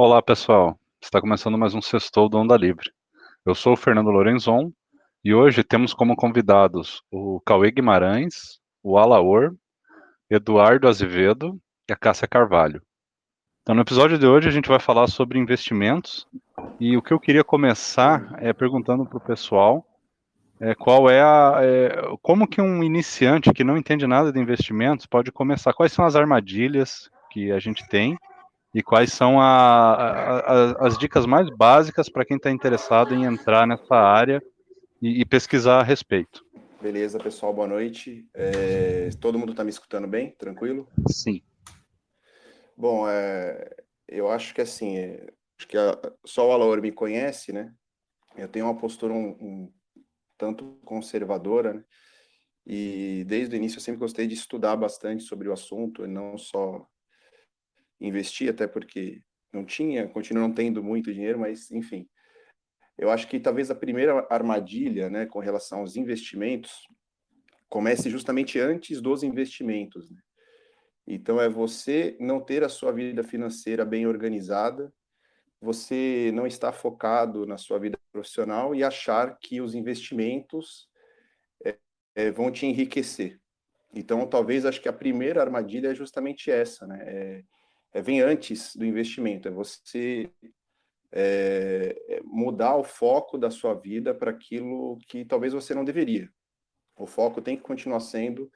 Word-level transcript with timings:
Olá, 0.00 0.22
pessoal. 0.22 0.78
Está 1.02 1.20
começando 1.20 1.58
mais 1.58 1.74
um 1.74 1.82
Sextou 1.82 2.28
do 2.28 2.38
Onda 2.38 2.56
Livre. 2.56 2.88
Eu 3.44 3.52
sou 3.52 3.72
o 3.72 3.76
Fernando 3.76 4.12
Lorenzon 4.12 4.70
e 5.24 5.34
hoje 5.34 5.64
temos 5.64 5.92
como 5.92 6.14
convidados 6.14 7.02
o 7.10 7.40
Cauê 7.44 7.72
Guimarães, 7.72 8.60
o 8.80 8.96
Alaor, 8.96 9.56
Eduardo 10.30 10.86
Azevedo 10.86 11.60
e 11.90 11.92
a 11.92 11.96
Cássia 11.96 12.28
Carvalho. 12.28 12.80
Então, 13.60 13.74
no 13.74 13.80
episódio 13.80 14.16
de 14.16 14.24
hoje, 14.24 14.46
a 14.46 14.52
gente 14.52 14.68
vai 14.68 14.78
falar 14.78 15.08
sobre 15.08 15.36
investimentos 15.36 16.28
e 16.78 16.96
o 16.96 17.02
que 17.02 17.12
eu 17.12 17.18
queria 17.18 17.42
começar 17.42 18.38
é 18.38 18.52
perguntando 18.52 19.04
para 19.04 19.18
o 19.18 19.20
pessoal 19.20 19.84
é, 20.60 20.76
qual 20.76 21.10
é 21.10 21.20
a. 21.20 21.58
É, 21.60 22.16
como 22.22 22.46
que 22.46 22.60
um 22.60 22.84
iniciante 22.84 23.52
que 23.52 23.64
não 23.64 23.76
entende 23.76 24.06
nada 24.06 24.30
de 24.30 24.38
investimentos 24.38 25.06
pode 25.06 25.32
começar? 25.32 25.72
Quais 25.72 25.92
são 25.92 26.04
as 26.04 26.14
armadilhas 26.14 27.10
que 27.32 27.50
a 27.50 27.58
gente 27.58 27.84
tem 27.88 28.16
e 28.78 28.82
quais 28.82 29.12
são 29.12 29.40
a, 29.40 29.44
a, 29.44 30.38
a, 30.38 30.86
as 30.86 30.96
dicas 30.96 31.26
mais 31.26 31.50
básicas 31.50 32.08
para 32.08 32.24
quem 32.24 32.36
está 32.36 32.48
interessado 32.48 33.12
em 33.12 33.24
entrar 33.24 33.66
nessa 33.66 33.96
área 33.96 34.40
e, 35.02 35.20
e, 35.20 35.24
pesquisar 35.24 35.80
a 35.80 35.82
respeito. 35.82 36.46
Beleza, 36.80 37.18
pessoal, 37.18 37.52
boa 37.52 37.66
noite. 37.66 38.24
É, 38.32 39.10
todo 39.20 39.36
mundo 39.36 39.50
está 39.50 39.64
me 39.64 39.70
escutando 39.70 40.06
bem? 40.06 40.30
Tranquilo? 40.30 40.86
Sim. 41.10 41.42
Bom, 42.76 43.08
é, 43.08 43.68
eu 44.06 44.30
acho 44.30 44.54
que 44.54 44.60
assim, 44.60 44.96
é, 44.96 45.26
acho 45.58 45.66
que 45.66 45.76
só 46.24 46.48
o 46.48 46.52
Alaor 46.52 46.80
me 46.80 46.92
conhece, 46.92 47.52
né? 47.52 47.74
Eu 48.36 48.46
tenho 48.46 48.66
uma 48.66 48.78
postura 48.78 49.12
um, 49.12 49.30
um 49.40 49.72
tanto 50.36 50.78
conservadora, 50.84 51.74
né? 51.74 51.84
E 52.64 53.24
desde 53.26 53.56
o 53.56 53.58
início 53.58 53.78
eu 53.78 53.82
sempre 53.82 53.98
gostei 53.98 54.28
de 54.28 54.34
estudar 54.34 54.76
bastante 54.76 55.24
sobre 55.24 55.48
o 55.48 55.52
assunto, 55.52 56.04
e 56.04 56.06
não 56.06 56.38
só 56.38 56.86
investir, 58.00 58.50
até 58.50 58.66
porque 58.66 59.22
não 59.52 59.64
tinha, 59.64 60.08
continuo 60.08 60.42
não 60.42 60.54
tendo 60.54 60.82
muito 60.82 61.12
dinheiro, 61.12 61.38
mas 61.38 61.70
enfim. 61.70 62.08
Eu 62.96 63.10
acho 63.10 63.28
que 63.28 63.38
talvez 63.38 63.70
a 63.70 63.74
primeira 63.74 64.26
armadilha, 64.28 65.08
né, 65.08 65.24
com 65.26 65.38
relação 65.38 65.80
aos 65.80 65.96
investimentos, 65.96 66.86
comece 67.68 68.10
justamente 68.10 68.58
antes 68.58 69.00
dos 69.00 69.22
investimentos. 69.22 70.10
Né? 70.10 70.18
Então, 71.06 71.40
é 71.40 71.48
você 71.48 72.16
não 72.18 72.40
ter 72.40 72.64
a 72.64 72.68
sua 72.68 72.92
vida 72.92 73.22
financeira 73.22 73.84
bem 73.84 74.06
organizada, 74.06 74.92
você 75.60 76.30
não 76.34 76.46
estar 76.46 76.72
focado 76.72 77.46
na 77.46 77.56
sua 77.56 77.78
vida 77.78 77.98
profissional 78.12 78.74
e 78.74 78.82
achar 78.82 79.38
que 79.38 79.60
os 79.60 79.74
investimentos 79.74 80.88
é, 81.64 81.76
é, 82.14 82.30
vão 82.30 82.50
te 82.50 82.66
enriquecer. 82.66 83.40
Então, 83.94 84.26
talvez 84.26 84.66
acho 84.66 84.80
que 84.80 84.88
a 84.88 84.92
primeira 84.92 85.40
armadilha 85.40 85.88
é 85.88 85.94
justamente 85.94 86.50
essa, 86.50 86.86
né? 86.86 86.98
É, 87.06 87.44
é, 87.98 88.02
vem 88.02 88.20
antes 88.20 88.76
do 88.76 88.84
investimento, 88.84 89.48
é 89.48 89.50
você 89.50 90.30
é, 91.10 91.96
é, 92.08 92.20
mudar 92.22 92.76
o 92.76 92.84
foco 92.84 93.36
da 93.36 93.50
sua 93.50 93.74
vida 93.74 94.14
para 94.14 94.30
aquilo 94.30 94.98
que 95.08 95.24
talvez 95.24 95.52
você 95.52 95.74
não 95.74 95.84
deveria. 95.84 96.30
O 96.96 97.06
foco 97.06 97.42
tem 97.42 97.56
que 97.56 97.62
continuar 97.62 98.00
sendo 98.00 98.50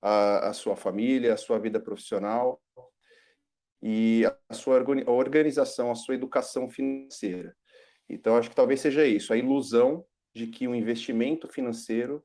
a, 0.00 0.48
a 0.48 0.52
sua 0.54 0.76
família, 0.76 1.34
a 1.34 1.36
sua 1.36 1.58
vida 1.58 1.78
profissional 1.78 2.62
e 3.82 4.22
a 4.48 4.54
sua 4.54 4.82
organização, 5.06 5.90
a 5.90 5.94
sua 5.94 6.14
educação 6.14 6.68
financeira. 6.70 7.54
Então, 8.08 8.36
acho 8.36 8.48
que 8.48 8.56
talvez 8.56 8.80
seja 8.80 9.04
isso, 9.04 9.32
a 9.32 9.36
ilusão 9.36 10.06
de 10.34 10.46
que 10.46 10.66
o 10.66 10.70
um 10.70 10.74
investimento 10.74 11.48
financeiro 11.48 12.24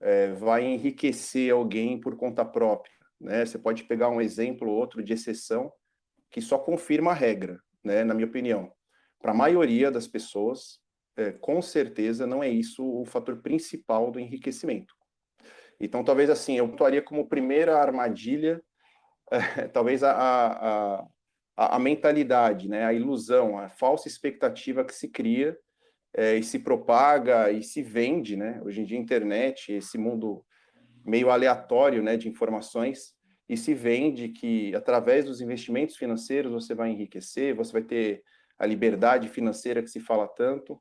é, 0.00 0.32
vai 0.32 0.64
enriquecer 0.64 1.52
alguém 1.52 2.00
por 2.00 2.16
conta 2.16 2.44
própria. 2.44 2.94
Né? 3.20 3.44
Você 3.44 3.58
pode 3.58 3.84
pegar 3.84 4.08
um 4.08 4.20
exemplo 4.20 4.68
ou 4.68 4.76
outro 4.76 5.02
de 5.02 5.12
exceção, 5.12 5.70
que 6.30 6.40
só 6.40 6.58
confirma 6.58 7.10
a 7.10 7.14
regra, 7.14 7.60
né, 7.82 8.04
na 8.04 8.14
minha 8.14 8.26
opinião. 8.26 8.72
Para 9.20 9.32
a 9.32 9.34
maioria 9.34 9.90
das 9.90 10.06
pessoas, 10.06 10.80
é, 11.16 11.32
com 11.32 11.60
certeza 11.60 12.26
não 12.26 12.42
é 12.42 12.48
isso 12.48 12.84
o 12.84 13.04
fator 13.04 13.42
principal 13.42 14.10
do 14.10 14.20
enriquecimento. 14.20 14.94
Então, 15.78 16.04
talvez 16.04 16.30
assim, 16.30 16.56
eu 16.56 16.66
atuaria 16.66 17.02
como 17.02 17.28
primeira 17.28 17.78
armadilha, 17.78 18.62
é, 19.30 19.68
talvez 19.68 20.02
a, 20.02 20.12
a, 20.12 21.06
a, 21.56 21.76
a, 21.76 21.78
mentalidade, 21.78 22.68
né, 22.68 22.84
a 22.84 22.92
ilusão, 22.92 23.58
a 23.58 23.68
falsa 23.68 24.08
expectativa 24.08 24.84
que 24.84 24.94
se 24.94 25.08
cria 25.08 25.56
é, 26.14 26.36
e 26.36 26.42
se 26.42 26.58
propaga 26.58 27.50
e 27.50 27.62
se 27.62 27.82
vende, 27.82 28.36
né? 28.36 28.60
Hoje 28.64 28.80
em 28.80 28.84
dia, 28.84 28.98
internet, 28.98 29.72
esse 29.72 29.96
mundo 29.96 30.44
meio 31.04 31.30
aleatório, 31.30 32.02
né, 32.02 32.16
de 32.16 32.28
informações, 32.28 33.14
e 33.50 33.56
se 33.56 33.74
vende 33.74 34.28
que 34.28 34.72
através 34.76 35.24
dos 35.24 35.40
investimentos 35.40 35.96
financeiros 35.96 36.52
você 36.52 36.72
vai 36.72 36.90
enriquecer, 36.90 37.52
você 37.52 37.72
vai 37.72 37.82
ter 37.82 38.22
a 38.56 38.64
liberdade 38.64 39.28
financeira 39.28 39.82
que 39.82 39.90
se 39.90 39.98
fala 39.98 40.28
tanto, 40.28 40.80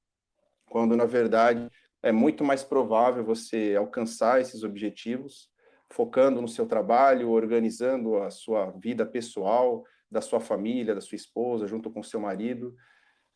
quando 0.68 0.96
na 0.96 1.06
verdade 1.06 1.68
é 2.03 2.12
muito 2.12 2.44
mais 2.44 2.63
provável 2.63 3.25
você 3.25 3.75
alcançar 3.75 4.40
esses 4.40 4.63
objetivos 4.63 5.50
focando 5.91 6.44
no 6.44 6.47
seu 6.47 6.68
trabalho, 6.68 7.31
organizando 7.31 8.18
a 8.18 8.29
sua 8.29 8.69
vida 8.69 9.03
pessoal, 9.03 9.84
da 10.12 10.22
sua 10.22 10.40
família, 10.40 10.94
da 10.94 11.02
sua 11.02 11.16
esposa, 11.16 11.66
junto 11.66 11.90
com 11.90 12.03
seu 12.03 12.19
marido, 12.19 12.75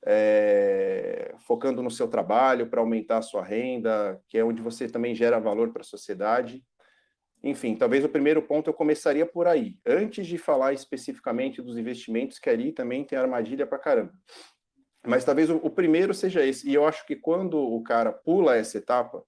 é, 0.05 1.33
focando 1.39 1.81
no 1.81 1.89
seu 1.89 2.07
trabalho 2.07 2.69
para 2.69 2.81
aumentar 2.81 3.17
a 3.17 3.23
sua 3.23 3.43
renda, 3.43 4.21
que 4.29 4.37
é 4.37 4.45
onde 4.45 4.61
você 4.61 4.87
também 4.87 5.15
gera 5.15 5.39
valor 5.39 5.73
para 5.73 5.81
a 5.81 5.85
sociedade 5.85 6.63
enfim, 7.43 7.75
talvez 7.75 8.05
o 8.05 8.09
primeiro 8.09 8.41
ponto 8.41 8.69
eu 8.69 8.73
começaria 8.73 9.25
por 9.25 9.47
aí, 9.47 9.77
antes 9.85 10.25
de 10.25 10.37
falar 10.37 10.71
especificamente 10.71 11.61
dos 11.61 11.77
investimentos, 11.77 12.39
que 12.39 12.49
ali 12.49 12.71
também 12.71 13.03
tem 13.03 13.17
armadilha 13.17 13.67
para 13.67 13.77
caramba. 13.77 14.13
Mas 15.05 15.25
talvez 15.25 15.49
o, 15.49 15.57
o, 15.57 15.69
primeiro 15.69 16.13
seja 16.13 16.45
esse. 16.45 16.69
E 16.69 16.73
eu 16.73 16.87
acho 16.87 17.05
que 17.05 17.17
quando 17.17 17.57
o 17.59 17.83
cara 17.83 18.13
pula 18.13 18.55
essa 18.55 18.77
etapa, 18.77 19.21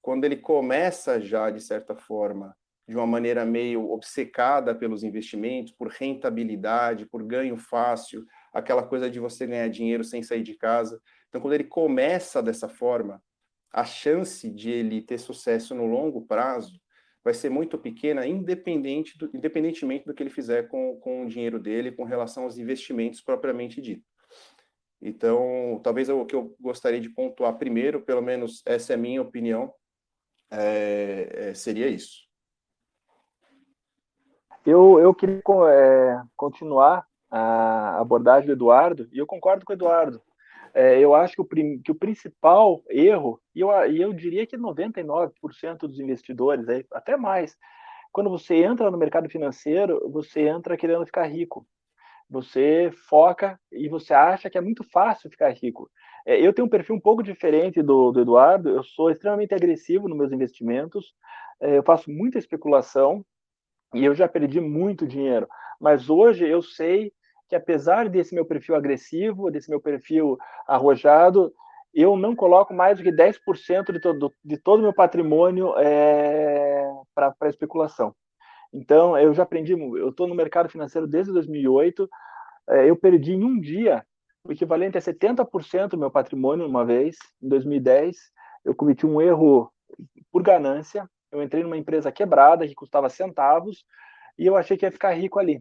quando 0.00 0.24
ele 0.24 0.36
começa 0.36 1.20
já, 1.20 1.50
de 1.50 1.60
certa 1.60 1.94
forma, 1.94 2.56
de 2.88 2.96
uma 2.96 3.06
maneira 3.06 3.44
meio 3.44 3.90
obcecada 3.90 4.74
pelos 4.74 5.04
investimentos, 5.04 5.72
por 5.72 5.88
rentabilidade, 5.88 7.04
por 7.04 7.22
ganho 7.22 7.58
fácil, 7.58 8.24
aquela 8.54 8.82
coisa 8.82 9.10
de 9.10 9.20
você 9.20 9.46
ganhar 9.46 9.68
dinheiro 9.68 10.02
sem 10.02 10.22
sair 10.22 10.42
de 10.42 10.54
casa. 10.54 10.98
Então, 11.28 11.42
quando 11.42 11.52
ele 11.52 11.64
começa 11.64 12.42
dessa 12.42 12.68
forma, 12.68 13.22
a 13.70 13.84
chance 13.84 14.50
de 14.50 14.70
ele 14.70 15.02
ter 15.02 15.18
sucesso 15.18 15.74
no 15.74 15.84
longo 15.84 16.22
prazo 16.22 16.80
vai 17.22 17.34
ser 17.34 17.50
muito 17.50 17.78
pequena, 17.78 18.26
independente 18.26 19.18
do, 19.18 19.30
independentemente 19.34 20.06
do 20.06 20.14
que 20.14 20.22
ele 20.22 20.30
fizer 20.30 20.68
com, 20.68 20.96
com 21.00 21.24
o 21.24 21.28
dinheiro 21.28 21.58
dele, 21.58 21.92
com 21.92 22.04
relação 22.04 22.44
aos 22.44 22.58
investimentos 22.58 23.20
propriamente 23.20 23.80
dito. 23.80 24.04
Então, 25.02 25.80
talvez 25.82 26.08
o 26.08 26.26
que 26.26 26.34
eu 26.34 26.54
gostaria 26.60 27.00
de 27.00 27.08
pontuar 27.08 27.56
primeiro, 27.56 28.02
pelo 28.02 28.22
menos 28.22 28.62
essa 28.66 28.92
é 28.92 28.96
a 28.96 28.98
minha 28.98 29.22
opinião, 29.22 29.72
é, 30.50 31.28
é, 31.32 31.54
seria 31.54 31.88
isso. 31.88 32.28
Eu, 34.66 35.00
eu 35.00 35.14
queria 35.14 35.40
é, 35.70 36.22
continuar 36.36 37.06
a 37.30 37.98
abordagem 38.00 38.46
do 38.46 38.52
Eduardo, 38.52 39.08
e 39.12 39.18
eu 39.18 39.26
concordo 39.26 39.64
com 39.64 39.72
o 39.72 39.76
Eduardo 39.76 40.20
é, 40.74 40.98
eu 40.98 41.14
acho 41.14 41.34
que 41.34 41.42
o, 41.42 41.46
que 41.82 41.90
o, 41.90 41.94
principal 41.94 42.82
erro, 42.88 43.40
e 43.54 43.60
eu, 43.60 43.70
e 43.90 44.00
eu 44.00 44.12
diria 44.12 44.46
que 44.46 44.56
99% 44.56 45.78
dos 45.80 45.98
investidores, 45.98 46.68
aí, 46.68 46.84
até 46.92 47.16
mais, 47.16 47.56
quando 48.12 48.30
você 48.30 48.56
entra 48.56 48.90
no 48.90 48.98
mercado 48.98 49.28
financeiro, 49.28 50.10
você 50.10 50.42
entra 50.48 50.76
querendo 50.76 51.06
ficar 51.06 51.26
rico. 51.26 51.66
Você 52.28 52.90
foca 53.08 53.58
e 53.72 53.88
você 53.88 54.14
acha 54.14 54.48
que 54.48 54.56
é 54.56 54.60
muito 54.60 54.84
fácil 54.84 55.30
ficar 55.30 55.50
rico. 55.50 55.90
É, 56.24 56.40
eu 56.40 56.52
tenho 56.52 56.66
um 56.66 56.70
perfil 56.70 56.94
um 56.94 57.00
pouco 57.00 57.22
diferente 57.22 57.82
do, 57.82 58.12
do 58.12 58.20
Eduardo, 58.20 58.68
eu 58.68 58.84
sou 58.84 59.10
extremamente 59.10 59.54
agressivo 59.54 60.08
nos 60.08 60.16
meus 60.16 60.32
investimentos, 60.32 61.12
é, 61.60 61.78
eu 61.78 61.82
faço 61.82 62.10
muita 62.10 62.38
especulação 62.38 63.24
e 63.94 64.04
eu 64.04 64.14
já 64.14 64.28
perdi 64.28 64.60
muito 64.60 65.06
dinheiro. 65.06 65.48
Mas 65.80 66.08
hoje 66.08 66.46
eu 66.46 66.62
sei 66.62 67.12
que 67.50 67.56
apesar 67.56 68.08
desse 68.08 68.32
meu 68.32 68.46
perfil 68.46 68.76
agressivo, 68.76 69.50
desse 69.50 69.68
meu 69.68 69.80
perfil 69.80 70.38
arrojado, 70.68 71.52
eu 71.92 72.16
não 72.16 72.36
coloco 72.36 72.72
mais 72.72 72.96
do 72.96 73.02
que 73.02 73.10
10% 73.10 73.92
de 73.92 73.98
todo, 73.98 74.32
de 74.44 74.56
todo 74.56 74.78
o 74.78 74.82
meu 74.82 74.94
patrimônio 74.94 75.76
é, 75.76 76.88
para 77.12 77.48
especulação. 77.48 78.14
Então, 78.72 79.18
eu 79.18 79.34
já 79.34 79.42
aprendi, 79.42 79.72
eu 79.72 80.10
estou 80.10 80.28
no 80.28 80.34
mercado 80.34 80.68
financeiro 80.68 81.08
desde 81.08 81.32
2008, 81.32 82.08
é, 82.68 82.88
eu 82.88 82.94
perdi 82.94 83.32
em 83.32 83.42
um 83.42 83.60
dia 83.60 84.06
o 84.44 84.52
equivalente 84.52 84.96
a 84.96 85.00
70% 85.00 85.88
do 85.88 85.98
meu 85.98 86.10
patrimônio 86.10 86.64
uma 86.64 86.84
vez, 86.84 87.16
em 87.42 87.48
2010, 87.48 88.16
eu 88.64 88.76
cometi 88.76 89.04
um 89.04 89.20
erro 89.20 89.72
por 90.30 90.44
ganância, 90.44 91.10
eu 91.32 91.42
entrei 91.42 91.64
numa 91.64 91.76
empresa 91.76 92.12
quebrada 92.12 92.66
que 92.66 92.76
custava 92.76 93.08
centavos 93.08 93.84
e 94.38 94.46
eu 94.46 94.56
achei 94.56 94.76
que 94.76 94.86
ia 94.86 94.92
ficar 94.92 95.10
rico 95.10 95.40
ali. 95.40 95.60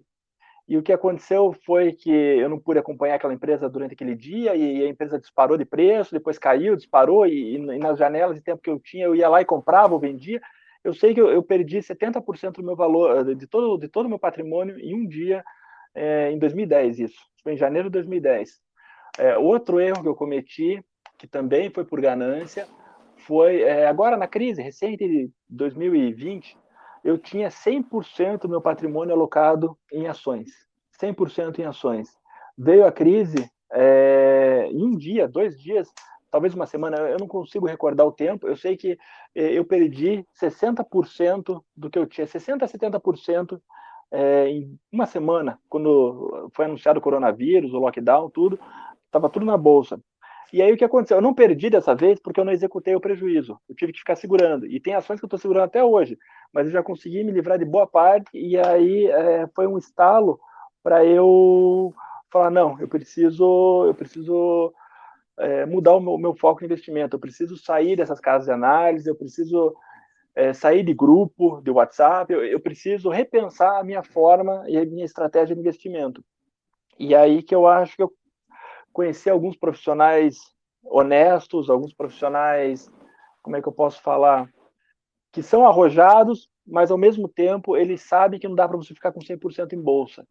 E 0.69 0.77
o 0.77 0.83
que 0.83 0.93
aconteceu 0.93 1.51
foi 1.65 1.91
que 1.91 2.11
eu 2.11 2.47
não 2.47 2.59
pude 2.59 2.77
acompanhar 2.77 3.15
aquela 3.15 3.33
empresa 3.33 3.67
durante 3.67 3.93
aquele 3.95 4.15
dia 4.15 4.55
e 4.55 4.85
a 4.85 4.87
empresa 4.87 5.19
disparou 5.19 5.57
de 5.57 5.65
preço, 5.65 6.13
depois 6.13 6.37
caiu, 6.37 6.75
disparou 6.75 7.25
e, 7.25 7.55
e 7.55 7.79
nas 7.79 7.97
janelas 7.97 8.35
de 8.35 8.41
tempo 8.43 8.61
que 8.61 8.69
eu 8.69 8.79
tinha, 8.79 9.05
eu 9.05 9.15
ia 9.15 9.27
lá 9.27 9.41
e 9.41 9.45
comprava 9.45 9.95
ou 9.95 9.99
vendia. 9.99 10.39
Eu 10.83 10.93
sei 10.93 11.15
que 11.15 11.19
eu, 11.19 11.27
eu 11.31 11.41
perdi 11.41 11.79
70% 11.79 12.57
do 12.57 12.63
meu 12.63 12.75
valor, 12.75 13.35
de 13.35 13.47
todo 13.47 13.79
de 13.79 13.87
todo 13.87 14.05
o 14.05 14.09
meu 14.09 14.19
patrimônio 14.19 14.77
em 14.77 14.93
um 14.93 15.07
dia 15.07 15.43
é, 15.95 16.31
em 16.31 16.37
2010 16.37 16.99
isso, 16.99 17.19
foi 17.41 17.53
em 17.53 17.57
janeiro 17.57 17.89
de 17.89 17.93
2010. 17.93 18.61
É, 19.17 19.39
outro 19.39 19.79
erro 19.79 20.03
que 20.03 20.07
eu 20.07 20.15
cometi, 20.15 20.85
que 21.17 21.27
também 21.27 21.71
foi 21.71 21.83
por 21.83 21.99
ganância, 21.99 22.67
foi 23.17 23.63
é, 23.63 23.87
agora 23.87 24.15
na 24.15 24.27
crise 24.27 24.61
recente 24.61 25.07
de 25.07 25.31
2020, 25.49 26.55
eu 27.03 27.17
tinha 27.17 27.49
100% 27.49 28.41
do 28.41 28.49
meu 28.49 28.61
patrimônio 28.61 29.13
alocado 29.13 29.77
em 29.91 30.07
ações, 30.07 30.49
100% 31.01 31.59
em 31.59 31.65
ações. 31.65 32.09
Veio 32.57 32.85
a 32.85 32.91
crise, 32.91 33.49
é, 33.71 34.67
em 34.71 34.83
um 34.83 34.97
dia, 34.97 35.27
dois 35.27 35.59
dias, 35.59 35.89
talvez 36.31 36.53
uma 36.53 36.65
semana, 36.65 36.97
eu 36.97 37.17
não 37.19 37.27
consigo 37.27 37.65
recordar 37.65 38.05
o 38.05 38.11
tempo, 38.11 38.47
eu 38.47 38.55
sei 38.55 38.77
que 38.77 38.97
é, 39.35 39.57
eu 39.57 39.65
perdi 39.65 40.25
60% 40.41 41.61
do 41.75 41.89
que 41.89 41.97
eu 41.97 42.05
tinha, 42.05 42.27
60% 42.27 42.63
a 42.63 42.67
70% 42.67 43.59
é, 44.11 44.47
em 44.47 44.79
uma 44.91 45.05
semana, 45.05 45.59
quando 45.69 46.49
foi 46.53 46.65
anunciado 46.65 46.99
o 46.99 47.01
coronavírus, 47.01 47.73
o 47.73 47.79
lockdown, 47.79 48.29
tudo, 48.29 48.59
estava 49.05 49.29
tudo 49.29 49.45
na 49.45 49.57
bolsa. 49.57 49.99
E 50.51 50.61
aí 50.61 50.71
o 50.71 50.77
que 50.77 50.83
aconteceu? 50.83 51.17
Eu 51.17 51.21
não 51.21 51.33
perdi 51.33 51.69
dessa 51.69 51.93
vez 51.93 52.19
porque 52.19 52.39
eu 52.39 52.45
não 52.45 52.51
executei 52.51 52.95
o 52.95 53.01
prejuízo. 53.01 53.59
Eu 53.67 53.75
tive 53.75 53.93
que 53.93 53.99
ficar 53.99 54.15
segurando. 54.15 54.65
E 54.65 54.79
tem 54.79 54.95
ações 54.95 55.19
que 55.19 55.25
eu 55.25 55.27
estou 55.27 55.39
segurando 55.39 55.65
até 55.65 55.83
hoje, 55.83 56.17
mas 56.51 56.65
eu 56.65 56.71
já 56.71 56.81
consegui 56.81 57.23
me 57.23 57.31
livrar 57.31 57.59
de 57.59 57.65
boa 57.65 57.85
parte. 57.85 58.29
E 58.33 58.57
aí 58.57 59.07
é, 59.07 59.47
foi 59.55 59.67
um 59.67 59.77
estalo 59.77 60.39
para 60.81 61.05
eu 61.05 61.93
falar 62.31 62.49
não, 62.49 62.79
eu 62.79 62.87
preciso, 62.87 63.85
eu 63.85 63.93
preciso 63.93 64.73
é, 65.37 65.65
mudar 65.65 65.95
o 65.95 65.99
meu, 65.99 66.17
meu, 66.17 66.35
foco 66.35 66.59
de 66.59 66.65
investimento. 66.65 67.15
Eu 67.15 67.19
preciso 67.19 67.55
sair 67.57 67.95
dessas 67.95 68.19
casas 68.19 68.45
de 68.45 68.51
análise. 68.51 69.07
Eu 69.07 69.15
preciso 69.15 69.75
é, 70.35 70.51
sair 70.53 70.83
de 70.83 70.93
grupo, 70.93 71.61
de 71.61 71.69
WhatsApp. 71.69 72.31
Eu, 72.33 72.43
eu 72.43 72.59
preciso 72.59 73.09
repensar 73.09 73.79
a 73.79 73.83
minha 73.83 74.03
forma 74.03 74.63
e 74.67 74.77
a 74.77 74.85
minha 74.85 75.05
estratégia 75.05 75.55
de 75.55 75.61
investimento. 75.61 76.23
E 76.97 77.15
aí 77.15 77.41
que 77.41 77.55
eu 77.55 77.67
acho 77.67 77.95
que 77.95 78.03
eu 78.03 78.11
conhecer 78.93 79.29
alguns 79.29 79.55
profissionais 79.55 80.37
honestos, 80.83 81.69
alguns 81.69 81.93
profissionais, 81.93 82.89
como 83.41 83.55
é 83.55 83.61
que 83.61 83.67
eu 83.67 83.73
posso 83.73 84.01
falar, 84.01 84.49
que 85.31 85.41
são 85.43 85.65
arrojados, 85.65 86.49
mas 86.65 86.91
ao 86.91 86.97
mesmo 86.97 87.27
tempo 87.27 87.75
eles 87.75 88.01
sabem 88.01 88.39
que 88.39 88.47
não 88.47 88.55
dá 88.55 88.67
para 88.67 88.77
você 88.77 88.93
ficar 88.93 89.11
com 89.11 89.19
100% 89.19 89.73
em 89.73 89.81
bolsa. 89.81 90.25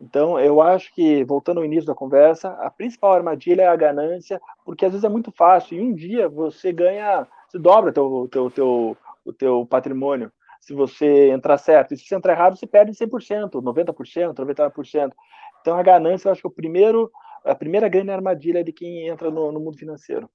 Então, 0.00 0.38
eu 0.40 0.60
acho 0.60 0.92
que, 0.94 1.22
voltando 1.22 1.58
ao 1.58 1.64
início 1.64 1.86
da 1.86 1.94
conversa, 1.94 2.50
a 2.60 2.68
principal 2.68 3.12
armadilha 3.12 3.62
é 3.62 3.68
a 3.68 3.76
ganância, 3.76 4.40
porque 4.64 4.84
às 4.84 4.90
vezes 4.90 5.04
é 5.04 5.08
muito 5.08 5.30
fácil, 5.30 5.78
e 5.78 5.80
um 5.80 5.94
dia 5.94 6.28
você 6.28 6.72
ganha, 6.72 7.24
você 7.48 7.56
dobra 7.56 7.92
teu, 7.92 8.28
teu, 8.28 8.50
teu, 8.50 8.96
o 9.24 9.32
teu 9.32 9.64
patrimônio, 9.64 10.32
se 10.60 10.74
você 10.74 11.30
entrar 11.30 11.56
certo. 11.56 11.94
E 11.94 11.96
se 11.96 12.04
você 12.04 12.16
entrar 12.16 12.32
errado, 12.32 12.56
você 12.56 12.66
perde 12.66 12.92
100%, 12.92 13.62
90%, 13.62 14.34
99%. 14.34 15.12
Então, 15.60 15.78
a 15.78 15.82
ganância, 15.84 16.26
eu 16.26 16.32
acho 16.32 16.40
que 16.40 16.48
é 16.48 16.50
o 16.50 16.52
primeiro, 16.52 17.08
a 17.44 17.54
primeira 17.54 17.88
grande 17.88 18.10
armadilha 18.10 18.62
de 18.62 18.72
quem 18.72 19.08
entra 19.08 19.30
no, 19.30 19.50
no 19.52 19.60
mundo 19.60 19.78
financeiro. 19.78 20.28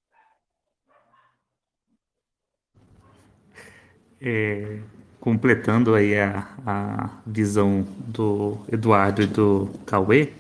É, 4.20 4.80
completando 5.20 5.94
aí 5.94 6.18
a, 6.18 6.48
a 6.66 7.22
visão 7.26 7.84
do 8.00 8.58
Eduardo 8.72 9.22
e 9.22 9.28
do 9.28 9.70
Cauê, 9.86 10.34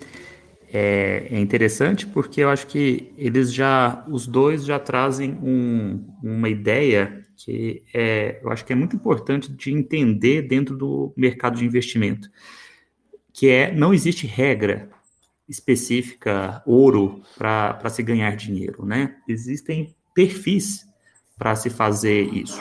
é, 0.71 1.27
é, 1.31 1.39
interessante 1.39 2.05
porque 2.05 2.41
eu 2.41 2.49
acho 2.49 2.67
que 2.67 3.13
eles 3.17 3.53
já, 3.53 4.03
os 4.09 4.27
dois 4.27 4.65
já 4.65 4.77
trazem 4.79 5.37
um, 5.41 6.05
uma 6.21 6.49
ideia 6.49 7.25
que 7.37 7.83
é, 7.93 8.39
eu 8.43 8.49
acho 8.49 8.65
que 8.65 8.73
é 8.73 8.75
muito 8.75 8.95
importante 8.95 9.51
de 9.51 9.71
entender 9.71 10.41
dentro 10.41 10.75
do 10.75 11.13
mercado 11.15 11.57
de 11.57 11.65
investimento, 11.65 12.29
que 13.31 13.47
é 13.47 13.71
não 13.71 13.93
existe 13.93 14.25
regra 14.25 14.89
específica, 15.47 16.61
ouro, 16.65 17.21
para 17.37 17.89
se 17.89 18.03
ganhar 18.03 18.35
dinheiro, 18.35 18.85
né? 18.85 19.15
Existem 19.27 19.95
perfis 20.13 20.85
para 21.37 21.55
se 21.55 21.69
fazer 21.69 22.33
isso. 22.33 22.59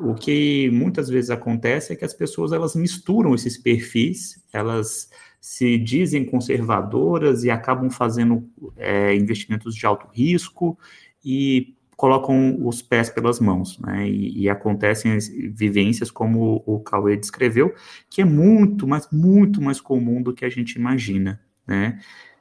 O 0.00 0.14
que 0.14 0.70
muitas 0.70 1.08
vezes 1.08 1.28
acontece 1.28 1.92
é 1.92 1.96
que 1.96 2.04
as 2.04 2.14
pessoas 2.14 2.52
elas 2.52 2.76
misturam 2.76 3.34
esses 3.34 3.58
perfis, 3.58 4.42
elas 4.52 5.10
se 5.40 5.76
dizem 5.76 6.24
conservadoras 6.24 7.44
e 7.44 7.50
acabam 7.50 7.90
fazendo 7.90 8.48
é, 8.76 9.14
investimentos 9.14 9.74
de 9.74 9.84
alto 9.84 10.06
risco 10.12 10.78
e 11.24 11.74
colocam 11.96 12.64
os 12.64 12.80
pés 12.80 13.10
pelas 13.10 13.40
mãos, 13.40 13.76
né? 13.80 14.08
E, 14.08 14.42
e, 14.42 14.48
acontecem 14.48 15.18
vivências 15.52 16.12
como 16.12 16.62
o 16.64 16.78
Cauê 16.78 17.16
descreveu, 17.16 17.74
que 18.08 18.22
é 18.22 18.24
muito, 18.24 18.86
mas 18.86 19.08
muito 19.10 19.60
mais 19.60 19.80
comum 19.80 20.22
do 20.22 20.32
que 20.32 20.44
a 20.44 20.48
gente 20.48 20.76
imagina 20.76 21.40
né? 21.68 22.00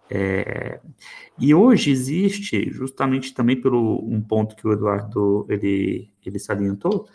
É, 0.10 0.80
e 1.38 1.54
hoje 1.54 1.92
existe, 1.92 2.72
justamente 2.72 3.34
também 3.34 3.60
pelo 3.60 4.00
um 4.04 4.22
ponto 4.22 4.56
que 4.56 4.66
o 4.66 4.72
Eduardo 4.72 5.46
ele, 5.50 6.10
ele 6.26 6.40
salientou, 6.40 7.08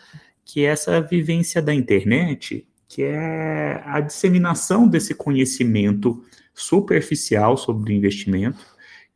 que 0.45 0.61
é 0.61 0.65
essa 0.65 1.01
vivência 1.01 1.63
da 1.63 1.75
internet, 1.75 2.67
que 2.87 3.03
é 3.03 3.83
a 3.87 4.01
disseminação 4.01 4.87
desse 4.87 5.15
conhecimento 5.15 6.23
superficial 6.55 7.57
sobre 7.57 7.95
investimento 7.95 8.65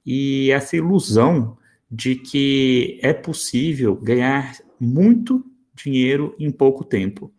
e 0.04 0.50
essa 0.50 0.76
ilusão 0.76 1.58
de 1.90 2.16
que 2.16 2.98
é 3.02 3.12
possível 3.12 3.94
ganhar 3.94 4.56
muito 4.80 5.44
dinheiro 5.74 6.34
em 6.38 6.50
pouco 6.50 6.84
tempo. 6.84 7.32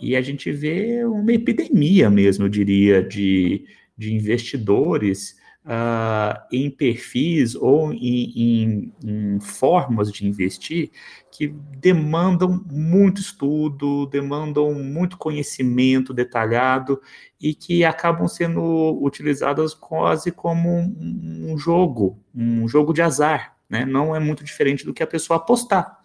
E 0.00 0.16
a 0.16 0.20
gente 0.20 0.50
vê 0.50 1.04
uma 1.04 1.32
epidemia 1.32 2.10
mesmo, 2.10 2.46
eu 2.46 2.48
diria, 2.48 3.02
de 3.02 3.64
de 3.96 4.14
investidores 4.14 5.36
uh, 5.64 6.38
em 6.52 6.70
perfis 6.70 7.54
ou 7.54 7.92
em, 7.92 8.32
em, 8.36 8.92
em, 9.04 9.40
formas 9.40 10.12
de 10.12 10.26
investir 10.26 10.90
que 11.30 11.48
demandam 11.78 12.64
muito 12.70 13.20
estudo, 13.20 14.06
demandam 14.06 14.72
muito 14.74 15.16
conhecimento 15.16 16.12
detalhado 16.12 17.00
e 17.40 17.54
que 17.54 17.84
acabam 17.84 18.28
sendo 18.28 18.98
utilizadas 19.02 19.74
quase 19.74 20.30
como 20.30 20.68
um, 20.70 21.52
um 21.52 21.58
jogo, 21.58 22.18
um 22.34 22.68
jogo 22.68 22.92
de 22.92 23.02
azar. 23.02 23.56
Né? 23.68 23.84
Não 23.84 24.14
é 24.14 24.20
muito 24.20 24.44
diferente 24.44 24.84
do 24.84 24.94
que 24.94 25.02
a 25.02 25.06
pessoa 25.06 25.38
apostar. 25.38 25.98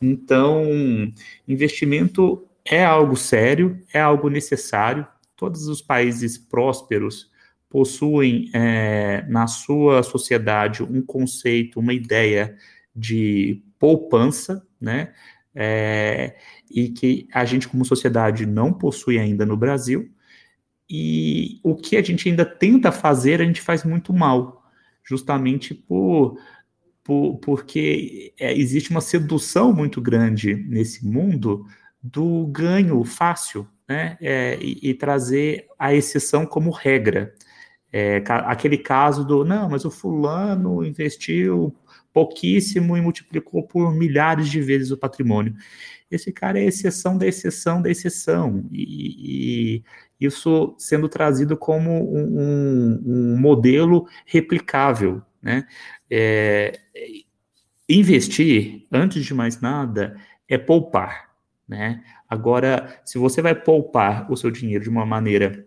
Então, 0.00 0.62
investimento 1.46 2.46
é 2.64 2.84
algo 2.84 3.16
sério, 3.16 3.80
é 3.92 4.00
algo 4.00 4.28
necessário, 4.28 5.04
todos 5.38 5.68
os 5.68 5.80
países 5.80 6.36
prósperos 6.36 7.30
possuem 7.70 8.50
é, 8.52 9.24
na 9.28 9.46
sua 9.46 10.02
sociedade 10.02 10.82
um 10.82 11.00
conceito, 11.00 11.78
uma 11.78 11.94
ideia 11.94 12.56
de 12.94 13.62
poupança, 13.78 14.66
né? 14.80 15.14
É, 15.54 16.36
e 16.68 16.88
que 16.88 17.28
a 17.32 17.44
gente, 17.44 17.68
como 17.68 17.84
sociedade, 17.84 18.44
não 18.46 18.72
possui 18.72 19.18
ainda 19.18 19.46
no 19.46 19.56
Brasil. 19.56 20.10
E 20.90 21.60
o 21.62 21.76
que 21.76 21.96
a 21.96 22.02
gente 22.02 22.28
ainda 22.28 22.44
tenta 22.44 22.90
fazer, 22.90 23.40
a 23.40 23.44
gente 23.44 23.60
faz 23.60 23.84
muito 23.84 24.12
mal, 24.12 24.64
justamente 25.04 25.72
por, 25.72 26.36
por 27.04 27.38
porque 27.38 28.34
é, 28.40 28.56
existe 28.58 28.90
uma 28.90 29.00
sedução 29.00 29.72
muito 29.72 30.00
grande 30.00 30.54
nesse 30.54 31.06
mundo 31.06 31.64
do 32.02 32.46
ganho 32.48 33.04
fácil, 33.04 33.68
né? 33.88 34.18
É, 34.20 34.58
e, 34.60 34.90
e, 34.90 34.94
trazer 34.94 35.66
a 35.78 35.94
exceção 35.94 36.44
como 36.44 36.70
regra. 36.70 37.34
É, 37.90 38.22
aquele 38.26 38.76
caso 38.76 39.24
do, 39.24 39.44
não, 39.44 39.70
mas 39.70 39.84
o 39.84 39.90
fulano 39.90 40.84
investiu 40.84 41.74
pouquíssimo 42.12 42.96
e 42.96 43.00
multiplicou 43.00 43.62
por 43.62 43.94
milhares 43.94 44.48
de 44.48 44.60
vezes 44.60 44.90
o 44.90 44.98
patrimônio. 44.98 45.54
Esse 46.10 46.32
cara 46.32 46.58
é 46.58 46.64
exceção 46.64 47.16
da 47.16 47.26
exceção 47.26 47.80
da 47.80 47.90
exceção. 47.90 48.68
E, 48.72 49.82
e 50.20 50.26
isso 50.26 50.74
sendo 50.78 51.08
trazido 51.08 51.56
como 51.56 51.90
um, 52.14 53.02
um 53.06 53.38
modelo 53.38 54.06
replicável. 54.26 55.22
Né? 55.40 55.66
É, 56.10 56.78
investir, 57.88 58.86
antes 58.92 59.24
de 59.24 59.32
mais 59.32 59.60
nada, 59.60 60.16
é 60.48 60.58
poupar. 60.58 61.27
Né? 61.68 62.02
Agora, 62.28 63.00
se 63.04 63.18
você 63.18 63.42
vai 63.42 63.54
poupar 63.54 64.30
o 64.32 64.36
seu 64.36 64.50
dinheiro 64.50 64.84
de 64.84 64.90
uma 64.90 65.04
maneira 65.04 65.66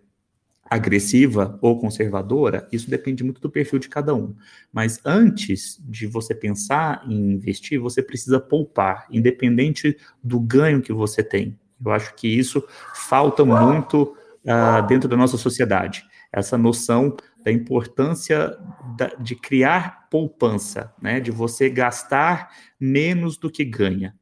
agressiva 0.68 1.58
ou 1.60 1.78
conservadora, 1.78 2.66
isso 2.72 2.90
depende 2.90 3.22
muito 3.22 3.40
do 3.40 3.50
perfil 3.50 3.78
de 3.78 3.88
cada 3.88 4.14
um. 4.14 4.34
Mas 4.72 4.98
antes 5.04 5.78
de 5.84 6.06
você 6.06 6.34
pensar 6.34 7.04
em 7.06 7.32
investir, 7.32 7.78
você 7.78 8.02
precisa 8.02 8.40
poupar, 8.40 9.06
independente 9.10 9.96
do 10.24 10.40
ganho 10.40 10.80
que 10.80 10.92
você 10.92 11.22
tem. 11.22 11.58
Eu 11.84 11.92
acho 11.92 12.14
que 12.14 12.26
isso 12.26 12.64
falta 12.94 13.44
muito 13.44 14.16
uh, 14.44 14.86
dentro 14.86 15.08
da 15.08 15.16
nossa 15.16 15.36
sociedade. 15.36 16.04
Essa 16.32 16.56
noção 16.56 17.14
da 17.44 17.52
importância 17.52 18.56
da, 18.96 19.08
de 19.18 19.36
criar 19.36 20.08
poupança, 20.08 20.92
né? 21.02 21.20
de 21.20 21.30
você 21.30 21.68
gastar 21.68 22.50
menos 22.80 23.36
do 23.36 23.50
que 23.50 23.64
ganha. 23.64 24.14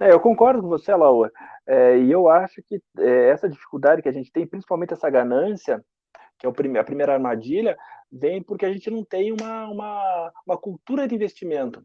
É, 0.00 0.12
eu 0.12 0.20
concordo 0.20 0.62
com 0.62 0.68
você, 0.68 0.94
Laura. 0.94 1.32
É, 1.66 1.98
e 1.98 2.10
eu 2.10 2.28
acho 2.28 2.62
que 2.62 2.80
é, 2.98 3.28
essa 3.30 3.48
dificuldade 3.48 4.02
que 4.02 4.08
a 4.08 4.12
gente 4.12 4.30
tem, 4.30 4.46
principalmente 4.46 4.92
essa 4.92 5.08
ganância, 5.08 5.84
que 6.38 6.46
é 6.46 6.50
a 6.50 6.84
primeira 6.84 7.14
armadilha, 7.14 7.76
vem 8.12 8.42
porque 8.42 8.66
a 8.66 8.72
gente 8.72 8.90
não 8.90 9.04
tem 9.04 9.32
uma, 9.32 9.68
uma, 9.68 10.32
uma 10.46 10.58
cultura 10.58 11.08
de 11.08 11.14
investimento. 11.14 11.82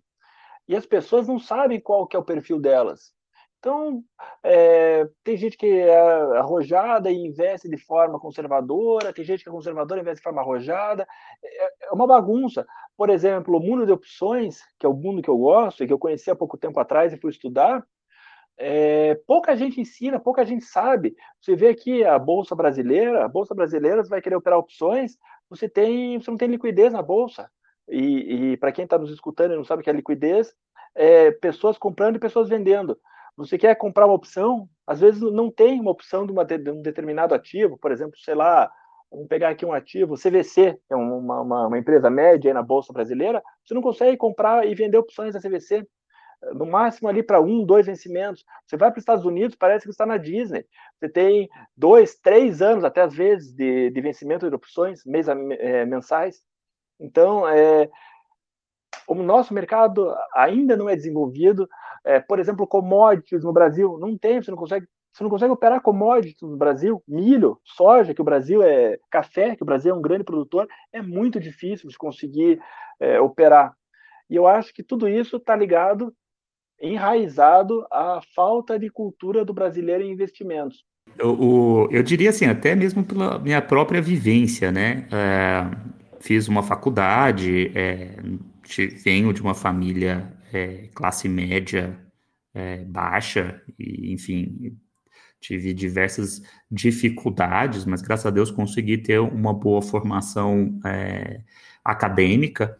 E 0.68 0.75
as 0.75 0.86
pessoas 0.86 1.27
não 1.27 1.39
sabem 1.39 1.80
qual 1.80 2.06
que 2.08 2.15
é 2.15 2.20
o 2.20 2.24
perfil 2.24 2.60
delas. 2.60 3.13
Então, 3.60 4.03
é, 4.44 5.08
tem 5.24 5.38
gente 5.38 5.56
que 5.56 5.68
é 5.68 6.38
arrojada 6.38 7.12
e 7.12 7.15
investe 7.15 7.70
de 7.70 7.77
forma 7.77 8.20
conservadora, 8.20 9.13
tem 9.13 9.24
gente 9.24 9.44
que 9.44 9.50
é 9.50 9.51
conservadora 9.51 10.00
e 10.00 10.01
investe 10.01 10.18
de 10.18 10.24
forma 10.24 10.41
arrojada. 10.41 11.08
É, 11.44 11.88
é 11.88 11.91
uma 11.91 12.08
bagunça. 12.08 12.65
Por 12.98 13.10
exemplo, 13.10 13.56
o 13.56 13.60
mundo 13.60 13.86
de 13.86 13.91
opções, 13.91 14.62
que 14.80 14.86
é 14.86 14.89
o 14.89 14.94
mundo 14.94 15.22
que 15.22 15.30
eu 15.30 15.38
gosto 15.38 15.84
e 15.84 15.88
que 15.88 15.94
eu 15.94 16.00
conheci 16.00 16.32
há 16.32 16.36
pouco 16.36 16.58
tempo 16.58 16.80
atrás 16.80 17.13
e 17.13 17.18
fui 17.18 17.30
estudar, 17.30 17.86
é, 18.63 19.15
pouca 19.25 19.56
gente 19.56 19.82
ensina, 19.82 20.20
pouca 20.20 20.46
gente 20.46 20.63
sabe. 20.63 21.15
Você 21.41 21.56
vê 21.56 21.70
aqui 21.70 22.03
a 22.03 22.20
bolsa 22.20 22.56
brasileira, 22.56 23.25
a 23.25 23.27
bolsa 23.27 23.56
brasileira 23.56 24.03
você 24.03 24.10
vai 24.10 24.22
querer 24.22 24.36
operar 24.36 24.60
opções, 24.60 25.18
você 25.50 25.68
tem, 25.68 26.20
você 26.20 26.30
não 26.30 26.38
tem 26.38 26.48
liquidez 26.48 26.94
na 26.94 27.01
bolsa. 27.01 27.50
E, 27.89 28.51
e 28.51 28.58
para 28.58 28.72
quem 28.72 28.84
está 28.84 29.00
nos 29.00 29.10
escutando 29.10 29.53
e 29.53 29.58
não 29.58 29.63
sabe 29.63 29.82
o 29.82 29.84
que 29.84 29.89
é 29.89 29.94
liquidez, 29.94 30.53
é 30.94 31.32
pessoas 31.32 31.75
comprando 31.75 32.18
e 32.18 32.20
pessoas 32.20 32.48
vendendo. 32.48 33.00
Você 33.36 33.58
quer 33.58 33.74
comprar 33.75 34.06
uma 34.06 34.13
opção, 34.13 34.70
às 34.86 35.00
vezes 35.00 35.22
não 35.22 35.50
tem 35.50 35.80
uma 35.80 35.89
opção 35.89 36.27
de, 36.27 36.32
uma, 36.32 36.46
de 36.46 36.70
um 36.70 36.84
determinado 36.84 37.34
ativo, 37.34 37.80
por 37.80 37.91
exemplo, 37.91 38.20
sei 38.20 38.36
lá, 38.36 38.72
vamos 39.10 39.27
pegar 39.27 39.50
aqui 39.50 39.65
um 39.65 39.74
ativo, 39.74 40.15
CVC, 40.15 40.77
é 40.88 40.96
uma, 40.96 41.41
uma, 41.41 41.68
uma 41.68 41.80
empresa 41.80 42.12
média 42.12 42.53
na 42.53 42.62
Bolsa 42.62 42.94
Brasileira, 42.94 43.41
você 43.65 43.74
não 43.74 43.82
consegue 43.82 44.15
comprar 44.18 44.68
e 44.68 44.75
vender 44.75 45.00
opções 45.00 45.34
da 45.34 45.39
CVC 45.39 45.84
no 46.53 46.65
máximo 46.65 47.07
ali 47.07 47.21
para 47.21 47.39
um, 47.39 47.63
dois 47.63 47.86
vencimentos. 47.86 48.43
Você 48.65 48.75
vai 48.75 48.89
para 48.89 48.98
os 48.98 49.01
Estados 49.01 49.25
Unidos, 49.25 49.55
parece 49.55 49.86
que 49.86 49.91
está 49.91 50.05
na 50.05 50.17
Disney. 50.17 50.65
Você 51.00 51.07
tem 51.07 51.50
dois, 51.75 52.15
três 52.15 52.62
anos, 52.62 52.83
até 52.83 53.01
às 53.01 53.13
vezes, 53.13 53.53
de, 53.53 53.89
de 53.89 54.01
vencimento 54.01 54.50
de 54.50 54.55
opções, 54.55 55.05
mês, 55.05 55.27
é, 55.27 55.86
mensais. 55.86 56.41
Então, 57.00 57.48
é, 57.48 57.89
o 59.07 59.15
nosso 59.15 59.53
mercado 59.53 60.13
ainda 60.33 60.75
não 60.75 60.89
é 60.89 60.95
desenvolvido. 60.95 61.69
É, 62.03 62.19
por 62.19 62.39
exemplo, 62.39 62.67
commodities 62.67 63.43
no 63.43 63.53
Brasil, 63.53 63.98
não 64.00 64.17
tem, 64.17 64.41
você 64.41 64.51
não 64.51 64.57
consegue. 64.57 64.88
Você 65.13 65.24
não 65.24 65.29
consegue 65.29 65.51
operar 65.51 65.81
commodities 65.81 66.41
no 66.41 66.55
Brasil, 66.55 67.03
milho, 67.05 67.60
soja, 67.65 68.13
que 68.13 68.21
o 68.21 68.24
Brasil 68.24 68.63
é 68.63 68.98
café, 69.10 69.57
que 69.57 69.62
o 69.62 69.65
Brasil 69.65 69.93
é 69.93 69.98
um 69.98 70.01
grande 70.01 70.24
produtor, 70.24 70.69
é 70.93 71.01
muito 71.01 71.38
difícil 71.38 71.89
de 71.89 71.98
conseguir 71.98 72.62
é, 72.98 73.19
operar. 73.19 73.75
E 74.29 74.38
eu 74.38 74.48
acho 74.48 74.74
que 74.74 74.81
tudo 74.81 75.10
isso 75.10 75.36
está 75.36 75.53
ligado, 75.53 76.15
enraizado 76.81 77.85
à 77.91 78.19
falta 78.35 78.77
de 78.77 78.89
cultura 78.89 79.45
do 79.45 79.53
brasileiro 79.53 80.03
em 80.03 80.11
investimentos. 80.11 80.83
Eu, 81.17 81.88
eu 81.91 82.01
diria 82.03 82.29
assim, 82.29 82.45
até 82.45 82.73
mesmo 82.73 83.03
pela 83.03 83.38
minha 83.38 83.61
própria 83.61 84.01
vivência, 84.01 84.71
né? 84.71 85.07
É, 85.11 85.65
fiz 86.19 86.47
uma 86.47 86.63
faculdade, 86.63 87.71
é, 87.75 88.15
venho 89.03 89.33
de 89.33 89.41
uma 89.41 89.53
família 89.53 90.31
é, 90.53 90.89
classe 90.93 91.27
média 91.27 91.97
é, 92.53 92.83
baixa, 92.85 93.61
e, 93.77 94.13
enfim, 94.13 94.77
tive 95.39 95.73
diversas 95.73 96.41
dificuldades, 96.69 97.85
mas 97.85 98.01
graças 98.01 98.25
a 98.25 98.29
Deus 98.29 98.51
consegui 98.51 98.97
ter 98.97 99.19
uma 99.19 99.53
boa 99.53 99.81
formação 99.81 100.79
é, 100.85 101.41
acadêmica. 101.83 102.77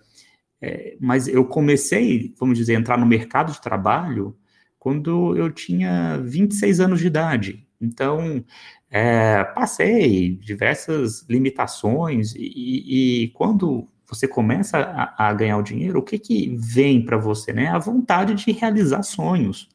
É, 0.62 0.96
mas 1.00 1.28
eu 1.28 1.44
comecei, 1.46 2.34
vamos 2.40 2.58
dizer, 2.58 2.76
a 2.76 2.80
entrar 2.80 2.98
no 2.98 3.06
mercado 3.06 3.52
de 3.52 3.62
trabalho 3.62 4.38
quando 4.78 5.36
eu 5.36 5.52
tinha 5.52 6.18
26 6.24 6.80
anos 6.80 7.00
de 7.00 7.08
idade. 7.08 7.68
Então, 7.80 8.44
é, 8.90 9.44
passei 9.44 10.36
diversas 10.36 11.26
limitações 11.30 12.34
e, 12.36 13.24
e, 13.24 13.28
quando 13.30 13.88
você 14.08 14.28
começa 14.28 14.78
a, 14.78 15.30
a 15.30 15.34
ganhar 15.34 15.58
o 15.58 15.64
dinheiro, 15.64 16.00
o 16.00 16.04
que 16.04 16.20
que 16.20 16.56
vem 16.58 17.04
para 17.04 17.18
você, 17.18 17.54
né? 17.54 17.70
A 17.70 17.80
vontade 17.80 18.34
de 18.36 18.52
realizar 18.52 19.02
sonhos. 19.04 19.70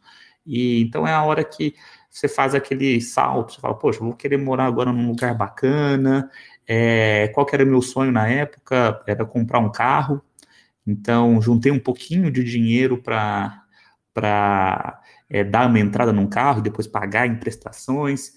E 0.46 0.82
então 0.82 1.06
é 1.06 1.12
a 1.12 1.22
hora 1.24 1.42
que 1.42 1.74
você 2.10 2.28
faz 2.28 2.54
aquele 2.54 3.00
salto, 3.00 3.54
você 3.54 3.60
fala, 3.60 3.74
poxa, 3.74 4.00
vou 4.00 4.14
querer 4.14 4.38
morar 4.38 4.66
agora 4.66 4.92
num 4.92 5.08
lugar 5.08 5.34
bacana. 5.36 6.30
É, 6.66 7.28
qual 7.34 7.46
que 7.46 7.54
era 7.54 7.64
o 7.64 7.66
meu 7.66 7.82
sonho 7.82 8.12
na 8.12 8.28
época? 8.28 9.02
Era 9.06 9.24
comprar 9.24 9.58
um 9.60 9.70
carro. 9.70 10.22
Então, 10.86 11.40
juntei 11.42 11.72
um 11.72 11.80
pouquinho 11.80 12.30
de 12.30 12.44
dinheiro 12.44 13.02
para 13.02 13.62
é, 15.28 15.42
dar 15.42 15.68
uma 15.68 15.80
entrada 15.80 16.12
num 16.12 16.26
carro, 16.26 16.62
depois 16.62 16.86
pagar 16.86 17.26
em 17.26 17.36
prestações 17.36 18.32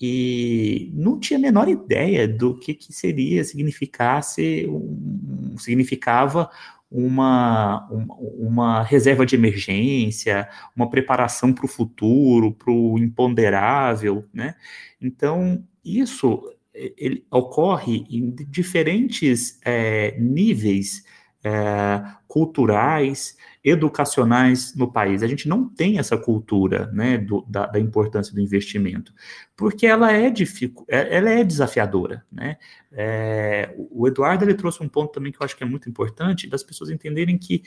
e 0.00 0.92
não 0.94 1.18
tinha 1.18 1.38
a 1.38 1.42
menor 1.42 1.68
ideia 1.68 2.28
do 2.28 2.56
que, 2.58 2.72
que 2.72 2.92
seria, 2.92 3.42
significasse, 3.42 4.66
um, 4.68 5.56
significava 5.58 6.48
uma, 6.90 7.86
uma, 7.90 8.14
uma, 8.14 8.82
reserva 8.82 9.26
de 9.26 9.34
emergência, 9.34 10.48
uma 10.74 10.88
preparação 10.88 11.52
para 11.52 11.66
o 11.66 11.68
futuro, 11.68 12.52
para 12.54 12.72
o 12.72 12.98
imponderável, 12.98 14.24
né? 14.32 14.54
Então, 15.00 15.62
isso 15.84 16.42
ele 16.72 17.26
ocorre 17.30 18.06
em 18.08 18.30
diferentes 18.30 19.60
é, 19.64 20.16
níveis 20.18 21.02
é, 21.48 22.04
culturais, 22.26 23.36
educacionais 23.64 24.74
no 24.76 24.92
país. 24.92 25.22
A 25.22 25.26
gente 25.26 25.48
não 25.48 25.66
tem 25.66 25.98
essa 25.98 26.16
cultura 26.16 26.90
né, 26.92 27.16
do, 27.16 27.42
da, 27.48 27.66
da, 27.66 27.80
importância 27.80 28.34
do 28.34 28.40
investimento, 28.40 29.14
porque 29.56 29.86
ela 29.86 30.12
é, 30.12 30.28
dificu 30.28 30.84
é, 30.86 31.16
ela 31.16 31.30
é 31.30 31.42
desafiadora. 31.42 32.22
Né? 32.30 32.58
É, 32.92 33.74
o 33.90 34.06
Eduardo 34.06 34.44
ele 34.44 34.54
trouxe 34.54 34.82
um 34.82 34.88
ponto 34.88 35.12
também 35.12 35.32
que 35.32 35.40
eu 35.40 35.44
acho 35.44 35.56
que 35.56 35.64
é 35.64 35.66
muito 35.66 35.88
importante, 35.88 36.48
das 36.48 36.62
pessoas 36.62 36.90
entenderem 36.90 37.38
que 37.38 37.62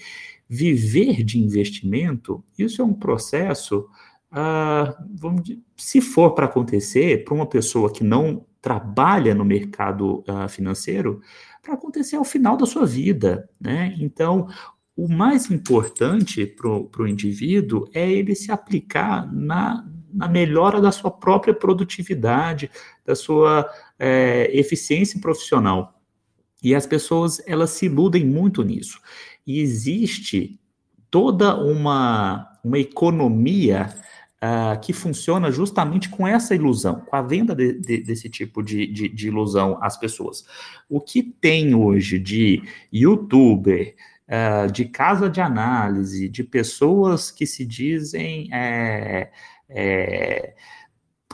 viver 0.47 1.23
de 1.23 1.39
investimento, 1.39 2.43
isso 2.57 2.81
é 2.81 2.85
um 2.85 2.93
processo, 2.93 3.87
ah, 4.31 4.95
vamos 5.15 5.43
dizer, 5.43 5.59
se 5.75 6.01
for 6.01 6.31
para 6.31 6.45
acontecer, 6.45 7.23
para 7.23 7.33
uma 7.33 7.47
pessoa 7.47 7.91
que 7.91 8.03
não 8.03 8.45
trabalha 8.61 9.33
no 9.33 9.43
mercado 9.43 10.23
ah, 10.27 10.47
financeiro, 10.47 11.19
para 11.61 11.73
acontecer 11.75 12.15
ao 12.15 12.23
final 12.23 12.57
da 12.57 12.65
sua 12.65 12.85
vida, 12.85 13.49
né? 13.59 13.95
Então, 13.99 14.47
o 14.95 15.07
mais 15.07 15.49
importante 15.49 16.45
para 16.45 17.01
o 17.03 17.07
indivíduo 17.07 17.87
é 17.93 18.09
ele 18.09 18.35
se 18.35 18.51
aplicar 18.51 19.31
na, 19.31 19.87
na 20.13 20.27
melhora 20.27 20.81
da 20.81 20.91
sua 20.91 21.11
própria 21.11 21.53
produtividade, 21.53 22.69
da 23.05 23.15
sua 23.15 23.69
é, 23.97 24.49
eficiência 24.53 25.19
profissional. 25.19 25.99
E 26.63 26.75
as 26.75 26.85
pessoas, 26.85 27.41
elas 27.47 27.71
se 27.71 27.85
iludem 27.87 28.25
muito 28.25 28.63
nisso. 28.63 28.99
E 29.45 29.59
existe 29.59 30.59
toda 31.09 31.55
uma, 31.55 32.59
uma 32.63 32.77
economia 32.77 33.93
uh, 34.41 34.79
que 34.81 34.91
funciona 34.91 35.51
justamente 35.51 36.09
com 36.09 36.27
essa 36.27 36.55
ilusão, 36.55 37.01
com 37.01 37.15
a 37.15 37.21
venda 37.21 37.55
de, 37.55 37.73
de, 37.73 38.01
desse 38.01 38.29
tipo 38.29 38.63
de, 38.63 38.87
de, 38.87 39.27
ilusão 39.27 39.77
às 39.81 39.97
pessoas. 39.97 40.43
O 40.89 40.99
que 40.99 41.21
tem 41.21 41.75
hoje 41.75 42.17
de 42.17 42.63
youtuber, 42.91 43.95
uh, 44.27 44.71
de 44.71 44.85
casa 44.85 45.29
de 45.29 45.39
análise, 45.39 46.27
de 46.27 46.43
pessoas 46.43 47.29
que 47.29 47.45
se 47.45 47.65
dizem 47.65 48.49
é, 48.51 49.29
é, 49.69 50.55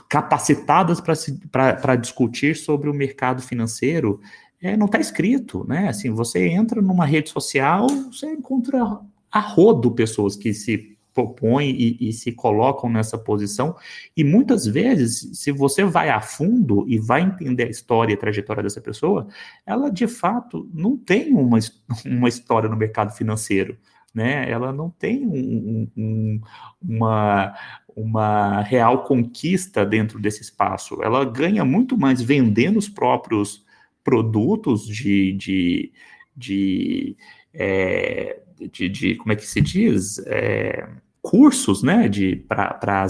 capacitadas 0.08 1.00
para 1.00 1.96
discutir 1.96 2.56
sobre 2.56 2.90
o 2.90 2.94
mercado 2.94 3.42
financeiro, 3.42 4.20
é, 4.60 4.76
não 4.76 4.86
está 4.86 4.98
escrito, 4.98 5.64
né? 5.68 5.88
Assim, 5.88 6.10
você 6.10 6.48
entra 6.48 6.82
numa 6.82 7.06
rede 7.06 7.30
social, 7.30 7.86
você 8.10 8.32
encontra 8.32 9.00
a 9.30 9.40
rodo 9.40 9.92
pessoas 9.92 10.34
que 10.34 10.52
se 10.52 10.97
propõem 11.18 11.70
e, 11.70 12.08
e, 12.08 12.12
se 12.12 12.30
colocam 12.30 12.88
nessa 12.88 13.18
posição. 13.18 13.74
E 14.16 14.22
muitas 14.22 14.66
vezes, 14.66 15.36
se 15.36 15.50
você 15.50 15.82
vai 15.82 16.10
a 16.10 16.20
fundo 16.20 16.84
e 16.86 16.96
vai 16.96 17.22
entender 17.22 17.64
a 17.64 17.70
história 17.70 18.12
e 18.12 18.14
a 18.14 18.18
trajetória 18.18 18.62
dessa 18.62 18.80
pessoa, 18.80 19.26
ela 19.66 19.90
de 19.90 20.06
fato 20.06 20.70
não 20.72 20.96
tem 20.96 21.34
uma, 21.34 21.58
uma 22.06 22.28
história 22.28 22.68
no 22.68 22.76
mercado 22.76 23.10
financeiro. 23.12 23.76
Né? 24.14 24.48
Ela 24.48 24.72
não 24.72 24.90
tem 24.90 25.26
um, 25.26 25.88
um, 25.96 26.40
uma, 26.80 27.54
uma 27.94 28.62
real 28.62 29.02
conquista 29.02 29.84
dentro 29.84 30.20
desse 30.20 30.42
espaço. 30.42 31.02
Ela 31.02 31.24
ganha 31.24 31.64
muito 31.64 31.98
mais 31.98 32.22
vendendo 32.22 32.78
os 32.78 32.88
próprios 32.88 33.64
produtos 34.04 34.86
de, 34.86 35.32
de, 35.32 35.92
de, 36.36 37.16
é, 37.52 38.40
de, 38.72 38.88
de 38.88 39.14
como 39.16 39.32
é 39.32 39.36
que 39.36 39.46
se 39.46 39.60
diz? 39.60 40.18
É, 40.26 40.88
cursos 41.20 41.82
né, 41.82 42.08
para 42.46 43.04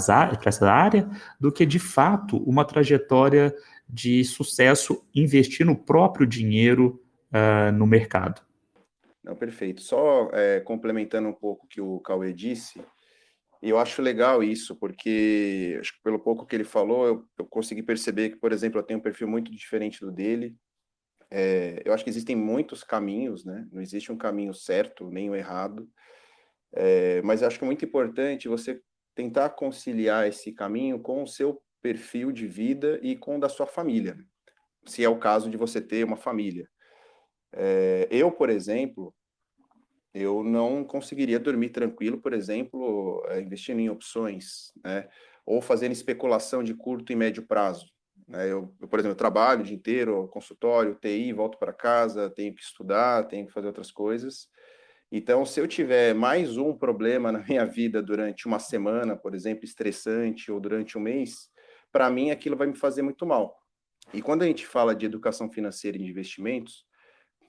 essa 0.45 0.69
área 0.69 1.09
do 1.39 1.51
que, 1.51 1.65
de 1.65 1.79
fato, 1.79 2.37
uma 2.43 2.65
trajetória 2.65 3.53
de 3.87 4.23
sucesso 4.23 5.03
investir 5.15 5.65
no 5.65 5.75
próprio 5.75 6.27
dinheiro 6.27 7.01
uh, 7.31 7.71
no 7.71 7.87
mercado. 7.87 8.41
Não, 9.23 9.35
perfeito. 9.35 9.81
Só 9.81 10.29
é, 10.33 10.59
complementando 10.59 11.27
um 11.27 11.33
pouco 11.33 11.65
o 11.65 11.67
que 11.67 11.81
o 11.81 11.99
Cauê 11.99 12.33
disse, 12.33 12.81
eu 13.61 13.77
acho 13.77 14.01
legal 14.01 14.41
isso, 14.41 14.75
porque 14.75 15.77
acho 15.79 15.93
que 15.93 16.01
pelo 16.01 16.19
pouco 16.19 16.45
que 16.45 16.55
ele 16.55 16.63
falou, 16.63 17.05
eu, 17.05 17.25
eu 17.37 17.45
consegui 17.45 17.83
perceber 17.83 18.29
que, 18.29 18.35
por 18.37 18.53
exemplo, 18.53 18.79
eu 18.79 18.83
tenho 18.83 18.99
um 18.99 19.03
perfil 19.03 19.27
muito 19.27 19.51
diferente 19.51 19.99
do 19.99 20.11
dele. 20.11 20.55
É, 21.29 21.81
eu 21.85 21.93
acho 21.93 22.03
que 22.03 22.09
existem 22.09 22.35
muitos 22.35 22.83
caminhos, 22.83 23.45
né? 23.45 23.67
Não 23.71 23.81
existe 23.81 24.11
um 24.11 24.17
caminho 24.17 24.53
certo, 24.53 25.09
nem 25.11 25.29
o 25.29 25.33
um 25.33 25.35
errado. 25.35 25.87
É, 26.73 27.21
mas 27.23 27.41
acho 27.41 27.57
que 27.57 27.63
é 27.63 27.67
muito 27.67 27.83
importante 27.83 28.47
você 28.47 28.81
tentar 29.15 29.49
conciliar 29.51 30.27
esse 30.27 30.51
caminho 30.51 30.99
com 30.99 31.23
o 31.23 31.27
seu 31.27 31.61
perfil 31.81 32.31
de 32.31 32.47
vida 32.47 32.99
e 33.01 33.15
com 33.15 33.37
o 33.37 33.39
da 33.39 33.49
sua 33.49 33.65
família, 33.65 34.15
né? 34.15 34.23
se 34.85 35.03
é 35.03 35.09
o 35.09 35.19
caso 35.19 35.49
de 35.49 35.57
você 35.57 35.81
ter 35.81 36.03
uma 36.03 36.17
família. 36.17 36.67
É, 37.51 38.07
eu, 38.11 38.31
por 38.31 38.49
exemplo, 38.49 39.13
eu 40.13 40.43
não 40.43 40.83
conseguiria 40.83 41.39
dormir 41.39 41.69
tranquilo, 41.69 42.19
por 42.19 42.33
exemplo, 42.33 43.23
é, 43.29 43.41
investindo 43.41 43.79
em 43.79 43.89
opções, 43.89 44.71
né? 44.83 45.07
ou 45.45 45.61
fazendo 45.61 45.91
especulação 45.91 46.63
de 46.63 46.73
curto 46.73 47.11
e 47.11 47.15
médio 47.15 47.45
prazo. 47.45 47.89
Né? 48.27 48.51
Eu, 48.51 48.73
eu, 48.79 48.87
por 48.87 48.99
exemplo, 48.99 49.17
trabalho 49.17 49.61
o 49.61 49.63
dia 49.63 49.75
inteiro, 49.75 50.27
consultório, 50.27 50.95
TI, 50.95 51.33
volto 51.33 51.57
para 51.57 51.73
casa, 51.73 52.29
tenho 52.29 52.53
que 52.53 52.61
estudar, 52.61 53.27
tenho 53.27 53.47
que 53.47 53.53
fazer 53.53 53.67
outras 53.67 53.91
coisas. 53.91 54.47
Então, 55.11 55.43
se 55.43 55.59
eu 55.59 55.67
tiver 55.67 56.13
mais 56.13 56.55
um 56.55 56.71
problema 56.71 57.31
na 57.31 57.39
minha 57.39 57.65
vida 57.65 58.01
durante 58.01 58.45
uma 58.45 58.59
semana, 58.59 59.15
por 59.15 59.33
exemplo, 59.33 59.65
estressante, 59.65 60.51
ou 60.51 60.59
durante 60.59 60.97
um 60.97 61.01
mês, 61.01 61.49
para 61.91 62.09
mim 62.11 62.29
aquilo 62.29 62.55
vai 62.55 62.67
me 62.67 62.75
fazer 62.75 63.01
muito 63.01 63.25
mal. 63.25 63.57
E 64.13 64.21
quando 64.21 64.43
a 64.43 64.45
gente 64.45 64.67
fala 64.67 64.95
de 64.95 65.07
educação 65.07 65.51
financeira 65.51 65.97
e 65.97 66.01
de 66.01 66.09
investimentos, 66.09 66.85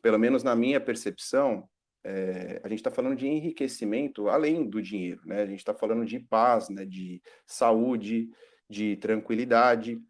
pelo 0.01 0.19
menos 0.19 0.43
na 0.43 0.57
minha 0.57 0.81
percepção, 0.81 1.69
é, 2.03 2.63
a 2.65 2.69
gente 2.69 2.79
está 2.79 2.91
falando 2.91 3.17
de 3.17 3.27
enriquecimento 3.27 4.31
além 4.31 4.69
do 4.69 4.81
dinheiro, 4.81 5.21
né? 5.27 5.43
A 5.43 5.47
gente 5.47 5.59
está 5.59 5.75
falando 5.75 6.07
de 6.07 6.19
paz, 6.19 6.71
né? 6.71 6.87
De 6.87 7.23
saúde, 7.47 8.31
de 8.71 8.97
tranquilidade. 8.97 10.01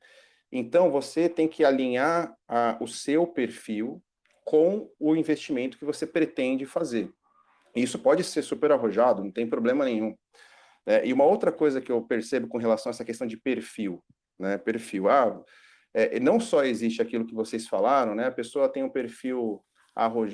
Então, 0.53 0.89
você 0.91 1.29
tem 1.29 1.49
que 1.49 1.65
alinhar 1.65 2.33
a, 2.47 2.79
o 2.81 2.87
seu 2.87 3.27
perfil 3.27 4.01
com 4.45 4.89
o 5.01 5.17
investimento 5.17 5.79
que 5.79 5.85
você 5.85 6.07
pretende 6.07 6.65
fazer. 6.65 7.13
Isso 7.83 7.99
pode 7.99 8.25
ser 8.25 8.43
super 8.43 8.73
arrojado, 8.73 9.23
não 9.23 9.31
tem 9.31 9.49
problema 9.49 9.85
nenhum. 9.85 10.15
É, 10.87 11.07
e 11.07 11.13
uma 11.13 11.25
outra 11.25 11.53
coisa 11.53 11.81
que 11.81 11.93
eu 11.93 12.03
percebo 12.03 12.49
com 12.49 12.59
relação 12.59 12.91
a 12.91 12.93
essa 12.93 13.05
questão 13.05 13.27
de 13.27 13.37
perfil, 13.37 14.03
né? 14.39 14.59
Perfil, 14.59 15.09
ah, 15.09 15.43
é, 15.93 16.19
não 16.21 16.41
só 16.41 16.65
existe 16.65 17.03
aquilo 17.03 17.27
que 17.27 17.35
vocês 17.35 17.69
falaram, 17.69 18.15
né? 18.15 18.27
A 18.27 18.33
pessoa 18.33 18.69
tem 18.69 18.83
um 18.83 18.91
perfil 18.91 19.63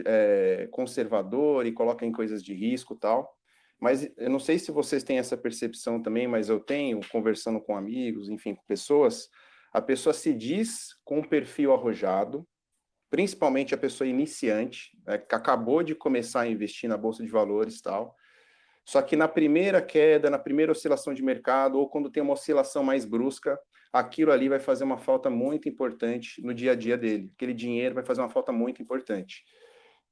é, 0.05 0.69
conservador 0.71 1.67
e 1.67 1.73
coloca 1.73 2.05
em 2.05 2.13
coisas 2.13 2.43
de 2.43 2.55
risco 2.55 2.95
tal. 2.95 3.35
Mas 3.81 4.11
eu 4.17 4.31
não 4.31 4.39
sei 4.39 4.59
se 4.59 4.71
vocês 4.71 5.03
têm 5.03 5.19
essa 5.19 5.37
percepção 5.37 6.01
também, 6.01 6.27
mas 6.27 6.49
eu 6.49 6.59
tenho, 6.61 7.01
conversando 7.11 7.61
com 7.61 7.77
amigos, 7.77 8.29
enfim, 8.29 8.55
com 8.55 8.65
pessoas, 8.67 9.29
a 9.73 9.83
pessoa 9.83 10.15
se 10.15 10.33
diz 10.33 10.95
com 11.05 11.19
um 11.19 11.23
perfil 11.23 11.73
arrojado, 11.73 12.47
principalmente 13.11 13.75
a 13.75 13.79
pessoa 13.79 14.09
iniciante, 14.09 14.91
né, 15.07 15.19
que 15.19 15.35
acabou 15.35 15.83
de 15.83 15.95
começar 15.95 16.43
a 16.43 16.49
investir 16.49 16.89
na 16.89 16.97
bolsa 16.97 17.23
de 17.23 17.31
valores 17.31 17.81
tal. 17.81 18.15
Só 18.85 19.03
que 19.03 19.17
na 19.17 19.27
primeira 19.27 19.83
queda, 19.83 20.31
na 20.31 20.39
primeira 20.39 20.73
oscilação 20.73 21.13
de 21.13 21.23
mercado, 21.23 21.79
ou 21.79 21.89
quando 21.89 22.11
tem 22.11 22.23
uma 22.23 22.35
oscilação 22.35 22.85
mais 22.85 23.05
brusca, 23.05 23.59
aquilo 23.93 24.31
ali 24.31 24.49
vai 24.49 24.61
fazer 24.61 24.85
uma 24.85 24.99
falta 24.99 25.29
muito 25.29 25.69
importante 25.69 26.41
no 26.43 26.55
dia 26.55 26.73
a 26.73 26.75
dia 26.75 26.97
dele. 26.97 27.31
Aquele 27.35 27.55
dinheiro 27.55 27.95
vai 27.95 28.05
fazer 28.05 28.21
uma 28.21 28.29
falta 28.29 28.53
muito 28.53 28.81
importante. 28.81 29.43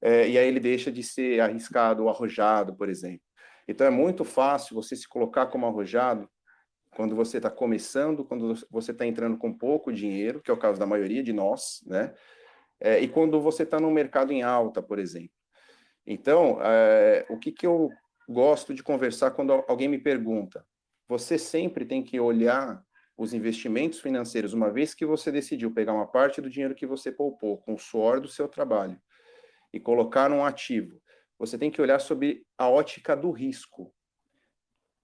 É, 0.02 0.28
e 0.28 0.38
aí 0.38 0.46
ele 0.46 0.60
deixa 0.60 0.90
de 0.90 1.02
ser 1.02 1.40
arriscado 1.40 2.02
ou 2.02 2.08
arrojado, 2.08 2.74
por 2.74 2.88
exemplo. 2.88 3.22
Então 3.66 3.86
é 3.86 3.90
muito 3.90 4.24
fácil 4.24 4.74
você 4.74 4.94
se 4.96 5.08
colocar 5.08 5.46
como 5.46 5.66
arrojado 5.66 6.28
quando 6.94 7.16
você 7.16 7.38
está 7.38 7.50
começando, 7.50 8.24
quando 8.24 8.54
você 8.70 8.92
está 8.92 9.06
entrando 9.06 9.36
com 9.36 9.52
pouco 9.52 9.92
dinheiro, 9.92 10.40
que 10.40 10.50
é 10.50 10.54
o 10.54 10.58
caso 10.58 10.78
da 10.78 10.86
maioria 10.86 11.22
de 11.22 11.32
nós, 11.32 11.82
né? 11.86 12.12
É, 12.80 13.00
e 13.00 13.08
quando 13.08 13.40
você 13.40 13.62
está 13.62 13.78
no 13.80 13.90
mercado 13.90 14.32
em 14.32 14.42
alta, 14.42 14.82
por 14.82 14.98
exemplo. 14.98 15.34
Então, 16.06 16.58
é, 16.62 17.24
o 17.30 17.38
que, 17.38 17.50
que 17.50 17.66
eu 17.66 17.90
gosto 18.28 18.74
de 18.74 18.82
conversar 18.82 19.30
quando 19.30 19.52
alguém 19.68 19.88
me 19.88 19.98
pergunta? 19.98 20.66
Você 21.08 21.38
sempre 21.38 21.84
tem 21.84 22.02
que 22.02 22.20
olhar 22.20 22.82
os 23.16 23.32
investimentos 23.32 24.00
financeiros, 24.00 24.52
uma 24.52 24.70
vez 24.70 24.92
que 24.92 25.06
você 25.06 25.30
decidiu 25.30 25.72
pegar 25.72 25.92
uma 25.92 26.06
parte 26.06 26.40
do 26.40 26.50
dinheiro 26.50 26.74
que 26.74 26.86
você 26.86 27.12
poupou 27.12 27.58
com 27.58 27.74
o 27.74 27.78
suor 27.78 28.20
do 28.20 28.28
seu 28.28 28.48
trabalho 28.48 29.00
e 29.72 29.78
colocar 29.78 30.28
num 30.28 30.44
ativo, 30.44 31.00
você 31.38 31.58
tem 31.58 31.70
que 31.70 31.80
olhar 31.80 32.00
sobre 32.00 32.44
a 32.56 32.68
ótica 32.68 33.16
do 33.16 33.30
risco 33.30 33.92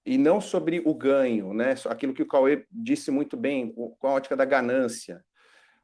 e 0.05 0.17
não 0.17 0.41
sobre 0.41 0.81
o 0.85 0.95
ganho, 0.95 1.53
né? 1.53 1.75
Aquilo 1.89 2.15
que 2.15 2.23
o 2.23 2.27
Cauê 2.27 2.65
disse 2.71 3.11
muito 3.11 3.37
bem, 3.37 3.73
com 3.73 4.07
a 4.07 4.13
ótica 4.13 4.37
da 4.37 4.45
ganância. 4.45 5.25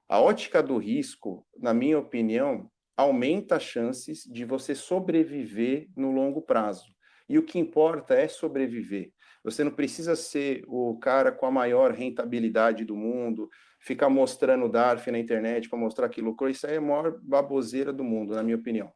A 0.08 0.20
ótica 0.20 0.62
do 0.62 0.78
risco, 0.78 1.46
na 1.58 1.74
minha 1.74 1.98
opinião, 1.98 2.70
aumenta 2.96 3.56
as 3.56 3.62
chances 3.62 4.22
de 4.24 4.44
você 4.44 4.74
sobreviver 4.74 5.88
no 5.96 6.10
longo 6.12 6.40
prazo. 6.40 6.94
E 7.28 7.38
o 7.38 7.42
que 7.42 7.58
importa 7.58 8.14
é 8.14 8.28
sobreviver. 8.28 9.12
Você 9.42 9.62
não 9.62 9.70
precisa 9.70 10.16
ser 10.16 10.64
o 10.66 10.98
cara 10.98 11.30
com 11.30 11.46
a 11.46 11.50
maior 11.50 11.92
rentabilidade 11.92 12.84
do 12.84 12.96
mundo, 12.96 13.48
ficar 13.80 14.08
mostrando 14.08 14.68
DARF 14.68 15.10
na 15.10 15.18
internet 15.18 15.68
para 15.68 15.78
mostrar 15.78 16.08
que 16.08 16.20
lucrou. 16.20 16.50
Isso 16.50 16.66
é 16.66 16.76
a 16.76 16.80
maior 16.80 17.18
baboseira 17.22 17.92
do 17.92 18.02
mundo, 18.02 18.34
na 18.34 18.42
minha 18.42 18.56
opinião. 18.56 18.92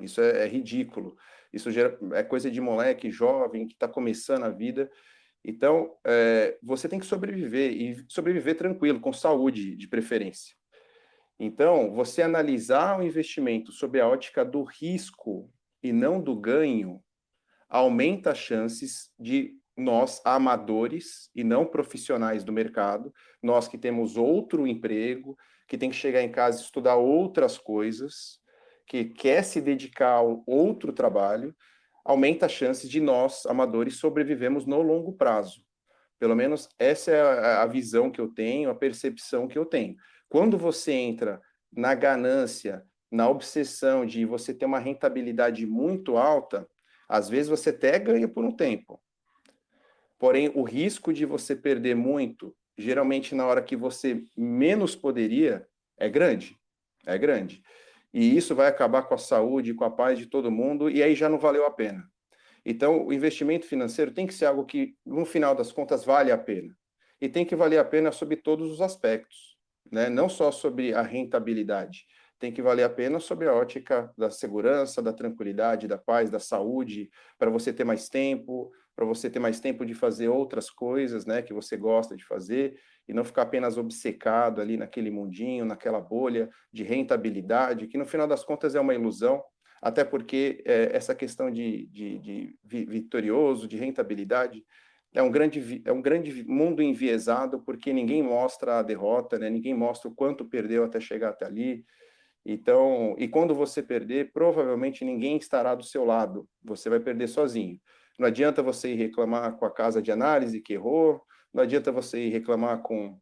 Isso 0.00 0.20
é, 0.20 0.44
é 0.44 0.48
ridículo. 0.48 1.16
Isso 1.52 1.70
gera, 1.70 1.98
é 2.12 2.22
coisa 2.22 2.50
de 2.50 2.60
moleque 2.60 3.10
jovem 3.10 3.66
que 3.66 3.74
está 3.74 3.88
começando 3.88 4.44
a 4.44 4.50
vida. 4.50 4.90
Então, 5.44 5.96
é, 6.04 6.58
você 6.62 6.88
tem 6.88 6.98
que 6.98 7.06
sobreviver 7.06 7.72
e 7.72 8.04
sobreviver 8.08 8.56
tranquilo, 8.56 9.00
com 9.00 9.12
saúde 9.12 9.74
de 9.76 9.88
preferência. 9.88 10.54
Então, 11.38 11.94
você 11.94 12.20
analisar 12.20 12.98
o 12.98 13.02
investimento 13.02 13.72
sob 13.72 13.98
a 13.98 14.06
ótica 14.06 14.44
do 14.44 14.62
risco 14.62 15.50
e 15.82 15.92
não 15.92 16.20
do 16.20 16.36
ganho 16.38 17.02
aumenta 17.68 18.32
as 18.32 18.38
chances 18.38 19.10
de 19.18 19.56
nós, 19.76 20.20
amadores 20.24 21.30
e 21.34 21.42
não 21.42 21.64
profissionais 21.64 22.44
do 22.44 22.52
mercado, 22.52 23.12
nós 23.42 23.66
que 23.66 23.78
temos 23.78 24.18
outro 24.18 24.66
emprego, 24.66 25.36
que 25.66 25.78
tem 25.78 25.88
que 25.88 25.96
chegar 25.96 26.20
em 26.20 26.30
casa 26.30 26.60
e 26.60 26.64
estudar 26.64 26.96
outras 26.96 27.56
coisas, 27.56 28.38
que 28.86 29.04
quer 29.04 29.42
se 29.42 29.60
dedicar 29.60 30.16
a 30.16 30.22
outro 30.46 30.92
trabalho, 30.92 31.54
aumenta 32.04 32.46
as 32.46 32.52
chances 32.52 32.88
de 32.88 33.00
nós, 33.00 33.44
amadores, 33.46 33.96
sobrevivemos 33.96 34.66
no 34.66 34.82
longo 34.82 35.12
prazo. 35.12 35.62
Pelo 36.18 36.36
menos 36.36 36.68
essa 36.78 37.10
é 37.10 37.20
a, 37.56 37.66
visão 37.66 38.10
que 38.10 38.20
eu 38.20 38.28
tenho, 38.28 38.70
a 38.70 38.74
percepção 38.74 39.48
que 39.48 39.58
eu 39.58 39.64
tenho. 39.64 39.96
Quando 40.28 40.58
você 40.58 40.92
entra 40.92 41.40
na 41.72 41.94
ganância, 41.94 42.84
na 43.10 43.28
obsessão 43.28 44.04
de 44.04 44.24
você 44.24 44.52
ter 44.52 44.66
uma 44.66 44.78
rentabilidade 44.78 45.66
muito 45.66 46.16
alta, 46.16 46.68
às 47.08 47.28
vezes 47.28 47.48
você 47.48 47.70
até 47.70 47.98
ganha 47.98 48.28
por 48.28 48.44
um 48.44 48.52
tempo, 48.52 49.00
Porém, 50.20 50.52
o 50.54 50.62
risco 50.62 51.14
de 51.14 51.24
você 51.24 51.56
perder 51.56 51.96
muito, 51.96 52.54
geralmente 52.76 53.34
na 53.34 53.46
hora 53.46 53.62
que 53.62 53.74
você 53.74 54.22
menos 54.36 54.94
poderia, 54.94 55.66
é 55.96 56.10
grande. 56.10 56.54
É 57.06 57.16
grande. 57.16 57.62
E 58.12 58.36
isso 58.36 58.54
vai 58.54 58.66
acabar 58.66 59.02
com 59.02 59.14
a 59.14 59.18
saúde, 59.18 59.74
com 59.74 59.84
a 59.84 59.90
paz 59.90 60.18
de 60.18 60.26
todo 60.26 60.50
mundo, 60.50 60.90
e 60.90 61.02
aí 61.02 61.14
já 61.14 61.28
não 61.28 61.38
valeu 61.38 61.64
a 61.64 61.70
pena. 61.70 62.04
Então, 62.64 63.06
o 63.06 63.12
investimento 63.12 63.66
financeiro 63.66 64.12
tem 64.12 64.26
que 64.26 64.34
ser 64.34 64.46
algo 64.46 64.64
que, 64.64 64.94
no 65.04 65.24
final 65.24 65.54
das 65.54 65.72
contas, 65.72 66.04
vale 66.04 66.30
a 66.30 66.38
pena. 66.38 66.76
E 67.20 67.28
tem 67.28 67.44
que 67.44 67.56
valer 67.56 67.78
a 67.78 67.84
pena 67.84 68.12
sobre 68.12 68.36
todos 68.36 68.70
os 68.70 68.80
aspectos, 68.80 69.56
né? 69.90 70.08
não 70.08 70.28
só 70.28 70.50
sobre 70.50 70.92
a 70.92 71.02
rentabilidade. 71.02 72.06
Tem 72.38 72.50
que 72.50 72.62
valer 72.62 72.84
a 72.84 72.90
pena 72.90 73.20
sobre 73.20 73.48
a 73.48 73.54
ótica 73.54 74.12
da 74.16 74.30
segurança, 74.30 75.02
da 75.02 75.12
tranquilidade, 75.12 75.86
da 75.86 75.98
paz, 75.98 76.30
da 76.30 76.38
saúde, 76.38 77.10
para 77.38 77.50
você 77.50 77.72
ter 77.72 77.84
mais 77.84 78.08
tempo, 78.08 78.72
para 78.96 79.04
você 79.04 79.30
ter 79.30 79.38
mais 79.38 79.60
tempo 79.60 79.84
de 79.84 79.94
fazer 79.94 80.28
outras 80.28 80.70
coisas, 80.70 81.24
né, 81.24 81.42
que 81.42 81.54
você 81.54 81.76
gosta 81.76 82.16
de 82.16 82.24
fazer 82.24 82.78
e 83.10 83.12
não 83.12 83.24
ficar 83.24 83.42
apenas 83.42 83.76
obcecado 83.76 84.60
ali 84.60 84.76
naquele 84.76 85.10
mundinho, 85.10 85.64
naquela 85.64 86.00
bolha 86.00 86.48
de 86.72 86.84
rentabilidade, 86.84 87.88
que 87.88 87.98
no 87.98 88.06
final 88.06 88.28
das 88.28 88.44
contas 88.44 88.76
é 88.76 88.80
uma 88.80 88.94
ilusão, 88.94 89.42
até 89.82 90.04
porque 90.04 90.62
é, 90.64 90.96
essa 90.96 91.12
questão 91.12 91.50
de, 91.50 91.86
de, 91.86 92.18
de, 92.20 92.56
vitorioso, 92.62 93.66
de 93.66 93.76
rentabilidade, 93.76 94.64
é 95.12 95.20
um 95.20 95.28
grande 95.28 95.82
é 95.84 95.90
um 95.90 96.00
grande 96.00 96.44
mundo 96.44 96.80
enviesado 96.80 97.60
porque 97.66 97.92
ninguém 97.92 98.22
mostra 98.22 98.78
a 98.78 98.82
derrota, 98.82 99.40
né? 99.40 99.50
Ninguém 99.50 99.74
mostra 99.74 100.08
o 100.08 100.14
quanto 100.14 100.44
perdeu 100.44 100.84
até 100.84 101.00
chegar 101.00 101.30
até 101.30 101.46
ali. 101.46 101.84
Então, 102.46 103.16
e 103.18 103.26
quando 103.26 103.56
você 103.56 103.82
perder, 103.82 104.30
provavelmente 104.32 105.04
ninguém 105.04 105.36
estará 105.36 105.74
do 105.74 105.82
seu 105.82 106.04
lado. 106.04 106.48
Você 106.62 106.88
vai 106.88 107.00
perder 107.00 107.26
sozinho. 107.26 107.80
Não 108.20 108.28
adianta 108.28 108.62
você 108.62 108.92
ir 108.92 108.94
reclamar 108.94 109.56
com 109.56 109.64
a 109.64 109.74
casa 109.74 110.00
de 110.00 110.12
análise 110.12 110.60
que 110.60 110.74
errou, 110.74 111.20
não 111.52 111.62
adianta 111.62 111.92
você 111.92 112.28
reclamar 112.28 112.82
com 112.82 113.18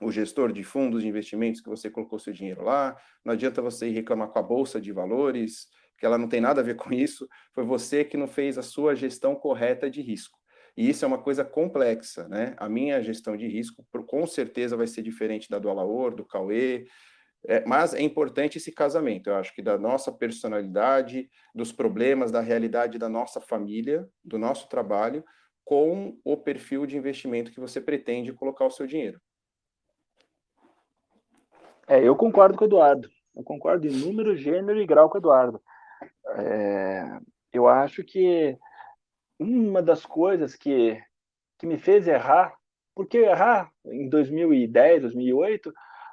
o 0.00 0.12
gestor 0.12 0.52
de 0.52 0.62
fundos 0.62 1.02
de 1.02 1.08
investimentos 1.08 1.60
que 1.60 1.68
você 1.68 1.90
colocou 1.90 2.18
seu 2.18 2.32
dinheiro 2.32 2.62
lá, 2.62 2.96
não 3.24 3.32
adianta 3.32 3.60
você 3.60 3.90
reclamar 3.90 4.28
com 4.28 4.38
a 4.38 4.42
bolsa 4.42 4.80
de 4.80 4.92
valores, 4.92 5.66
que 5.98 6.06
ela 6.06 6.16
não 6.16 6.28
tem 6.28 6.40
nada 6.40 6.60
a 6.60 6.64
ver 6.64 6.74
com 6.76 6.92
isso, 6.92 7.28
foi 7.52 7.64
você 7.64 8.04
que 8.04 8.16
não 8.16 8.28
fez 8.28 8.56
a 8.58 8.62
sua 8.62 8.94
gestão 8.94 9.34
correta 9.34 9.90
de 9.90 10.00
risco. 10.00 10.38
E 10.76 10.88
isso 10.88 11.04
é 11.04 11.08
uma 11.08 11.18
coisa 11.20 11.44
complexa, 11.44 12.28
né? 12.28 12.54
A 12.56 12.68
minha 12.68 13.02
gestão 13.02 13.36
de 13.36 13.48
risco, 13.48 13.84
com 14.06 14.24
certeza, 14.26 14.76
vai 14.76 14.86
ser 14.86 15.02
diferente 15.02 15.50
da 15.50 15.58
do 15.58 15.68
Alaor, 15.68 16.14
do 16.14 16.24
Cauê, 16.24 16.86
é, 17.46 17.64
mas 17.66 17.94
é 17.94 18.02
importante 18.02 18.58
esse 18.58 18.72
casamento, 18.72 19.30
eu 19.30 19.36
acho 19.36 19.54
que 19.54 19.62
da 19.62 19.78
nossa 19.78 20.10
personalidade, 20.10 21.28
dos 21.54 21.72
problemas, 21.72 22.30
da 22.32 22.40
realidade 22.40 22.98
da 22.98 23.08
nossa 23.08 23.40
família, 23.40 24.08
do 24.24 24.38
nosso 24.38 24.68
trabalho, 24.68 25.24
com 25.68 26.18
o 26.24 26.34
perfil 26.34 26.86
de 26.86 26.96
investimento 26.96 27.52
que 27.52 27.60
você 27.60 27.78
pretende 27.78 28.32
colocar 28.32 28.64
o 28.64 28.70
seu 28.70 28.86
dinheiro. 28.86 29.20
É, 31.86 32.02
eu 32.02 32.16
concordo 32.16 32.56
com 32.56 32.64
o 32.64 32.66
Eduardo. 32.66 33.06
Eu 33.36 33.42
concordo 33.44 33.86
em 33.86 33.90
número, 33.90 34.34
gênero 34.34 34.80
e 34.80 34.86
grau 34.86 35.10
com 35.10 35.18
o 35.18 35.20
Eduardo. 35.20 35.60
É, 36.36 37.20
eu 37.52 37.68
acho 37.68 38.02
que 38.02 38.56
uma 39.38 39.82
das 39.82 40.06
coisas 40.06 40.56
que, 40.56 40.98
que 41.58 41.66
me 41.66 41.76
fez 41.76 42.08
errar, 42.08 42.56
porque 42.94 43.18
errar 43.18 43.70
em 43.84 44.08
2010, 44.08 45.02
2008, 45.02 45.70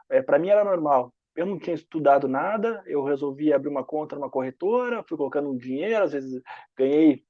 é, 0.10 0.22
para 0.22 0.38
mim 0.38 0.50
era 0.50 0.66
normal. 0.66 1.14
Eu 1.34 1.46
não 1.46 1.58
tinha 1.58 1.76
estudado 1.76 2.28
nada, 2.28 2.84
eu 2.86 3.06
resolvi 3.06 3.54
abrir 3.54 3.70
uma 3.70 3.86
conta 3.86 4.18
numa 4.18 4.30
corretora, 4.30 5.02
fui 5.08 5.16
colocando 5.16 5.50
um 5.50 5.58
dinheiro, 5.58 6.04
às 6.04 6.12
vezes 6.12 6.42
ganhei, 6.78 7.24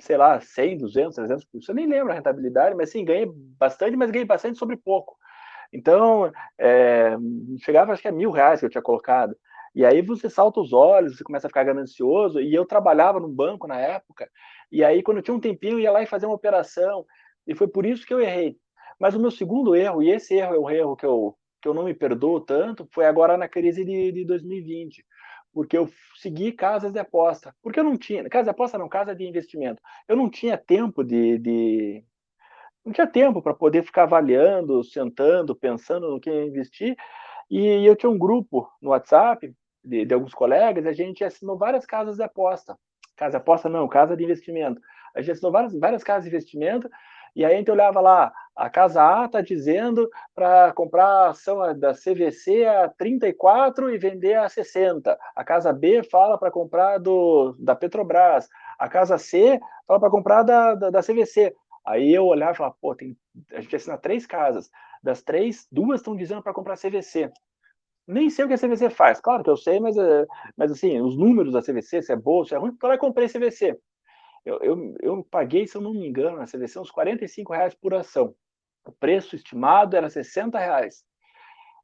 sei 0.00 0.16
lá, 0.16 0.40
100, 0.40 0.78
200, 0.78 1.14
300, 1.14 1.68
eu 1.68 1.74
nem 1.74 1.86
lembro 1.86 2.12
a 2.12 2.14
rentabilidade, 2.14 2.74
mas 2.74 2.90
sim, 2.90 3.04
ganhei 3.04 3.26
bastante, 3.58 3.96
mas 3.96 4.10
ganhei 4.10 4.26
bastante 4.26 4.58
sobre 4.58 4.76
pouco. 4.76 5.16
Então, 5.72 6.32
é, 6.58 7.16
chegava 7.58 7.92
acho 7.92 8.02
que 8.02 8.08
a 8.08 8.12
mil 8.12 8.30
reais 8.30 8.60
que 8.60 8.66
eu 8.66 8.70
tinha 8.70 8.82
colocado. 8.82 9.36
E 9.74 9.84
aí 9.84 10.02
você 10.02 10.28
salta 10.28 10.60
os 10.60 10.72
olhos, 10.72 11.16
você 11.16 11.24
começa 11.24 11.46
a 11.46 11.50
ficar 11.50 11.64
ganancioso. 11.64 12.40
E 12.40 12.52
eu 12.54 12.64
trabalhava 12.66 13.20
no 13.20 13.28
banco 13.28 13.66
na 13.66 13.78
época, 13.78 14.28
e 14.70 14.84
aí 14.84 15.02
quando 15.02 15.22
tinha 15.22 15.34
um 15.34 15.40
tempinho, 15.40 15.74
eu 15.74 15.80
ia 15.80 15.92
lá 15.92 16.02
e 16.02 16.06
fazia 16.06 16.28
uma 16.28 16.34
operação. 16.34 17.04
E 17.46 17.54
foi 17.54 17.68
por 17.68 17.86
isso 17.86 18.06
que 18.06 18.12
eu 18.12 18.20
errei. 18.20 18.56
Mas 18.98 19.14
o 19.14 19.20
meu 19.20 19.30
segundo 19.30 19.74
erro, 19.74 20.02
e 20.02 20.10
esse 20.10 20.34
erro 20.34 20.54
é 20.54 20.58
o 20.58 20.70
erro 20.70 20.96
que 20.96 21.06
eu, 21.06 21.36
que 21.62 21.68
eu 21.68 21.74
não 21.74 21.84
me 21.84 21.94
perdoo 21.94 22.40
tanto, 22.40 22.88
foi 22.92 23.06
agora 23.06 23.36
na 23.36 23.48
crise 23.48 23.84
de, 23.84 24.12
de 24.12 24.24
2020 24.26 25.04
porque 25.52 25.76
eu 25.76 25.88
segui 26.16 26.52
casas 26.52 26.92
de 26.92 26.98
aposta. 26.98 27.54
Porque 27.62 27.80
eu 27.80 27.84
não 27.84 27.96
tinha, 27.96 28.28
casa 28.28 28.44
de 28.44 28.50
aposta 28.50 28.78
não, 28.78 28.88
casa 28.88 29.14
de 29.14 29.26
investimento. 29.26 29.82
Eu 30.08 30.16
não 30.16 30.30
tinha 30.30 30.56
tempo 30.56 31.02
de, 31.02 31.38
de 31.38 32.04
não 32.84 32.92
tinha 32.92 33.06
tempo 33.06 33.42
para 33.42 33.54
poder 33.54 33.82
ficar 33.82 34.04
avaliando, 34.04 34.82
sentando, 34.84 35.54
pensando 35.54 36.10
no 36.10 36.20
que 36.20 36.30
investir. 36.30 36.96
E 37.50 37.84
eu 37.84 37.96
tinha 37.96 38.10
um 38.10 38.18
grupo 38.18 38.68
no 38.80 38.90
WhatsApp 38.90 39.52
de, 39.84 40.04
de 40.04 40.14
alguns 40.14 40.34
colegas, 40.34 40.86
a 40.86 40.92
gente 40.92 41.24
assinou 41.24 41.58
várias 41.58 41.84
casas 41.84 42.16
de 42.16 42.22
aposta. 42.22 42.76
Casa 43.16 43.32
de 43.32 43.36
aposta 43.36 43.68
não, 43.68 43.88
casa 43.88 44.16
de 44.16 44.24
investimento. 44.24 44.80
A 45.14 45.20
gente 45.20 45.32
assinou 45.32 45.52
várias, 45.52 45.78
várias 45.78 46.04
casas 46.04 46.24
de 46.24 46.30
investimento 46.30 46.88
e 47.34 47.44
aí 47.44 47.54
a 47.54 47.56
gente 47.56 47.70
olhava 47.70 48.00
lá, 48.00 48.32
a 48.60 48.68
casa 48.68 49.02
A 49.02 49.24
está 49.24 49.40
dizendo 49.40 50.06
para 50.34 50.70
comprar 50.74 51.06
a 51.06 51.30
ação 51.30 51.56
da 51.78 51.94
CVC 51.94 52.66
a 52.66 52.90
34 52.90 53.90
e 53.90 53.96
vender 53.96 54.34
a 54.34 54.50
60. 54.50 55.18
A 55.34 55.42
casa 55.42 55.72
B 55.72 56.02
fala 56.02 56.36
para 56.36 56.50
comprar 56.50 56.98
do, 56.98 57.56
da 57.58 57.74
Petrobras. 57.74 58.50
A 58.78 58.86
casa 58.86 59.16
C 59.16 59.58
fala 59.86 59.98
para 59.98 60.10
comprar 60.10 60.42
da, 60.42 60.74
da, 60.74 60.90
da 60.90 61.00
CVC. 61.00 61.54
Aí 61.86 62.12
eu 62.12 62.26
olhava 62.26 62.52
e 62.52 62.56
falava, 62.56 62.76
pô, 62.78 62.94
tem, 62.94 63.16
a 63.50 63.62
gente 63.62 63.74
assina 63.74 63.96
três 63.96 64.26
casas. 64.26 64.70
Das 65.02 65.22
três, 65.22 65.66
duas 65.72 66.00
estão 66.00 66.14
dizendo 66.14 66.42
para 66.42 66.52
comprar 66.52 66.76
CVC. 66.76 67.32
Nem 68.06 68.28
sei 68.28 68.44
o 68.44 68.48
que 68.48 68.52
a 68.52 68.58
CVC 68.58 68.90
faz. 68.90 69.22
Claro 69.22 69.42
que 69.42 69.48
eu 69.48 69.56
sei, 69.56 69.80
mas, 69.80 69.96
eh, 69.96 70.26
mas 70.54 70.70
assim, 70.70 71.00
os 71.00 71.16
números 71.16 71.54
da 71.54 71.62
CVC, 71.62 72.02
se 72.02 72.12
é 72.12 72.16
boa, 72.16 72.44
se 72.44 72.54
é 72.54 72.58
ruim, 72.58 72.72
então 72.74 72.92
eu 72.92 72.98
comprei 72.98 73.26
CVC. 73.26 73.74
Eu, 74.44 74.58
eu, 74.60 74.94
eu 75.00 75.24
paguei, 75.30 75.66
se 75.66 75.76
eu 75.76 75.80
não 75.80 75.94
me 75.94 76.06
engano, 76.06 76.36
na 76.36 76.44
CVC 76.44 76.78
uns 76.78 76.90
45 76.90 77.54
reais 77.54 77.74
por 77.74 77.94
ação. 77.94 78.34
O 78.84 78.92
preço 78.92 79.36
estimado 79.36 79.96
era 79.96 80.08
60 80.08 80.58
reais. 80.58 81.04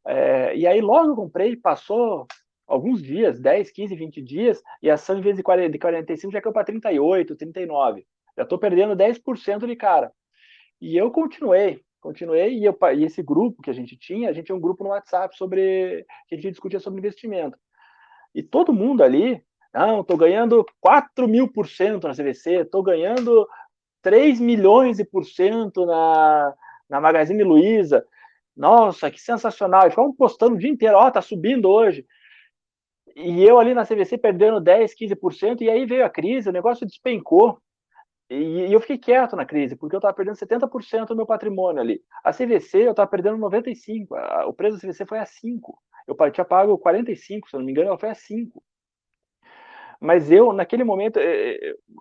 É, 0.07 0.57
e 0.57 0.67
aí 0.67 0.81
logo 0.81 1.11
eu 1.11 1.17
comprei, 1.17 1.57
passou 1.57 2.27
alguns 2.67 3.03
dias, 3.03 3.41
10, 3.41 3.71
15, 3.71 3.95
20 3.95 4.23
dias, 4.23 4.63
e 4.83 4.91
a 4.91 4.95
ação, 4.95 5.19
em 5.19 5.21
vez 5.21 5.37
de 5.37 5.43
40, 5.43 5.71
de 5.71 5.79
45, 5.79 6.33
já 6.33 6.41
caiu 6.41 6.53
para 6.53 6.65
38, 6.65 7.37
39 7.37 8.07
já 8.37 8.43
estou 8.43 8.59
perdendo 8.59 8.95
10% 8.95 9.67
de 9.67 9.75
cara. 9.75 10.13
E 10.81 10.97
eu 10.97 11.11
continuei, 11.11 11.81
continuei, 12.01 12.59
e, 12.59 12.65
eu, 12.65 12.77
e 12.95 13.05
esse 13.05 13.23
grupo 13.23 13.63
que 13.63 13.71
a 13.71 13.73
gente 13.73 13.97
tinha, 13.97 14.29
a 14.29 14.33
gente 14.33 14.47
tinha 14.47 14.57
um 14.57 14.61
grupo 14.61 14.85
no 14.85 14.91
WhatsApp 14.91 15.35
sobre 15.37 16.05
que 16.29 16.35
a 16.35 16.37
gente 16.37 16.51
discutia 16.51 16.79
sobre 16.79 16.99
investimento. 16.99 17.59
E 18.35 18.43
todo 18.43 18.75
mundo 18.75 19.03
ali, 19.03 19.43
não, 19.73 20.03
estou 20.03 20.17
ganhando 20.17 20.65
4 20.81 21.27
mil 21.27 21.51
por 21.51 21.67
cento 21.67 22.07
na 22.07 22.15
CVC, 22.15 22.61
estou 22.61 22.83
ganhando 22.83 23.49
3 24.03 24.39
milhões 24.39 24.99
de 24.99 25.05
por 25.05 25.25
cento 25.25 25.87
na, 25.87 26.55
na 26.89 27.01
Magazine 27.01 27.43
Luiza. 27.43 28.05
Nossa, 28.57 29.11
que 29.11 29.21
sensacional! 29.21 29.87
E 29.87 29.91
ficam 29.91 30.13
postando 30.15 30.55
o 30.55 30.59
dia 30.59 30.71
inteiro, 30.71 30.97
ó, 30.97 31.07
oh, 31.07 31.11
tá 31.11 31.21
subindo 31.21 31.69
hoje. 31.69 32.07
E 33.15 33.43
eu 33.45 33.59
ali 33.59 33.75
na 33.75 33.87
CVC 33.87 34.19
perdendo 34.19 34.61
10, 34.61 34.95
15%, 34.95 35.63
e 35.63 35.71
aí 35.71 35.87
veio 35.87 36.05
a 36.05 36.11
crise, 36.11 36.49
o 36.49 36.53
negócio 36.53 36.87
despencou. 36.87 37.59
E, 38.29 38.73
eu 38.73 38.81
fiquei 38.81 38.99
quieto 38.99 39.37
na 39.37 39.47
crise, 39.47 39.77
porque 39.77 39.95
eu 39.95 39.99
estava 39.99 40.15
perdendo 40.15 40.37
70% 40.37 41.07
do 41.07 41.17
meu 41.17 41.27
patrimônio 41.27 41.81
ali. 41.81 42.03
A 42.25 42.33
CVC 42.33 42.87
eu 42.87 42.91
estava 42.91 43.09
perdendo 43.09 43.39
95%, 43.39 44.07
a, 44.13 44.47
o 44.47 44.53
preço 44.53 44.77
da 44.77 44.83
CVC 44.83 45.07
foi 45.07 45.19
a 45.19 45.25
5%. 45.25 45.61
Eu 46.07 46.31
tinha 46.31 46.45
pago 46.45 46.79
45%, 46.79 47.19
se 47.19 47.41
não 47.55 47.63
me 47.65 47.73
engano, 47.73 47.89
ela 47.89 47.99
foi 47.99 48.11
a 48.11 48.15
5%. 48.15 48.51
Mas 50.01 50.31
eu, 50.31 50.53
naquele 50.53 50.85
momento, 50.85 51.19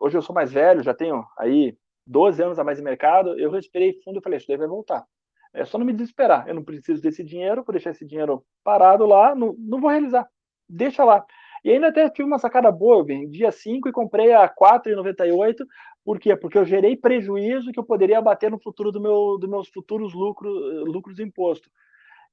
hoje 0.02 0.17
eu 0.17 0.21
sou 0.21 0.36
mais 0.36 0.52
velho, 0.52 0.84
já 0.84 0.93
tenho 0.93 1.26
aí 1.38 1.78
12 2.06 2.44
anos 2.44 2.60
a 2.60 2.63
mais 2.63 2.78
de 2.78 2.84
mercado, 2.84 3.39
eu 3.39 3.52
respirei 3.52 4.00
fundo 4.04 4.20
e 4.20 4.22
falei, 4.22 4.38
isso 4.38 4.48
daí 4.48 4.58
vai 4.58 4.68
voltar. 4.68 5.06
É 5.54 5.63
só 5.65 5.78
não 5.78 5.86
me 5.86 5.94
desesperar, 5.94 6.48
eu 6.48 6.54
não 6.54 6.63
preciso 6.63 7.02
desse 7.02 7.24
dinheiro, 7.24 7.63
vou 7.63 7.74
deixar 7.74 7.91
esse 7.91 8.06
dinheiro 8.06 8.44
parado 8.63 9.06
lá, 9.06 9.34
não, 9.34 9.56
não 9.58 9.80
vou 9.80 9.89
realizar, 9.89 10.28
deixa 10.68 11.04
lá. 11.04 11.26
E 11.63 11.72
ainda 11.72 11.88
até 11.88 12.08
tive 12.10 12.28
uma 12.28 12.38
sacada 12.38 12.72
boa, 12.72 12.98
eu 12.98 13.06
vendi 13.06 13.46
a 13.46 13.52
5 13.52 13.89
e 13.89 13.91
comprei 13.91 14.34
a 14.34 14.48
4,98 14.48 15.65
por 16.06 16.20
quê? 16.20 16.36
Porque 16.36 16.56
eu 16.56 16.63
gerei 16.63 16.96
prejuízo 16.96 17.72
que 17.72 17.80
eu 17.80 17.84
poderia 17.84 18.20
abater 18.20 18.52
no 18.52 18.60
futuro 18.60 18.91
do 18.91 19.02
meu, 19.02 19.39
dos 19.39 19.50
meus 19.50 19.68
futuros 19.70 20.13
lucros, 20.13 20.54
lucros 20.88 21.15
de 21.15 21.24
imposto. 21.24 21.68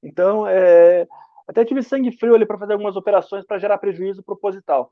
Então, 0.03 0.47
é, 0.47 1.07
até 1.47 1.65
tive 1.65 1.81
sangue 1.81 2.11
frio 2.11 2.35
ali 2.35 2.45
para 2.45 2.59
fazer 2.59 2.73
algumas 2.73 2.95
operações 2.95 3.43
para 3.43 3.57
gerar 3.57 3.79
prejuízo 3.79 4.21
proposital 4.21 4.91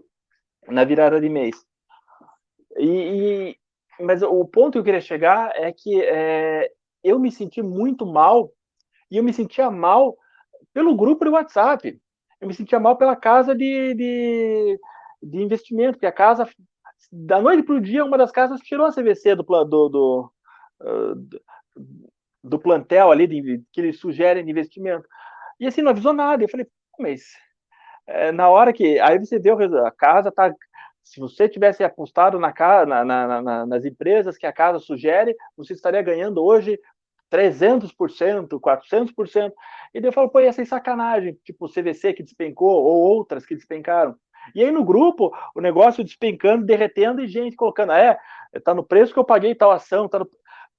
na 0.67 0.83
virada 0.83 1.21
de 1.21 1.29
mês. 1.29 1.63
E, 2.77 2.87
e, 2.87 3.57
mas 3.99 4.21
o 4.21 4.45
ponto 4.45 4.73
que 4.73 4.79
eu 4.79 4.83
queria 4.83 5.01
chegar 5.01 5.51
é 5.55 5.71
que 5.71 6.01
é, 6.01 6.71
eu 7.03 7.19
me 7.19 7.31
senti 7.31 7.61
muito 7.61 8.05
mal 8.05 8.51
e 9.09 9.17
eu 9.17 9.23
me 9.23 9.33
sentia 9.33 9.69
mal 9.69 10.17
pelo 10.73 10.95
grupo 10.95 11.25
do 11.25 11.31
WhatsApp. 11.31 11.99
Eu 12.39 12.47
me 12.47 12.53
sentia 12.53 12.79
mal 12.79 12.97
pela 12.97 13.15
casa 13.15 13.53
de, 13.53 13.93
de, 13.93 14.79
de 15.21 15.37
investimento, 15.41 15.99
que 15.99 16.05
a 16.05 16.11
casa 16.11 16.47
da 17.11 17.41
noite 17.41 17.63
para 17.63 17.75
o 17.75 17.81
dia, 17.81 18.05
uma 18.05 18.17
das 18.17 18.31
casas 18.31 18.61
tirou 18.61 18.85
a 18.85 18.91
CVC 18.91 19.35
do, 19.35 19.43
do, 19.43 19.89
do, 19.89 20.31
ah, 20.81 21.13
do 22.43 22.59
plantel 22.59 23.11
ali 23.11 23.27
de, 23.27 23.63
que 23.71 23.81
eles 23.81 23.99
sugerem 23.99 24.43
de 24.43 24.51
investimento. 24.51 25.07
E 25.59 25.67
assim, 25.67 25.81
não 25.81 25.91
avisou 25.91 26.13
nada. 26.13 26.43
Eu 26.43 26.49
falei, 26.49 26.65
mas 26.97 27.23
é, 28.07 28.31
na 28.31 28.49
hora 28.49 28.73
que. 28.73 28.99
Aí 28.99 29.19
você 29.19 29.39
vê 29.39 29.51
a 29.51 29.91
casa 29.91 30.31
tá. 30.31 30.53
Se 31.03 31.19
você 31.19 31.49
tivesse 31.49 31.83
apostado 31.83 32.39
na, 32.39 32.53
na, 32.85 33.05
na, 33.05 33.41
na, 33.41 33.65
nas 33.65 33.85
empresas 33.85 34.37
que 34.37 34.45
a 34.45 34.53
casa 34.53 34.79
sugere, 34.79 35.35
você 35.57 35.73
estaria 35.73 36.01
ganhando 36.01 36.43
hoje 36.43 36.79
300%, 37.31 38.59
400%. 38.59 39.53
E 39.93 40.01
daí 40.01 40.09
eu 40.09 40.13
falo, 40.13 40.29
pô, 40.29 40.39
ia 40.41 40.51
ser 40.51 40.65
sacanagem, 40.65 41.37
tipo 41.43 41.65
o 41.65 41.69
CVC 41.69 42.13
que 42.13 42.23
despencou, 42.23 42.83
ou 42.83 42.99
outras 42.99 43.45
que 43.45 43.55
despencaram. 43.55 44.15
E 44.53 44.63
aí 44.63 44.71
no 44.71 44.83
grupo, 44.83 45.31
o 45.55 45.61
negócio 45.61 46.03
despencando, 46.03 46.65
derretendo 46.65 47.21
e 47.21 47.27
gente 47.27 47.55
colocando, 47.55 47.93
é, 47.93 48.19
tá 48.63 48.73
no 48.73 48.83
preço 48.83 49.13
que 49.13 49.19
eu 49.19 49.23
paguei 49.23 49.55
tal 49.55 49.71
ação, 49.71 50.09
tá 50.09 50.19
no... 50.19 50.29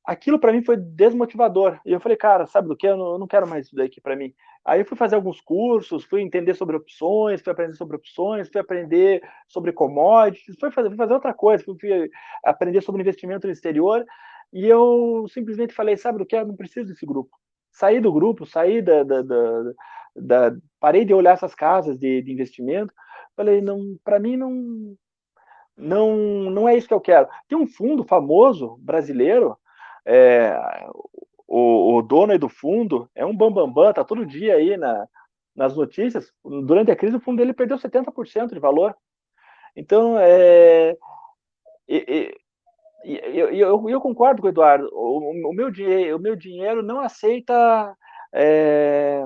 Aquilo 0.04 0.38
para 0.38 0.52
mim 0.52 0.64
foi 0.64 0.76
desmotivador. 0.76 1.80
E 1.87 1.92
eu 1.92 2.00
falei, 2.00 2.16
cara, 2.16 2.44
sabe 2.46 2.66
do 2.68 2.76
que? 2.76 2.87
Eu 2.87 2.96
não, 2.96 3.12
eu 3.12 3.18
não 3.18 3.26
quero 3.26 3.46
mais 3.46 3.66
isso 3.66 3.76
daqui 3.76 4.00
para 4.00 4.16
mim. 4.16 4.35
Aí 4.64 4.81
eu 4.81 4.87
fui 4.87 4.96
fazer 4.96 5.16
alguns 5.16 5.40
cursos, 5.40 6.05
fui 6.05 6.22
entender 6.22 6.55
sobre 6.55 6.77
opções, 6.77 7.42
fui 7.42 7.53
aprender 7.53 7.75
sobre 7.75 7.96
opções, 7.96 8.48
fui 8.48 8.61
aprender 8.61 9.22
sobre 9.48 9.72
commodities, 9.72 10.57
fui 10.59 10.70
fazer, 10.70 10.88
fui 10.88 10.96
fazer 10.96 11.14
outra 11.14 11.35
coisa, 11.35 11.64
fui, 11.64 11.77
fui 11.81 12.11
aprender 12.44 12.81
sobre 12.81 13.03
investimento 13.03 13.46
no 13.46 13.53
exterior. 13.53 14.05
E 14.53 14.66
eu 14.66 15.27
simplesmente 15.29 15.75
falei, 15.75 15.96
sabe 15.96 16.18
do 16.18 16.27
que? 16.27 16.37
Eu 16.37 16.46
não 16.46 16.57
preciso 16.57 16.88
desse 16.88 17.05
grupo. 17.05 17.37
Saí 17.72 18.01
do 18.01 18.12
grupo, 18.12 18.46
saí 18.46 18.83
da, 18.83 19.03
da, 19.03 19.22
da, 19.22 19.72
da 20.14 20.57
parei 20.79 21.05
de 21.05 21.14
olhar 21.14 21.33
essas 21.33 21.55
casas 21.55 21.98
de, 21.98 22.22
de 22.22 22.33
investimento 22.33 22.92
Falei, 23.37 23.61
não, 23.61 23.96
para 24.05 24.18
mim 24.18 24.37
não, 24.37 24.96
não, 25.77 26.16
não 26.51 26.68
é 26.68 26.77
isso 26.77 26.88
que 26.88 26.94
eu 26.94 27.01
quero. 27.01 27.29
Tem 27.48 27.57
um 27.57 27.66
fundo 27.66 28.05
famoso 28.05 28.77
brasileiro, 28.81 29.57
é, 30.05 30.55
o, 31.55 31.99
o, 31.99 32.03
dono 32.03 32.38
do 32.38 32.49
fundo 32.49 33.11
é 33.15 33.27
um 33.27 33.37
bambambam, 33.37 33.71
bam, 33.71 33.85
bam, 33.85 33.93
tá 33.93 34.03
todo 34.03 34.25
dia 34.25 34.55
aí 34.55 34.75
na, 34.79 35.07
nas 35.55 35.77
notícias. 35.77 36.33
Durante 36.43 36.91
a 36.91 36.97
crise, 36.97 37.17
o 37.17 37.21
fundo 37.21 37.37
dele 37.37 37.53
perdeu 37.53 37.77
70% 37.77 38.55
de 38.55 38.59
valor. 38.59 38.97
Então, 39.77 40.19
é, 40.19 40.97
eu, 41.87 43.51
eu, 43.51 43.88
eu, 43.91 44.01
concordo 44.01 44.41
com 44.41 44.47
o 44.47 44.51
Eduardo. 44.51 44.88
O, 44.95 45.51
o, 45.51 45.53
meu, 45.53 45.71
dinheiro, 45.71 46.17
o 46.17 46.21
meu 46.21 46.35
dinheiro 46.35 46.83
não 46.83 47.01
aceita. 47.01 47.95
É, 48.33 49.23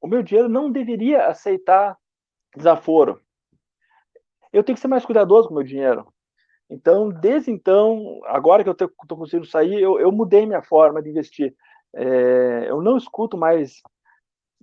o 0.00 0.08
meu 0.08 0.24
dinheiro 0.24 0.48
não 0.48 0.72
deveria 0.72 1.26
aceitar 1.26 1.96
desaforo. 2.56 3.20
Eu 4.52 4.64
tenho 4.64 4.74
que 4.74 4.80
ser 4.80 4.88
mais 4.88 5.04
cuidadoso 5.04 5.46
com 5.46 5.54
o 5.54 5.56
meu 5.58 5.66
dinheiro. 5.66 6.12
Então, 6.70 7.08
desde 7.08 7.50
então, 7.50 8.20
agora 8.26 8.62
que 8.62 8.68
eu 8.68 8.72
estou 8.72 9.16
conseguindo 9.16 9.46
sair, 9.46 9.80
eu, 9.80 9.98
eu, 9.98 10.12
mudei 10.12 10.44
minha 10.44 10.62
forma 10.62 11.02
de 11.02 11.08
investir. 11.08 11.54
É, 11.94 12.66
eu 12.68 12.82
não 12.82 12.96
escuto 12.98 13.38
mais 13.38 13.80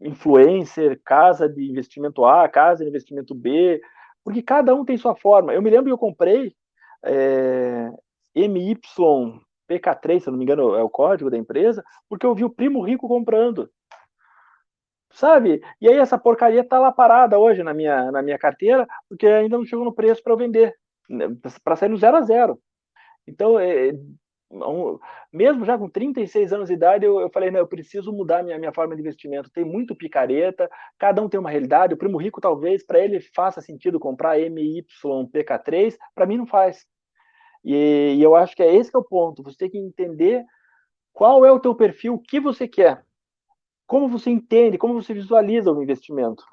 influencer, 0.01 1.01
casa 1.03 1.49
de 1.49 1.69
investimento 1.69 2.23
A, 2.23 2.47
casa 2.47 2.83
de 2.83 2.89
investimento 2.89 3.33
B, 3.33 3.81
porque 4.23 4.41
cada 4.41 4.75
um 4.75 4.85
tem 4.85 4.97
sua 4.97 5.15
forma. 5.15 5.53
Eu 5.53 5.61
me 5.61 5.69
lembro 5.69 5.85
que 5.85 5.93
eu 5.93 5.97
comprei 5.97 6.55
é, 7.03 7.89
MYPK3, 8.35 10.19
se 10.19 10.27
eu 10.27 10.31
não 10.31 10.37
me 10.37 10.43
engano, 10.43 10.75
é 10.75 10.83
o 10.83 10.89
código 10.89 11.31
da 11.31 11.37
empresa, 11.37 11.83
porque 12.07 12.25
eu 12.25 12.35
vi 12.35 12.43
o 12.43 12.49
primo 12.49 12.81
rico 12.81 13.07
comprando. 13.07 13.69
Sabe? 15.11 15.61
E 15.79 15.87
aí 15.87 15.97
essa 15.97 16.17
porcaria 16.17 16.63
tá 16.63 16.77
lá 16.77 16.91
parada 16.91 17.39
hoje 17.39 17.63
na 17.63 17.73
minha, 17.73 18.11
na 18.11 18.21
minha 18.21 18.37
carteira, 18.37 18.85
porque 19.07 19.25
ainda 19.25 19.57
não 19.57 19.65
chegou 19.65 19.85
no 19.85 19.93
preço 19.93 20.21
para 20.21 20.33
eu 20.33 20.37
vender, 20.37 20.75
para 21.63 21.75
sair 21.75 21.89
no 21.89 21.97
zero 21.97 22.17
a 22.17 22.21
zero. 22.21 22.59
Então, 23.27 23.59
é, 23.59 23.91
mesmo 25.33 25.65
já 25.65 25.77
com 25.77 25.89
36 25.89 26.53
anos 26.53 26.67
de 26.67 26.75
idade, 26.75 27.05
eu, 27.05 27.19
eu 27.19 27.29
falei, 27.29 27.51
não, 27.51 27.59
eu 27.59 27.67
preciso 27.67 28.13
mudar 28.13 28.43
minha, 28.43 28.57
minha 28.57 28.73
forma 28.73 28.95
de 28.95 29.01
investimento. 29.01 29.49
Tem 29.51 29.65
muito 29.65 29.95
picareta, 29.95 30.69
cada 30.97 31.21
um 31.21 31.29
tem 31.29 31.39
uma 31.39 31.49
realidade. 31.49 31.93
O 31.93 31.97
primo 31.97 32.17
rico, 32.17 32.39
talvez, 32.39 32.85
para 32.85 32.99
ele 32.99 33.19
faça 33.19 33.61
sentido 33.61 33.99
comprar 33.99 34.37
MYPK3, 34.37 35.97
para 36.13 36.25
mim 36.25 36.37
não 36.37 36.47
faz. 36.47 36.85
E, 37.63 38.15
e, 38.17 38.21
eu 38.21 38.35
acho 38.35 38.55
que 38.55 38.63
é 38.63 38.73
esse 38.75 38.91
que 38.91 38.97
é 38.97 38.99
o 38.99 39.03
ponto. 39.03 39.43
Você 39.43 39.57
tem 39.57 39.69
que 39.69 39.77
entender 39.77 40.45
qual 41.11 41.45
é 41.45 41.51
o 41.51 41.59
teu 41.59 41.73
perfil, 41.73 42.15
o 42.15 42.19
que 42.19 42.39
você 42.39 42.67
quer, 42.67 43.03
como 43.87 44.07
você 44.07 44.29
entende, 44.29 44.77
como 44.77 44.93
você 44.93 45.13
visualiza 45.13 45.71
o 45.71 45.81
investimento. 45.81 46.43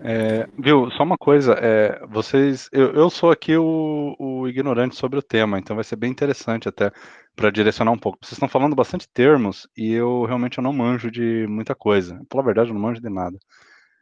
É, 0.00 0.46
viu, 0.58 0.90
só 0.92 1.02
uma 1.02 1.18
coisa, 1.18 1.54
é, 1.54 2.06
vocês, 2.06 2.68
eu, 2.72 2.92
eu 2.94 3.10
sou 3.10 3.30
aqui 3.30 3.56
o, 3.56 4.14
o, 4.18 4.48
ignorante 4.48 4.94
sobre 4.94 5.18
o 5.18 5.22
tema, 5.22 5.58
então 5.58 5.74
vai 5.74 5.84
ser 5.84 5.96
bem 5.96 6.10
interessante 6.10 6.68
até 6.68 6.92
para 7.34 7.50
direcionar 7.50 7.92
um 7.92 7.98
pouco. 7.98 8.18
Vocês 8.20 8.32
estão 8.32 8.48
falando 8.48 8.76
bastante 8.76 9.08
termos 9.12 9.68
e 9.76 9.92
eu 9.92 10.24
realmente 10.24 10.58
eu 10.58 10.62
não 10.62 10.72
manjo 10.72 11.10
de 11.10 11.46
muita 11.48 11.74
coisa. 11.74 12.20
Pela 12.28 12.42
verdade, 12.42 12.70
eu 12.70 12.74
não 12.74 12.80
manjo 12.80 13.00
de 13.00 13.08
nada. 13.08 13.38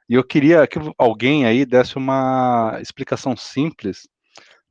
E 0.09 0.15
eu 0.15 0.25
queria 0.25 0.67
que 0.67 0.79
alguém 0.99 1.47
aí 1.47 1.65
desse 1.65 1.97
uma 1.97 2.79
explicação 2.81 3.37
simples 3.37 4.09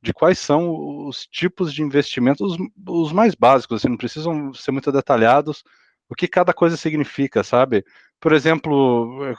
de 0.02 0.12
quais 0.12 0.38
são 0.38 1.06
os 1.08 1.26
tipos 1.26 1.72
de 1.74 1.82
investimentos, 1.82 2.52
os, 2.52 2.58
os 2.88 3.12
mais 3.12 3.34
básicos, 3.34 3.80
assim, 3.80 3.88
não 3.88 3.96
precisam 3.96 4.54
ser 4.54 4.70
muito 4.70 4.92
detalhados, 4.92 5.64
o 6.08 6.14
que 6.14 6.28
cada 6.28 6.54
coisa 6.54 6.76
significa, 6.76 7.42
sabe? 7.42 7.84
Por 8.20 8.32
exemplo, 8.32 9.34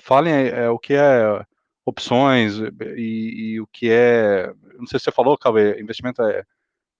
falem 0.00 0.32
é, 0.32 0.68
o 0.68 0.78
que 0.78 0.94
é 0.94 1.44
opções 1.84 2.58
e, 2.96 3.54
e, 3.54 3.60
o 3.60 3.66
que 3.66 3.90
é. 3.90 4.52
Não 4.78 4.86
sei 4.86 4.98
se 4.98 5.04
você 5.04 5.12
falou, 5.12 5.38
Cauê, 5.38 5.80
investimento 5.80 6.22
é, 6.22 6.44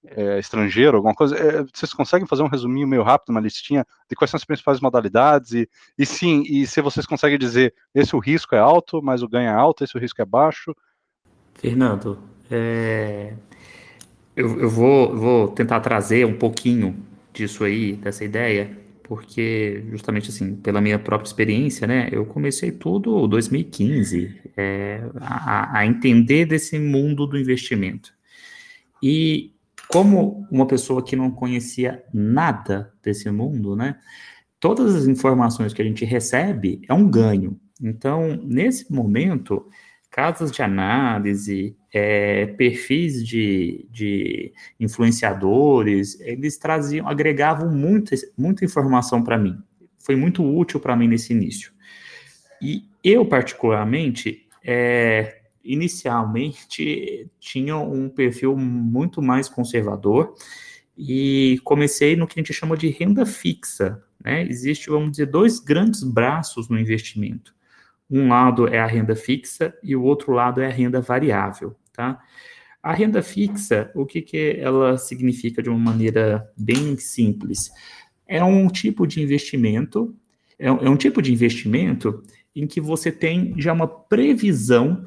é 0.07 0.39
estrangeiro, 0.39 0.97
alguma 0.97 1.15
coisa. 1.15 1.37
É, 1.37 1.65
vocês 1.75 1.93
conseguem 1.93 2.27
fazer 2.27 2.43
um 2.43 2.49
resuminho 2.49 2.89
meio 2.89 3.03
rápido, 3.03 3.31
uma 3.31 3.41
listinha 3.41 3.87
de 4.09 4.17
quais 4.17 4.31
são 4.31 4.39
as 4.39 4.45
principais 4.45 4.81
modalidades? 4.81 5.53
E, 5.53 5.69
e 5.99 6.07
sim, 6.07 6.43
e 6.47 6.67
se 6.67 6.81
vocês 6.81 7.05
conseguem 7.05 7.39
dizer 7.39 7.75
esse 7.95 8.17
o 8.17 8.19
risco 8.19 8.55
é 8.55 8.59
alto, 8.59 9.03
mas 9.03 9.23
o 9.23 9.29
ganho 9.29 9.49
é 9.49 9.53
alto, 9.53 9.85
esse 9.85 9.97
o 9.97 10.01
risco 10.01 10.23
é 10.23 10.25
baixo? 10.25 10.75
Fernando, 11.55 12.19
é... 12.51 13.35
eu, 14.35 14.61
eu 14.61 14.71
vou, 14.71 15.17
vou 15.17 15.49
tentar 15.49 15.81
trazer 15.81 16.25
um 16.25 16.39
pouquinho 16.39 16.97
disso 17.33 17.65
aí, 17.65 17.95
dessa 17.95 18.25
ideia, 18.25 18.77
porque 19.09 19.83
justamente 19.91 20.29
assim, 20.29 20.55
pela 20.55 20.83
minha 20.83 20.99
própria 20.99 21.27
experiência, 21.27 21.87
né, 21.87 22.11
eu 22.13 22.27
comecei 22.27 22.71
tudo 22.71 23.27
2015 23.27 24.39
é, 24.55 25.03
a, 25.19 25.79
a, 25.79 25.87
entender 25.87 26.45
desse 26.45 26.79
mundo 26.79 27.27
do 27.27 27.39
investimento. 27.39 28.13
E 29.03 29.55
como 29.89 30.47
uma 30.51 30.67
pessoa 30.67 31.03
que 31.03 31.17
não 31.17 31.31
conhecia 31.31 32.05
nada 32.13 32.93
desse 33.03 33.31
mundo, 33.31 33.75
né, 33.75 33.97
todas 34.61 34.95
as 34.95 35.07
informações 35.07 35.73
que 35.73 35.81
a 35.81 35.85
gente 35.85 36.05
recebe 36.05 36.83
é 36.87 36.93
um 36.93 37.09
ganho. 37.11 37.59
Então, 37.81 38.37
nesse 38.45 38.93
momento, 38.93 39.71
casas 40.19 40.51
de 40.51 40.61
análise, 40.63 41.77
é, 41.95 42.47
perfis 42.47 43.25
de, 43.25 43.87
de 43.89 44.53
influenciadores, 44.81 46.19
eles 46.19 46.59
traziam, 46.59 47.07
agregavam 47.07 47.71
muita, 47.71 48.17
muita 48.37 48.65
informação 48.65 49.23
para 49.23 49.39
mim. 49.39 49.57
Foi 49.97 50.17
muito 50.17 50.43
útil 50.43 50.81
para 50.81 50.97
mim 50.97 51.07
nesse 51.07 51.33
início. 51.33 51.71
E 52.61 52.83
eu, 53.05 53.25
particularmente, 53.25 54.45
é, 54.65 55.43
inicialmente 55.63 57.31
tinha 57.39 57.77
um 57.77 58.09
perfil 58.09 58.57
muito 58.57 59.23
mais 59.23 59.49
conservador 59.49 60.35
e 60.97 61.61
comecei 61.63 62.17
no 62.17 62.27
que 62.27 62.41
a 62.41 62.43
gente 62.43 62.53
chama 62.53 62.77
de 62.77 62.89
renda 62.89 63.25
fixa. 63.25 64.03
Né? 64.21 64.43
Existe, 64.43 64.91
vamos 64.91 65.13
dizer, 65.13 65.27
dois 65.27 65.61
grandes 65.61 66.03
braços 66.03 66.69
no 66.69 66.77
investimento. 66.77 67.55
Um 68.11 68.29
lado 68.29 68.67
é 68.67 68.79
a 68.79 68.87
renda 68.87 69.15
fixa 69.15 69.75
e 69.83 69.95
o 69.95 70.03
outro 70.03 70.33
lado 70.33 70.61
é 70.61 70.67
a 70.67 70.71
renda 70.71 71.01
variável, 71.01 71.77
tá? 71.93 72.19
A 72.83 72.93
renda 72.93 73.23
fixa, 73.23 73.91
o 73.95 74.07
que, 74.07 74.23
que 74.23 74.57
ela 74.59 74.97
significa 74.97 75.63
de 75.63 75.69
uma 75.69 75.79
maneira 75.79 76.51
bem 76.57 76.97
simples? 76.97 77.71
É 78.27 78.43
um 78.43 78.69
tipo 78.69 79.07
de 79.07 79.21
investimento, 79.21 80.15
é 80.59 80.71
um, 80.71 80.77
é 80.79 80.89
um 80.89 80.97
tipo 80.97 81.21
de 81.21 81.33
investimento 81.33 82.23
em 82.55 82.67
que 82.67 82.81
você 82.81 83.13
tem 83.13 83.55
já 83.59 83.73
uma 83.73 83.87
previsão 83.87 85.07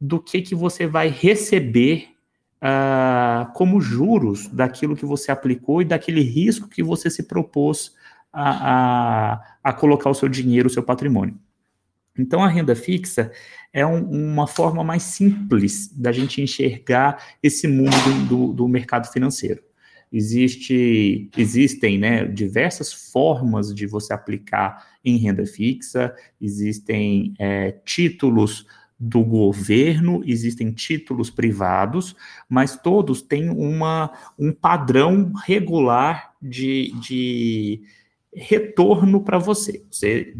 do 0.00 0.20
que, 0.20 0.42
que 0.42 0.54
você 0.54 0.86
vai 0.86 1.08
receber 1.08 2.10
uh, 2.56 3.52
como 3.54 3.80
juros 3.80 4.46
daquilo 4.48 4.96
que 4.96 5.06
você 5.06 5.32
aplicou 5.32 5.82
e 5.82 5.84
daquele 5.84 6.20
risco 6.20 6.68
que 6.68 6.82
você 6.82 7.10
se 7.10 7.22
propôs 7.22 7.94
a, 8.32 9.32
a, 9.32 9.56
a 9.64 9.72
colocar 9.72 10.10
o 10.10 10.14
seu 10.14 10.28
dinheiro, 10.28 10.68
o 10.68 10.70
seu 10.70 10.82
patrimônio. 10.82 11.38
Então, 12.18 12.42
a 12.42 12.48
renda 12.48 12.74
fixa 12.74 13.30
é 13.72 13.86
um, 13.86 14.32
uma 14.32 14.46
forma 14.46 14.82
mais 14.82 15.02
simples 15.02 15.88
da 15.88 16.12
gente 16.12 16.40
enxergar 16.40 17.22
esse 17.42 17.68
mundo 17.68 18.26
do, 18.28 18.52
do 18.52 18.68
mercado 18.68 19.10
financeiro. 19.12 19.62
Existe, 20.12 21.28
existem 21.36 21.98
né, 21.98 22.24
diversas 22.24 22.92
formas 22.92 23.74
de 23.74 23.86
você 23.86 24.12
aplicar 24.12 24.86
em 25.04 25.16
renda 25.16 25.44
fixa, 25.44 26.14
existem 26.40 27.34
é, 27.38 27.72
títulos 27.84 28.66
do 28.98 29.22
governo, 29.22 30.22
existem 30.24 30.72
títulos 30.72 31.28
privados, 31.28 32.16
mas 32.48 32.76
todos 32.76 33.20
têm 33.20 33.50
uma, 33.50 34.10
um 34.38 34.52
padrão 34.52 35.32
regular 35.44 36.32
de, 36.40 36.92
de 37.00 37.82
retorno 38.34 39.22
para 39.22 39.38
você. 39.38 39.84
Você 39.90 40.34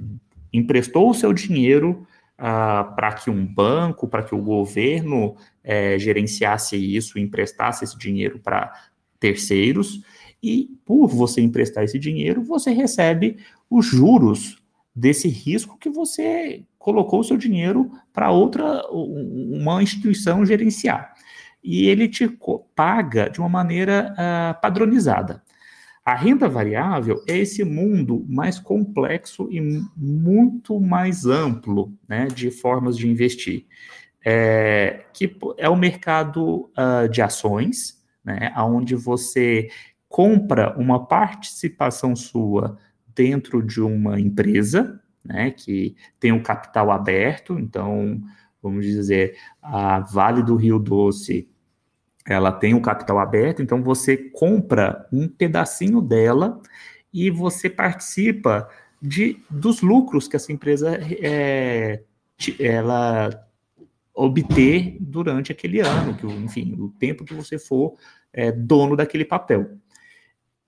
emprestou 0.57 1.11
o 1.11 1.14
seu 1.14 1.33
dinheiro 1.33 2.07
ah, 2.38 2.92
para 2.95 3.12
que 3.12 3.31
um 3.31 3.47
banco, 3.47 4.07
para 4.07 4.23
que 4.23 4.35
o 4.35 4.42
governo 4.42 5.37
é, 5.64 5.99
gerenciasse 5.99 6.77
isso, 6.77 7.19
emprestasse 7.19 7.85
esse 7.85 7.99
dinheiro 7.99 8.38
para 8.38 8.73
terceiros, 9.19 10.03
e 10.42 10.71
por 10.85 11.09
você 11.09 11.40
emprestar 11.40 11.85
esse 11.85 11.99
dinheiro, 11.99 12.42
você 12.42 12.71
recebe 12.71 13.38
os 13.71 13.87
juros 13.87 14.62
desse 14.95 15.29
risco 15.29 15.79
que 15.79 15.90
você 15.90 16.62
colocou 16.79 17.21
o 17.21 17.25
seu 17.25 17.37
dinheiro 17.37 17.90
para 18.12 18.31
outra, 18.31 18.87
uma 18.90 19.83
instituição 19.83 20.47
gerenciar. 20.47 21.14
E 21.64 21.88
ele 21.88 22.09
te 22.09 22.29
paga 22.77 23.29
de 23.29 23.40
uma 23.40 23.49
maneira 23.49 24.14
uh, 24.14 24.61
padronizada. 24.61 25.42
A 26.07 26.14
renda 26.14 26.49
variável 26.49 27.21
é 27.27 27.37
esse 27.37 27.64
mundo 27.64 28.25
mais 28.29 28.61
complexo 28.61 29.49
e 29.51 29.61
muito 29.97 30.79
mais 30.79 31.27
amplo 31.27 31.92
né, 32.09 32.27
de 32.29 32.49
formas 32.49 32.97
de 32.97 33.09
investir, 33.09 33.66
é, 34.25 35.05
que 35.12 35.37
é 35.59 35.69
o 35.69 35.75
mercado 35.75 36.71
uh, 36.79 37.09
de 37.11 37.21
ações, 37.21 38.01
né, 38.25 38.55
onde 38.57 38.95
você 38.95 39.69
compra 40.09 40.79
uma 40.79 41.05
participação 41.09 42.14
sua 42.14 42.79
dentro 43.12 43.61
de 43.61 43.81
uma 43.81 44.21
empresa, 44.21 45.03
né, 45.25 45.51
que 45.51 45.97
tem 46.21 46.31
o 46.31 46.40
capital 46.40 46.92
aberto, 46.92 47.59
então, 47.59 48.23
vamos 48.62 48.87
dizer, 48.87 49.37
a 49.61 49.99
Vale 49.99 50.45
do 50.45 50.55
Rio 50.55 50.79
Doce 50.79 51.51
ela 52.29 52.51
tem 52.51 52.75
o 52.75 52.79
um 52.79 52.83
capital 52.83 53.19
aberto, 53.19 53.62
então 53.62 53.83
você 53.83 54.17
compra 54.17 55.07
um 55.12 55.29
pedacinho 55.29 56.01
dela 56.01 56.61
e 57.12 57.31
você 57.31 57.71
participa 57.71 58.69
de, 59.01 59.41
dos 59.49 59.81
lucros 59.81 60.27
que 60.27 60.37
essa 60.37 60.53
empresa 60.53 60.99
é, 61.23 62.03
ela 62.59 63.47
obter 64.15 64.97
durante 64.99 65.53
aquele 65.53 65.81
ano, 65.81 66.17
que, 66.17 66.27
enfim, 66.27 66.75
o 66.79 66.89
tempo 66.89 67.25
que 67.25 67.35
você 67.35 67.59
for 67.59 67.95
é, 68.33 68.51
dono 68.51 68.97
daquele 68.97 69.25
papel. 69.25 69.79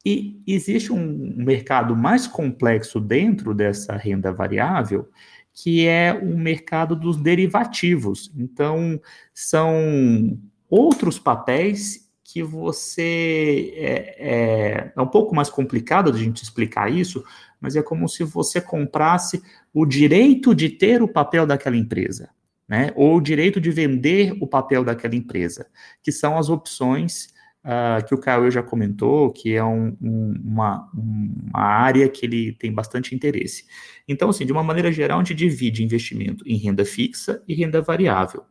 E 0.04 0.40
existe 0.46 0.92
um 0.92 1.34
mercado 1.36 1.96
mais 1.96 2.26
complexo 2.26 3.00
dentro 3.00 3.54
dessa 3.54 3.96
renda 3.96 4.32
variável, 4.32 5.08
que 5.52 5.86
é 5.86 6.12
o 6.12 6.36
mercado 6.36 6.94
dos 6.94 7.16
derivativos. 7.16 8.32
Então, 8.36 9.00
são 9.34 10.38
outros 10.68 11.18
papéis 11.18 12.08
que 12.24 12.42
você. 12.42 13.72
É, 13.76 14.16
é, 14.18 14.92
é 14.94 15.00
um 15.00 15.06
pouco 15.06 15.34
mais 15.34 15.48
complicado 15.48 16.12
de 16.12 16.18
a 16.18 16.22
gente 16.22 16.42
explicar 16.42 16.92
isso, 16.92 17.24
mas 17.60 17.74
é 17.74 17.82
como 17.82 18.08
se 18.08 18.22
você 18.22 18.60
comprasse 18.60 19.42
o 19.72 19.86
direito 19.86 20.54
de 20.54 20.68
ter 20.68 21.02
o 21.02 21.08
papel 21.08 21.46
daquela 21.46 21.76
empresa, 21.76 22.28
né? 22.68 22.92
Ou 22.94 23.16
o 23.16 23.20
direito 23.20 23.60
de 23.60 23.70
vender 23.70 24.36
o 24.40 24.46
papel 24.46 24.84
daquela 24.84 25.14
empresa, 25.14 25.66
que 26.02 26.12
são 26.12 26.36
as 26.36 26.50
opções 26.50 27.28
uh, 27.64 28.04
que 28.06 28.14
o 28.14 28.18
Caio 28.18 28.50
já 28.50 28.62
comentou, 28.62 29.32
que 29.32 29.54
é 29.54 29.64
um, 29.64 29.96
um, 30.00 30.34
uma, 30.44 30.90
uma 30.94 31.60
área 31.60 32.08
que 32.08 32.26
ele 32.26 32.52
tem 32.52 32.72
bastante 32.72 33.14
interesse. 33.14 33.64
Então, 34.06 34.30
assim, 34.30 34.46
de 34.46 34.52
uma 34.52 34.62
maneira 34.62 34.92
geral, 34.92 35.20
a 35.20 35.24
gente 35.24 35.34
divide 35.34 35.84
investimento 35.84 36.44
em 36.46 36.56
renda 36.56 36.84
fixa 36.84 37.42
e 37.48 37.54
renda 37.54 37.80
variável. 37.80 38.44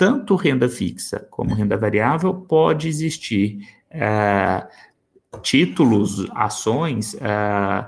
Tanto 0.00 0.34
renda 0.34 0.66
fixa 0.66 1.28
como 1.30 1.52
renda 1.52 1.76
variável 1.76 2.32
pode 2.32 2.88
existir 2.88 3.68
uh, 3.90 4.66
títulos, 5.42 6.26
ações 6.30 7.12
uh, 7.12 7.86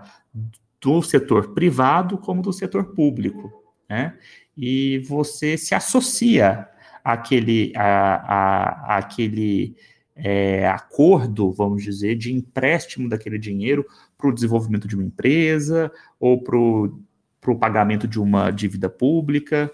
do 0.79 1.01
setor 1.01 1.55
privado 1.55 2.19
como 2.19 2.43
do 2.43 2.53
setor 2.53 2.93
público, 2.95 3.51
né? 3.89 4.15
E 4.55 4.99
você 5.09 5.57
se 5.57 5.75
associa 5.75 6.69
àquele, 7.03 7.73
a, 7.75 8.17
a, 8.17 8.99
àquele 8.99 9.75
é, 10.15 10.69
acordo, 10.69 11.51
vamos 11.51 11.83
dizer, 11.83 12.17
de 12.17 12.31
empréstimo 12.31 13.09
daquele 13.09 13.39
dinheiro 13.39 13.87
para 14.19 14.29
o 14.29 14.35
desenvolvimento 14.35 14.87
de 14.87 14.97
uma 14.97 15.05
empresa 15.05 15.91
ou 16.21 16.43
para 16.43 16.59
o 16.59 17.59
pagamento 17.59 18.07
de 18.07 18.21
uma 18.21 18.51
dívida 18.51 18.91
pública. 18.91 19.73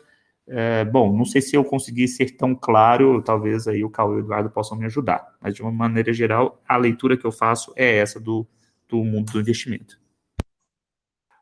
É, 0.50 0.82
bom, 0.84 1.14
não 1.14 1.26
sei 1.26 1.42
se 1.42 1.54
eu 1.54 1.62
consegui 1.62 2.08
ser 2.08 2.36
tão 2.36 2.54
claro, 2.54 3.22
talvez 3.22 3.68
aí 3.68 3.84
o 3.84 3.90
Cauê 3.90 4.14
e 4.14 4.16
o 4.16 4.24
Eduardo 4.24 4.50
possam 4.50 4.78
me 4.78 4.86
ajudar, 4.86 5.36
mas 5.40 5.54
de 5.54 5.60
uma 5.60 5.70
maneira 5.70 6.10
geral, 6.10 6.62
a 6.66 6.76
leitura 6.78 7.18
que 7.18 7.26
eu 7.26 7.32
faço 7.32 7.70
é 7.76 7.98
essa 7.98 8.18
do, 8.18 8.46
do 8.88 9.04
mundo 9.04 9.30
do 9.30 9.40
investimento. 9.40 10.00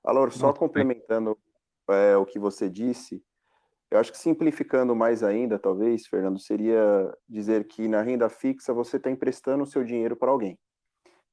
Alor, 0.03 0.33
só 0.33 0.53
complementando 0.53 1.39
é, 1.89 2.17
o 2.17 2.27
que 2.27 2.39
você 2.39 2.69
disse, 2.69 3.23
eu 3.91 3.99
acho 3.99 4.11
que 4.11 4.19
simplificando 4.19 4.95
mais 4.97 5.23
ainda, 5.23 5.57
talvez, 5.57 6.07
Fernando, 6.09 6.41
seria 6.41 7.17
dizer 7.29 7.69
que 7.69 7.87
na 7.87 8.03
renda 8.03 8.29
fixa 8.29 8.75
você 8.75 8.97
está 8.97 9.09
emprestando 9.09 9.63
o 9.63 9.67
seu 9.67 9.85
dinheiro 9.85 10.17
para 10.17 10.33
alguém. 10.33 10.59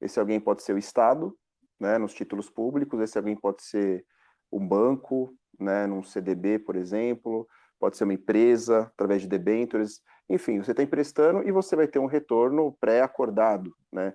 Esse 0.00 0.20
alguém 0.20 0.38
pode 0.38 0.62
ser 0.62 0.74
o 0.74 0.78
Estado, 0.78 1.36
né, 1.80 1.98
nos 1.98 2.14
títulos 2.14 2.48
públicos, 2.48 3.00
esse 3.00 3.18
alguém 3.18 3.34
pode 3.34 3.64
ser 3.64 4.04
um 4.52 4.64
banco, 4.64 5.36
né, 5.58 5.86
num 5.86 6.04
CDB, 6.04 6.60
por 6.60 6.76
exemplo, 6.76 7.48
pode 7.78 7.96
ser 7.96 8.04
uma 8.04 8.14
empresa, 8.14 8.90
através 8.94 9.22
de 9.22 9.28
debentures, 9.28 10.00
enfim, 10.28 10.62
você 10.62 10.70
está 10.70 10.82
emprestando 10.82 11.46
e 11.46 11.52
você 11.52 11.76
vai 11.76 11.86
ter 11.86 11.98
um 11.98 12.06
retorno 12.06 12.76
pré-acordado, 12.80 13.74
né? 13.92 14.14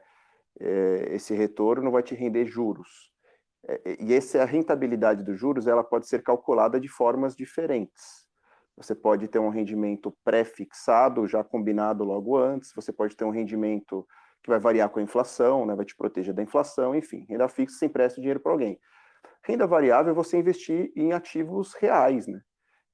É, 0.60 1.10
esse 1.12 1.34
retorno 1.34 1.92
vai 1.92 2.04
te 2.04 2.16
render 2.16 2.46
juros. 2.46 3.12
É, 3.68 3.98
e 4.00 4.14
essa 4.14 4.40
é 4.40 4.42
a 4.42 4.46
rentabilidade 4.46 5.24
dos 5.24 5.40
juros, 5.40 5.68
ela 5.68 5.84
pode 5.84 6.08
ser 6.08 6.24
calculada 6.24 6.80
de 6.80 6.88
formas 6.88 7.36
diferentes. 7.36 8.28
Você 8.76 8.96
pode 8.96 9.28
ter 9.28 9.40
um 9.40 9.50
rendimento 9.50 10.16
pré-fixado, 10.24 11.28
já 11.28 11.44
combinado 11.44 12.04
logo 12.04 12.38
antes, 12.38 12.72
você 12.74 12.92
pode 12.92 13.16
ter 13.16 13.26
um 13.26 13.30
rendimento 13.30 14.08
que 14.42 14.50
vai 14.50 14.60
variar 14.60 14.90
com 14.90 15.00
a 15.00 15.04
inflação, 15.04 15.66
né, 15.66 15.76
vai 15.76 15.86
te 15.86 15.96
proteger 15.96 16.34
da 16.34 16.42
inflação, 16.42 16.96
enfim, 16.96 17.26
renda 17.30 17.48
fixa 17.50 17.78
você 17.78 17.86
empresta 17.86 18.22
dinheiro 18.22 18.40
para 18.40 18.54
alguém. 18.54 18.80
Renda 19.44 19.68
variável 19.68 20.12
é 20.12 20.16
você 20.16 20.38
investir 20.38 20.92
em 20.96 21.12
ativos 21.12 21.74
reais, 21.74 22.26
né? 22.26 22.42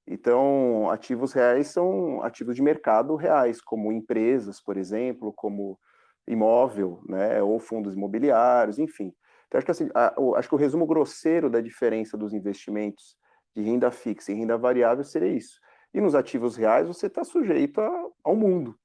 Então, 0.07 0.89
ativos 0.91 1.33
reais 1.33 1.67
são 1.67 2.21
ativos 2.21 2.55
de 2.55 2.61
mercado 2.61 3.15
reais, 3.15 3.59
como 3.59 3.91
empresas, 3.91 4.61
por 4.61 4.77
exemplo, 4.77 5.33
como 5.33 5.79
imóvel, 6.27 7.01
né, 7.07 7.41
ou 7.41 7.59
fundos 7.59 7.95
imobiliários, 7.95 8.77
enfim. 8.77 9.13
Então, 9.47 9.57
acho 9.57 9.65
que, 9.65 9.71
assim, 9.71 9.89
a, 9.95 10.13
o, 10.17 10.35
acho 10.35 10.47
que 10.47 10.55
o 10.55 10.57
resumo 10.57 10.85
grosseiro 10.85 11.49
da 11.49 11.59
diferença 11.59 12.17
dos 12.17 12.33
investimentos 12.33 13.17
de 13.55 13.63
renda 13.63 13.89
fixa 13.89 14.31
e 14.31 14.35
renda 14.35 14.57
variável 14.57 15.03
seria 15.03 15.29
isso. 15.29 15.59
E 15.93 16.01
nos 16.01 16.13
ativos 16.13 16.55
reais, 16.55 16.87
você 16.87 17.07
está 17.07 17.23
sujeito 17.23 17.79
a, 17.81 18.07
ao 18.23 18.35
mundo, 18.35 18.77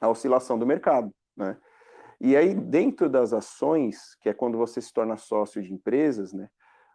à 0.00 0.08
oscilação 0.08 0.58
do 0.58 0.66
mercado, 0.66 1.12
né? 1.36 1.56
E 2.20 2.36
aí, 2.36 2.54
dentro 2.54 3.08
das 3.08 3.32
ações, 3.32 4.14
que 4.20 4.28
é 4.28 4.34
quando 4.34 4.58
você 4.58 4.78
se 4.78 4.92
torna 4.92 5.16
sócio 5.16 5.62
de 5.62 5.72
empresas, 5.72 6.34
né, 6.34 6.50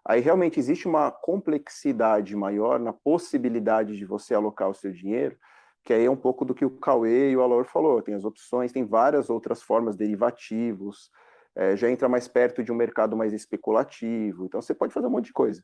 Aí 0.07 0.21
realmente 0.21 0.59
existe 0.59 0.87
uma 0.87 1.09
complexidade 1.09 2.35
maior 2.35 2.79
na 2.79 2.93
possibilidade 2.93 3.97
de 3.97 4.05
você 4.05 4.35
alocar 4.35 4.69
o 4.69 4.73
seu 4.73 4.91
dinheiro, 4.91 5.35
que 5.83 5.93
aí 5.93 6.05
é 6.05 6.11
um 6.11 6.15
pouco 6.15 6.45
do 6.45 6.53
que 6.53 6.63
o 6.63 6.69
Cauê 6.69 7.31
e 7.31 7.37
o 7.37 7.41
Alor 7.41 7.65
falou, 7.65 8.01
tem 8.01 8.13
as 8.13 8.23
opções, 8.23 8.71
tem 8.71 8.85
várias 8.85 9.29
outras 9.29 9.63
formas, 9.63 9.95
derivativos, 9.95 11.09
é, 11.55 11.75
já 11.75 11.89
entra 11.89 12.09
mais 12.09 12.27
perto 12.27 12.63
de 12.63 12.71
um 12.71 12.75
mercado 12.75 13.15
mais 13.15 13.33
especulativo, 13.33 14.45
então 14.45 14.61
você 14.61 14.73
pode 14.73 14.93
fazer 14.93 15.07
um 15.07 15.11
monte 15.11 15.25
de 15.25 15.33
coisa. 15.33 15.63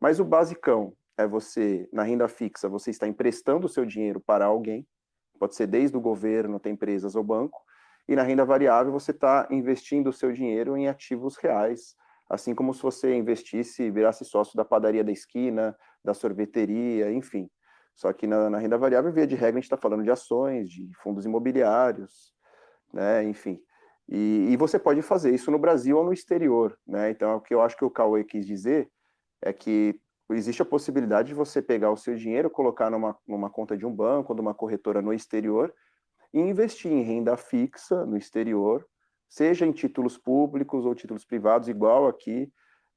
Mas 0.00 0.20
o 0.20 0.24
basicão 0.24 0.92
é 1.16 1.26
você, 1.26 1.88
na 1.92 2.02
renda 2.02 2.28
fixa, 2.28 2.68
você 2.68 2.90
está 2.90 3.08
emprestando 3.08 3.66
o 3.66 3.68
seu 3.68 3.84
dinheiro 3.84 4.20
para 4.20 4.44
alguém, 4.44 4.86
pode 5.38 5.54
ser 5.56 5.66
desde 5.66 5.96
o 5.96 6.00
governo 6.00 6.56
até 6.56 6.70
empresas 6.70 7.16
ou 7.16 7.24
banco, 7.24 7.60
e 8.08 8.14
na 8.14 8.22
renda 8.22 8.44
variável 8.44 8.92
você 8.92 9.10
está 9.10 9.48
investindo 9.50 10.08
o 10.08 10.12
seu 10.12 10.32
dinheiro 10.32 10.76
em 10.76 10.88
ativos 10.88 11.36
reais, 11.36 11.94
assim 12.30 12.54
como 12.54 12.72
se 12.72 12.80
você 12.80 13.16
investisse 13.16 13.82
e 13.82 13.90
virasse 13.90 14.24
sócio 14.24 14.56
da 14.56 14.64
padaria 14.64 15.02
da 15.02 15.10
esquina, 15.10 15.76
da 16.02 16.14
sorveteria, 16.14 17.12
enfim. 17.12 17.50
Só 17.96 18.12
que 18.12 18.26
na, 18.26 18.48
na 18.48 18.58
renda 18.58 18.78
variável, 18.78 19.12
via 19.12 19.26
de 19.26 19.34
regra, 19.34 19.58
a 19.58 19.60
gente 19.60 19.64
está 19.64 19.76
falando 19.76 20.04
de 20.04 20.10
ações, 20.10 20.70
de 20.70 20.88
fundos 21.02 21.26
imobiliários, 21.26 22.32
né, 22.94 23.24
enfim. 23.24 23.60
E, 24.08 24.48
e, 24.50 24.56
você 24.56 24.78
pode 24.78 25.02
fazer 25.02 25.34
isso 25.34 25.50
no 25.50 25.58
Brasil 25.58 25.98
ou 25.98 26.04
no 26.04 26.12
exterior, 26.12 26.76
né? 26.86 27.10
Então, 27.10 27.36
o 27.36 27.40
que 27.40 27.54
eu 27.54 27.60
acho 27.60 27.76
que 27.76 27.84
o 27.84 27.90
Cauê 27.90 28.24
quis 28.24 28.44
dizer 28.44 28.90
é 29.40 29.52
que 29.52 30.00
existe 30.30 30.62
a 30.62 30.64
possibilidade 30.64 31.28
de 31.28 31.34
você 31.34 31.62
pegar 31.62 31.92
o 31.92 31.96
seu 31.96 32.16
dinheiro, 32.16 32.50
colocar 32.50 32.90
numa, 32.90 33.16
numa 33.26 33.50
conta 33.50 33.76
de 33.76 33.86
um 33.86 33.94
banco 33.94 34.34
de 34.34 34.40
uma 34.40 34.54
corretora 34.54 35.00
no 35.00 35.12
exterior 35.12 35.72
e 36.32 36.40
investir 36.40 36.90
em 36.90 37.02
renda 37.02 37.36
fixa 37.36 38.04
no 38.04 38.16
exterior, 38.16 38.84
seja 39.30 39.64
em 39.64 39.72
títulos 39.72 40.18
públicos 40.18 40.84
ou 40.84 40.94
títulos 40.94 41.24
privados, 41.24 41.68
igual 41.68 42.08
aqui, 42.08 42.52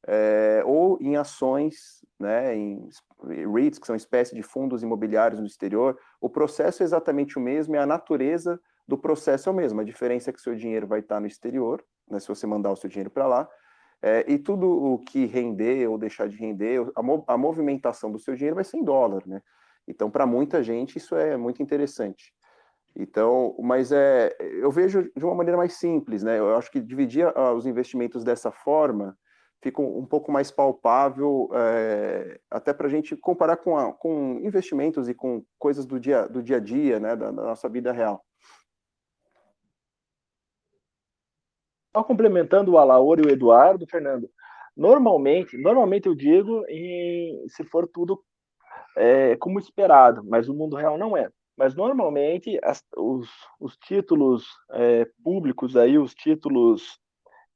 é, 0.06 0.63
ou 0.65 0.98
em 1.00 1.15
ações, 1.15 2.04
né, 2.19 2.56
em 2.56 2.89
REITs, 3.24 3.80
que 3.80 3.88
são 3.88 3.96
espécies 3.96 4.36
de 4.36 4.41
fundos 4.41 4.84
imobiliários 4.84 5.39
no 5.39 5.46
exterior. 5.46 5.98
O 6.19 6.30
processo 6.30 6.82
é 6.82 6.86
exatamente 6.86 7.38
o 7.38 7.41
mesmo, 7.41 7.76
e 7.76 7.78
a 7.78 7.86
natureza 7.86 8.60
do 8.88 8.98
processo 8.98 9.48
é 9.48 9.52
o 9.52 9.56
mesmo. 9.56 9.80
A 9.80 9.84
diferença 9.84 10.32
é 10.32 10.34
que 10.34 10.41
seu 10.41 10.56
dinheiro 10.56 10.88
vai 10.88 11.00
estar 11.00 11.22
no 11.22 11.28
exterior, 11.28 11.86
né, 12.10 12.19
se 12.19 12.28
você 12.28 12.48
mandar 12.48 12.72
o 12.72 12.76
seu 12.76 12.89
dinheiro 12.89 13.12
para 13.12 13.28
lá, 13.28 13.48
é, 14.02 14.26
e 14.28 14.38
tudo 14.38 14.67
o 14.69 15.00
que 15.00 15.26
render 15.26 15.88
ou 15.88 15.98
deixar 15.98 16.28
de 16.28 16.36
render, 16.36 16.86
a, 16.93 17.02
mo 17.02 17.24
a 17.26 17.38
movimentação 17.38 18.12
do 18.12 18.19
seu 18.19 18.36
dinheiro 18.36 18.56
vai 18.56 18.65
ser 18.65 18.78
em 18.78 18.84
dólar, 18.84 19.24
né? 19.26 19.41
Então, 19.88 20.10
para 20.10 20.26
muita 20.26 20.62
gente, 20.62 20.98
isso 20.98 21.15
é 21.15 21.38
muito 21.38 21.62
interessante. 21.63 22.34
Então, 22.95 23.56
mas 23.60 23.91
é, 23.91 24.36
eu 24.39 24.71
vejo 24.71 25.12
de 25.15 25.25
uma 25.25 25.34
maneira 25.34 25.58
mais 25.58 25.73
simples, 25.73 26.21
né? 26.21 26.38
Eu 26.38 26.56
acho 26.56 26.71
que 26.71 26.79
dividir 26.79 27.27
uh, 27.27 27.53
os 27.56 27.65
investimentos 27.65 28.23
dessa 28.23 28.51
forma 28.51 29.17
fica 29.63 29.82
um, 29.82 30.06
pouco 30.06 30.29
mais 30.29 30.51
palpável, 30.51 31.49
é, 31.53 32.39
até 32.51 32.74
para 32.74 32.86
a 32.86 32.89
gente 32.89 33.15
comparar 33.15 33.55
com, 33.55 33.78
a, 33.78 33.93
com 33.93 34.39
investimentos 34.43 35.07
e 35.07 35.13
com 35.13 35.43
coisas 35.57 35.86
do 35.86 35.97
dia, 35.97 36.28
do 36.28 36.43
dia 36.43 36.57
a 36.57 36.59
dia, 36.59 36.99
né? 36.99 37.15
Da, 37.15 37.32
da 37.32 37.43
nossa 37.43 37.70
vida 37.70 37.91
real. 37.91 38.24
Só 41.95 42.03
complementando 42.03 42.72
o 42.72 42.78
Alaor 42.78 43.20
e 43.20 43.28
o 43.28 43.30
Eduardo, 43.30 43.88
Fernando, 43.88 44.30
normalmente, 44.76 45.57
normalmente 45.57 46.07
eu 46.07 46.15
digo 46.15 46.65
em, 46.68 47.47
se 47.47 47.63
for 47.63 47.88
tudo 47.88 48.22
é, 48.97 49.36
como 49.38 49.59
esperado, 49.59 50.24
mas 50.26 50.49
o 50.49 50.53
mundo 50.53 50.76
real 50.76 50.97
não 50.97 51.15
é. 51.15 51.30
Mas 51.58 51.76
normalmente 51.76 52.60
as, 52.64 52.84
os, 52.97 53.30
os, 53.60 53.78
títulos 53.78 54.45
é, 54.72 55.08
públicos 55.24 55.78
aí, 55.78 55.97
os 55.97 56.14
títulos 56.14 56.99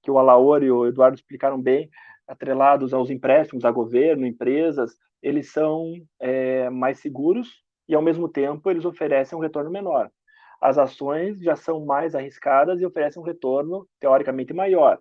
que 0.03 0.11
o 0.11 0.19
Alaor 0.19 0.63
e 0.63 0.71
o 0.71 0.85
Eduardo 0.85 1.15
explicaram 1.15 1.59
bem, 1.61 1.89
atrelados 2.27 2.93
aos 2.93 3.09
empréstimos 3.09 3.65
a 3.65 3.71
governo, 3.71 4.25
empresas, 4.25 4.95
eles 5.21 5.51
são 5.51 5.93
é, 6.19 6.69
mais 6.69 6.99
seguros 6.99 7.63
e 7.87 7.95
ao 7.95 8.01
mesmo 8.01 8.29
tempo 8.29 8.69
eles 8.69 8.85
oferecem 8.85 9.37
um 9.37 9.41
retorno 9.41 9.71
menor. 9.71 10.11
As 10.61 10.77
ações 10.77 11.39
já 11.39 11.55
são 11.55 11.85
mais 11.85 12.15
arriscadas 12.15 12.79
e 12.81 12.85
oferecem 12.85 13.21
um 13.21 13.25
retorno 13.25 13.87
teoricamente 13.99 14.53
maior. 14.53 14.99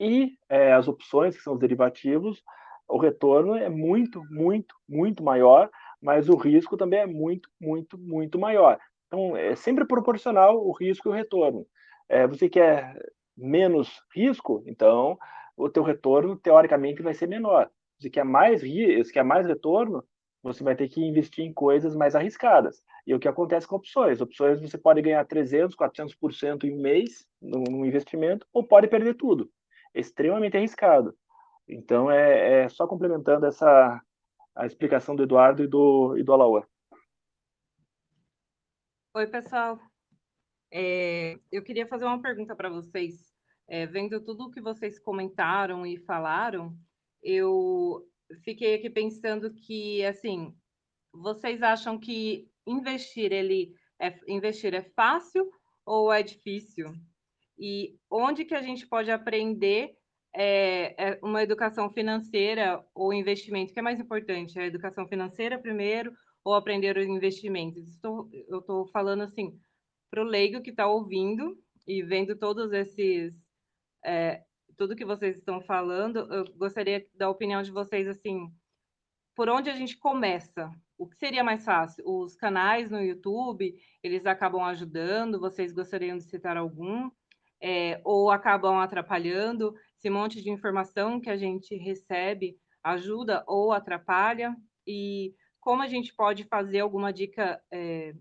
E 0.00 0.32
é, 0.48 0.72
as 0.72 0.88
opções, 0.88 1.36
que 1.36 1.42
são 1.42 1.54
os 1.54 1.60
derivativos, 1.60 2.42
o 2.88 2.98
retorno 2.98 3.54
é 3.54 3.68
muito, 3.68 4.22
muito, 4.30 4.74
muito 4.88 5.22
maior, 5.22 5.70
mas 6.04 6.28
o 6.28 6.36
risco 6.36 6.76
também 6.76 7.00
é 7.00 7.06
muito, 7.06 7.48
muito, 7.58 7.96
muito 7.96 8.38
maior. 8.38 8.78
Então, 9.06 9.34
é 9.34 9.56
sempre 9.56 9.86
proporcional 9.86 10.62
o 10.62 10.70
risco 10.70 11.08
e 11.08 11.10
o 11.10 11.14
retorno. 11.14 11.66
É, 12.06 12.26
você 12.26 12.46
quer 12.46 12.94
menos 13.34 14.02
risco, 14.14 14.62
então 14.66 15.18
o 15.56 15.66
teu 15.66 15.82
retorno, 15.82 16.36
teoricamente, 16.36 17.00
vai 17.00 17.14
ser 17.14 17.26
menor. 17.26 17.70
Você 17.98 18.10
quer 18.10 18.24
mais, 18.24 18.60
você 18.60 19.12
quer 19.14 19.24
mais 19.24 19.46
retorno, 19.46 20.04
você 20.42 20.62
vai 20.62 20.76
ter 20.76 20.88
que 20.90 21.02
investir 21.02 21.42
em 21.42 21.54
coisas 21.54 21.96
mais 21.96 22.14
arriscadas. 22.14 22.84
E 23.06 23.12
é 23.12 23.16
o 23.16 23.18
que 23.18 23.26
acontece 23.26 23.66
com 23.66 23.76
opções. 23.76 24.20
Opções 24.20 24.60
você 24.60 24.76
pode 24.76 25.00
ganhar 25.00 25.24
300, 25.24 25.74
400% 25.74 26.64
em 26.64 26.74
um 26.74 26.82
mês 26.82 27.26
no, 27.40 27.86
investimento, 27.86 28.46
ou 28.52 28.62
pode 28.62 28.88
perder 28.88 29.14
tudo. 29.14 29.48
É 29.94 30.00
extremamente 30.00 30.54
arriscado. 30.54 31.16
Então, 31.66 32.10
é, 32.10 32.64
é, 32.64 32.68
só 32.68 32.86
complementando 32.86 33.46
essa 33.46 34.02
a 34.54 34.66
explicação 34.66 35.16
do 35.16 35.22
Eduardo 35.22 35.64
e 35.64 35.66
do, 35.66 36.16
e 36.16 36.22
do 36.22 36.32
Alaor. 36.32 36.66
Oi, 39.14 39.26
pessoal. 39.26 39.78
É, 40.72 41.38
eu 41.50 41.62
queria 41.62 41.86
fazer 41.86 42.04
uma 42.04 42.20
pergunta 42.20 42.54
para 42.54 42.68
vocês. 42.68 43.32
É, 43.66 43.86
vendo 43.86 44.20
tudo 44.22 44.44
o 44.44 44.50
que 44.50 44.60
vocês 44.60 44.98
comentaram 44.98 45.86
e 45.86 45.96
falaram, 45.96 46.76
eu 47.22 48.06
fiquei 48.44 48.74
aqui 48.74 48.90
pensando 48.90 49.54
que, 49.54 50.04
assim, 50.04 50.54
vocês 51.12 51.62
acham 51.62 51.98
que 51.98 52.48
investir 52.66 53.32
ele 53.32 53.74
é, 54.00 54.18
investir 54.28 54.74
é 54.74 54.82
fácil 54.82 55.50
ou 55.86 56.12
é 56.12 56.22
difícil? 56.22 56.92
E 57.58 57.96
onde 58.10 58.44
que 58.44 58.54
a 58.54 58.62
gente 58.62 58.86
pode 58.86 59.10
aprender 59.10 59.96
é, 60.34 61.12
é 61.12 61.18
uma 61.22 61.42
educação 61.42 61.90
financeira 61.90 62.84
ou 62.94 63.12
investimento? 63.12 63.70
O 63.70 63.74
que 63.74 63.80
é 63.80 63.82
mais 63.82 64.00
importante? 64.00 64.58
A 64.58 64.66
educação 64.66 65.06
financeira 65.06 65.58
primeiro 65.58 66.12
ou 66.44 66.54
aprender 66.54 66.96
os 66.98 67.06
investimentos? 67.06 67.88
Estou, 67.88 68.28
eu 68.48 68.58
estou 68.58 68.86
falando 68.88 69.22
assim 69.22 69.58
para 70.10 70.22
o 70.22 70.26
leigo 70.26 70.62
que 70.62 70.70
está 70.70 70.86
ouvindo 70.86 71.56
e 71.86 72.02
vendo 72.02 72.36
todos 72.36 72.72
esses 72.72 73.34
é, 74.04 74.44
tudo 74.76 74.96
que 74.96 75.04
vocês 75.04 75.36
estão 75.36 75.60
falando, 75.60 76.18
eu 76.32 76.44
gostaria 76.56 77.06
da 77.14 77.30
opinião 77.30 77.62
de 77.62 77.70
vocês 77.70 78.06
assim, 78.08 78.52
por 79.34 79.48
onde 79.48 79.70
a 79.70 79.74
gente 79.74 79.96
começa? 79.96 80.70
O 80.96 81.08
que 81.08 81.16
seria 81.16 81.42
mais 81.42 81.64
fácil? 81.64 82.04
Os 82.06 82.36
canais 82.36 82.90
no 82.90 83.00
YouTube, 83.00 83.74
eles 84.02 84.26
acabam 84.26 84.62
ajudando? 84.62 85.40
Vocês 85.40 85.72
gostariam 85.72 86.16
de 86.16 86.24
citar 86.24 86.56
algum? 86.56 87.10
É, 87.60 88.00
ou 88.04 88.30
acabam 88.30 88.78
atrapalhando? 88.78 89.74
Esse 90.04 90.10
monte 90.10 90.42
de 90.42 90.50
informação 90.50 91.18
que 91.18 91.30
a 91.30 91.36
gente 91.38 91.74
recebe 91.76 92.58
ajuda 92.82 93.42
ou 93.46 93.72
atrapalha? 93.72 94.54
E 94.86 95.34
como 95.58 95.80
a 95.80 95.86
gente 95.86 96.14
pode 96.14 96.44
fazer 96.44 96.80
alguma 96.80 97.10
dica 97.10 97.58
é, 97.72 98.14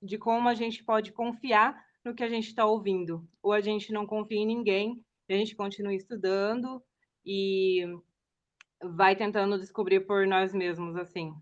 de 0.00 0.16
como 0.16 0.48
a 0.48 0.54
gente 0.54 0.82
pode 0.82 1.12
confiar 1.12 1.78
no 2.02 2.14
que 2.14 2.24
a 2.24 2.30
gente 2.30 2.46
está 2.46 2.64
ouvindo? 2.64 3.28
Ou 3.42 3.52
a 3.52 3.60
gente 3.60 3.92
não 3.92 4.06
confia 4.06 4.38
em 4.38 4.46
ninguém, 4.46 5.04
a 5.28 5.34
gente 5.34 5.54
continua 5.54 5.92
estudando 5.92 6.82
e 7.26 7.84
vai 8.82 9.14
tentando 9.14 9.58
descobrir 9.58 10.06
por 10.06 10.26
nós 10.26 10.54
mesmos, 10.54 10.96
assim. 10.96 11.34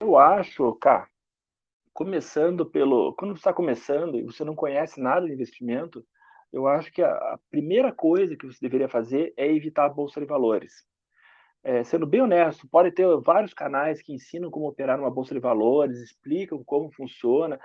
Eu 0.00 0.16
acho, 0.16 0.74
cara, 0.76 1.06
começando 1.94 2.66
pelo. 2.66 3.14
Quando 3.14 3.34
você 3.34 3.40
está 3.40 3.52
começando 3.52 4.18
e 4.18 4.22
você 4.22 4.44
não 4.44 4.54
conhece 4.54 5.00
nada 5.00 5.26
de 5.26 5.32
investimento, 5.32 6.04
eu 6.52 6.66
acho 6.66 6.92
que 6.92 7.02
a, 7.02 7.38
primeira 7.50 7.92
coisa 7.92 8.36
que 8.36 8.46
você 8.46 8.58
deveria 8.60 8.88
fazer 8.88 9.32
é 9.36 9.50
evitar 9.50 9.86
a 9.86 9.88
bolsa 9.88 10.20
de 10.20 10.26
valores. 10.26 10.84
É, 11.62 11.82
sendo 11.82 12.06
bem 12.06 12.20
honesto, 12.20 12.68
pode 12.68 12.90
ter 12.90 13.06
vários 13.20 13.54
canais 13.54 14.02
que 14.02 14.12
ensinam 14.12 14.50
como 14.50 14.68
operar 14.68 14.98
numa 14.98 15.10
bolsa 15.10 15.32
de 15.32 15.40
valores, 15.40 15.98
explicam 15.98 16.62
como 16.62 16.92
funciona, 16.92 17.58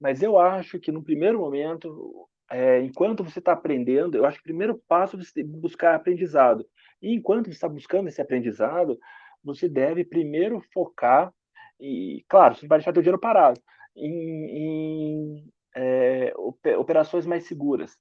mas 0.00 0.22
eu 0.22 0.36
acho 0.38 0.80
que 0.80 0.90
no 0.90 1.04
primeiro 1.04 1.38
momento 1.38 2.28
é, 2.50 2.80
enquanto 2.80 3.24
você 3.24 3.38
está 3.38 3.52
aprendendo, 3.52 4.16
eu 4.16 4.24
acho 4.24 4.38
que 4.38 4.42
o 4.42 4.50
primeiro 4.50 4.80
passo 4.88 5.16
é 5.16 5.22
você 5.22 5.42
buscar 5.42 5.94
aprendizado. 5.94 6.66
E 7.02 7.14
enquanto 7.14 7.46
você 7.46 7.52
está 7.52 7.68
buscando 7.68 8.08
esse 8.08 8.20
aprendizado, 8.20 8.98
você 9.42 9.68
deve 9.68 10.04
primeiro 10.04 10.60
focar, 10.72 11.32
e 11.80 12.24
claro, 12.28 12.54
você 12.54 12.66
vai 12.66 12.78
deixar 12.78 12.92
seu 12.92 13.02
dinheiro 13.02 13.20
parado, 13.20 13.60
em, 13.94 14.10
em 14.10 15.52
é, 15.74 16.32
operações 16.78 17.26
mais 17.26 17.46
seguras, 17.46 17.96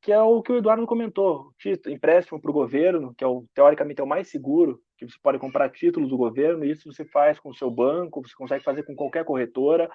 que 0.00 0.12
é 0.12 0.20
o 0.20 0.42
que 0.42 0.52
o 0.52 0.56
Eduardo 0.56 0.86
comentou, 0.86 1.52
título, 1.58 1.94
empréstimo 1.94 2.40
para 2.40 2.50
o 2.50 2.54
governo, 2.54 3.14
que 3.14 3.22
é 3.22 3.26
o, 3.26 3.46
teoricamente 3.54 4.00
é 4.00 4.04
o 4.04 4.06
mais 4.06 4.28
seguro, 4.28 4.80
que 4.98 5.06
você 5.08 5.16
pode 5.22 5.38
comprar 5.38 5.70
títulos 5.70 6.10
do 6.10 6.16
governo, 6.16 6.64
e 6.64 6.70
isso 6.72 6.92
você 6.92 7.04
faz 7.04 7.38
com 7.38 7.50
o 7.50 7.54
seu 7.54 7.70
banco, 7.70 8.20
você 8.20 8.34
consegue 8.36 8.64
fazer 8.64 8.82
com 8.82 8.96
qualquer 8.96 9.24
corretora, 9.24 9.88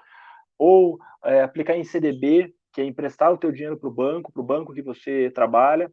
ou 0.58 0.98
é, 1.24 1.42
aplicar 1.42 1.76
em 1.76 1.84
CDB, 1.84 2.54
que 2.72 2.82
é 2.82 2.86
emprestar 2.86 3.32
o 3.32 3.38
teu 3.38 3.52
dinheiro 3.52 3.78
para 3.78 3.90
o 3.90 3.94
banco, 3.94 4.32
para 4.32 4.42
o 4.42 4.46
banco 4.46 4.74
que 4.74 4.82
você 4.82 5.30
trabalha, 5.32 5.92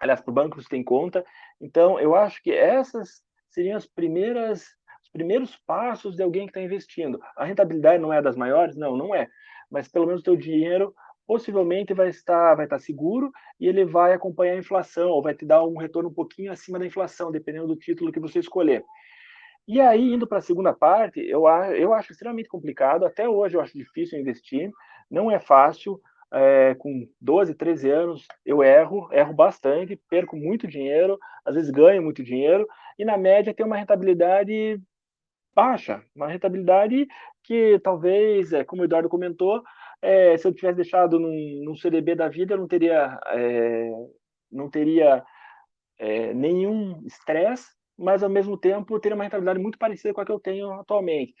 aliás, 0.00 0.20
para 0.20 0.30
o 0.30 0.34
banco 0.34 0.56
que 0.56 0.62
você 0.62 0.68
tem 0.68 0.84
conta. 0.84 1.24
Então, 1.60 1.98
eu 1.98 2.14
acho 2.14 2.42
que 2.42 2.52
essas 2.52 3.22
seriam 3.50 3.76
as 3.76 3.86
primeiras 3.86 4.66
os 5.08 5.12
primeiros 5.12 5.56
passos 5.66 6.14
de 6.14 6.22
alguém 6.22 6.44
que 6.44 6.50
está 6.50 6.60
investindo. 6.60 7.18
A 7.36 7.44
rentabilidade 7.44 8.00
não 8.00 8.12
é 8.12 8.20
das 8.20 8.36
maiores? 8.36 8.76
Não, 8.76 8.96
não 8.96 9.14
é. 9.14 9.28
Mas 9.70 9.88
pelo 9.88 10.06
menos 10.06 10.20
o 10.20 10.24
teu 10.24 10.36
dinheiro 10.36 10.94
possivelmente 11.26 11.92
vai 11.92 12.08
estar, 12.08 12.54
vai 12.54 12.66
estar 12.66 12.78
seguro 12.78 13.30
e 13.60 13.66
ele 13.66 13.84
vai 13.84 14.14
acompanhar 14.14 14.54
a 14.54 14.58
inflação, 14.58 15.10
ou 15.10 15.22
vai 15.22 15.34
te 15.34 15.44
dar 15.44 15.64
um 15.64 15.76
retorno 15.76 16.08
um 16.08 16.14
pouquinho 16.14 16.52
acima 16.52 16.78
da 16.78 16.86
inflação, 16.86 17.30
dependendo 17.30 17.66
do 17.66 17.76
título 17.76 18.12
que 18.12 18.20
você 18.20 18.38
escolher. 18.38 18.82
E 19.66 19.78
aí, 19.78 20.14
indo 20.14 20.26
para 20.26 20.38
a 20.38 20.42
segunda 20.42 20.72
parte, 20.72 21.20
eu, 21.20 21.46
eu 21.76 21.92
acho 21.92 22.12
extremamente 22.12 22.48
complicado, 22.48 23.04
até 23.04 23.28
hoje 23.28 23.56
eu 23.56 23.60
acho 23.60 23.76
difícil 23.76 24.18
investir, 24.18 24.70
não 25.10 25.30
é 25.30 25.38
fácil, 25.38 26.00
é, 26.32 26.74
com 26.78 27.06
12, 27.20 27.54
13 27.54 27.90
anos, 27.90 28.26
eu 28.44 28.62
erro, 28.62 29.08
erro 29.12 29.34
bastante, 29.34 30.00
perco 30.08 30.36
muito 30.36 30.66
dinheiro, 30.66 31.18
às 31.44 31.54
vezes 31.54 31.70
ganho 31.70 32.02
muito 32.02 32.22
dinheiro, 32.22 32.66
e 32.98 33.04
na 33.04 33.18
média 33.18 33.52
tem 33.52 33.64
uma 33.64 33.76
rentabilidade 33.76 34.80
baixa, 35.58 36.04
uma 36.14 36.28
rentabilidade 36.28 37.08
que 37.42 37.80
talvez, 37.80 38.52
é, 38.52 38.62
como 38.62 38.82
o 38.82 38.84
Eduardo 38.84 39.08
comentou, 39.08 39.60
é, 40.00 40.36
se 40.36 40.46
eu 40.46 40.54
tivesse 40.54 40.76
deixado 40.76 41.18
num, 41.18 41.64
num, 41.64 41.74
CDB 41.74 42.14
da 42.14 42.28
vida, 42.28 42.54
eu 42.54 42.58
não 42.58 42.68
teria, 42.68 43.18
é, 43.32 43.90
não 44.52 44.70
teria 44.70 45.24
é, 45.98 46.32
nenhum 46.32 47.02
estresse, 47.04 47.66
mas 47.98 48.22
ao 48.22 48.30
mesmo 48.30 48.56
tempo 48.56 49.00
teria 49.00 49.16
uma 49.16 49.24
rentabilidade 49.24 49.58
muito 49.58 49.78
parecida 49.78 50.14
com 50.14 50.20
a 50.20 50.24
que 50.24 50.30
eu 50.30 50.38
tenho 50.38 50.70
atualmente. 50.74 51.34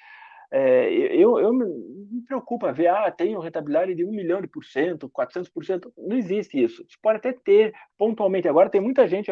É, 0.50 0.90
eu, 1.14 1.38
eu 1.38 1.52
me 1.52 2.22
preocupa 2.26 2.72
ver, 2.72 2.88
ah, 2.88 3.10
tenho 3.10 3.38
rentabilidade 3.38 3.94
de 3.94 4.04
1 4.04 4.10
milhão 4.10 4.40
de 4.40 4.46
por 4.48 4.64
cento, 4.64 5.10
400%, 5.10 5.92
não 5.96 6.16
existe 6.16 6.62
isso. 6.62 6.84
Você 6.88 6.96
pode 7.02 7.18
até 7.18 7.32
ter 7.32 7.74
pontualmente, 7.98 8.48
agora 8.48 8.70
tem 8.70 8.80
muita 8.80 9.06
gente 9.06 9.30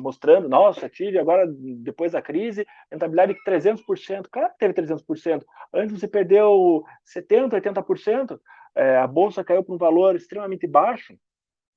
mostrando, 0.00 0.48
nossa, 0.48 0.88
tive 0.88 1.18
agora, 1.18 1.46
depois 1.48 2.12
da 2.12 2.20
crise, 2.20 2.66
rentabilidade 2.90 3.34
de 3.34 3.44
300%, 3.44 4.26
claro 4.30 4.50
que 4.52 4.58
teve 4.58 4.74
300%, 4.74 5.44
antes 5.72 6.00
você 6.00 6.08
perdeu 6.08 6.82
70%, 7.16 7.50
80%, 7.50 8.40
é, 8.74 8.96
a 8.98 9.06
bolsa 9.06 9.44
caiu 9.44 9.62
para 9.62 9.74
um 9.74 9.78
valor 9.78 10.16
extremamente 10.16 10.66
baixo, 10.66 11.16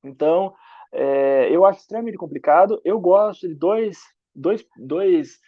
então, 0.03 0.53
é, 0.91 1.47
eu 1.49 1.63
acho 1.65 1.79
extremamente 1.79 2.17
complicado, 2.17 2.81
eu 2.83 2.99
gosto 2.99 3.47
de 3.47 3.55
dois, 3.55 3.99
dois, 4.35 4.65
dois 4.77 5.39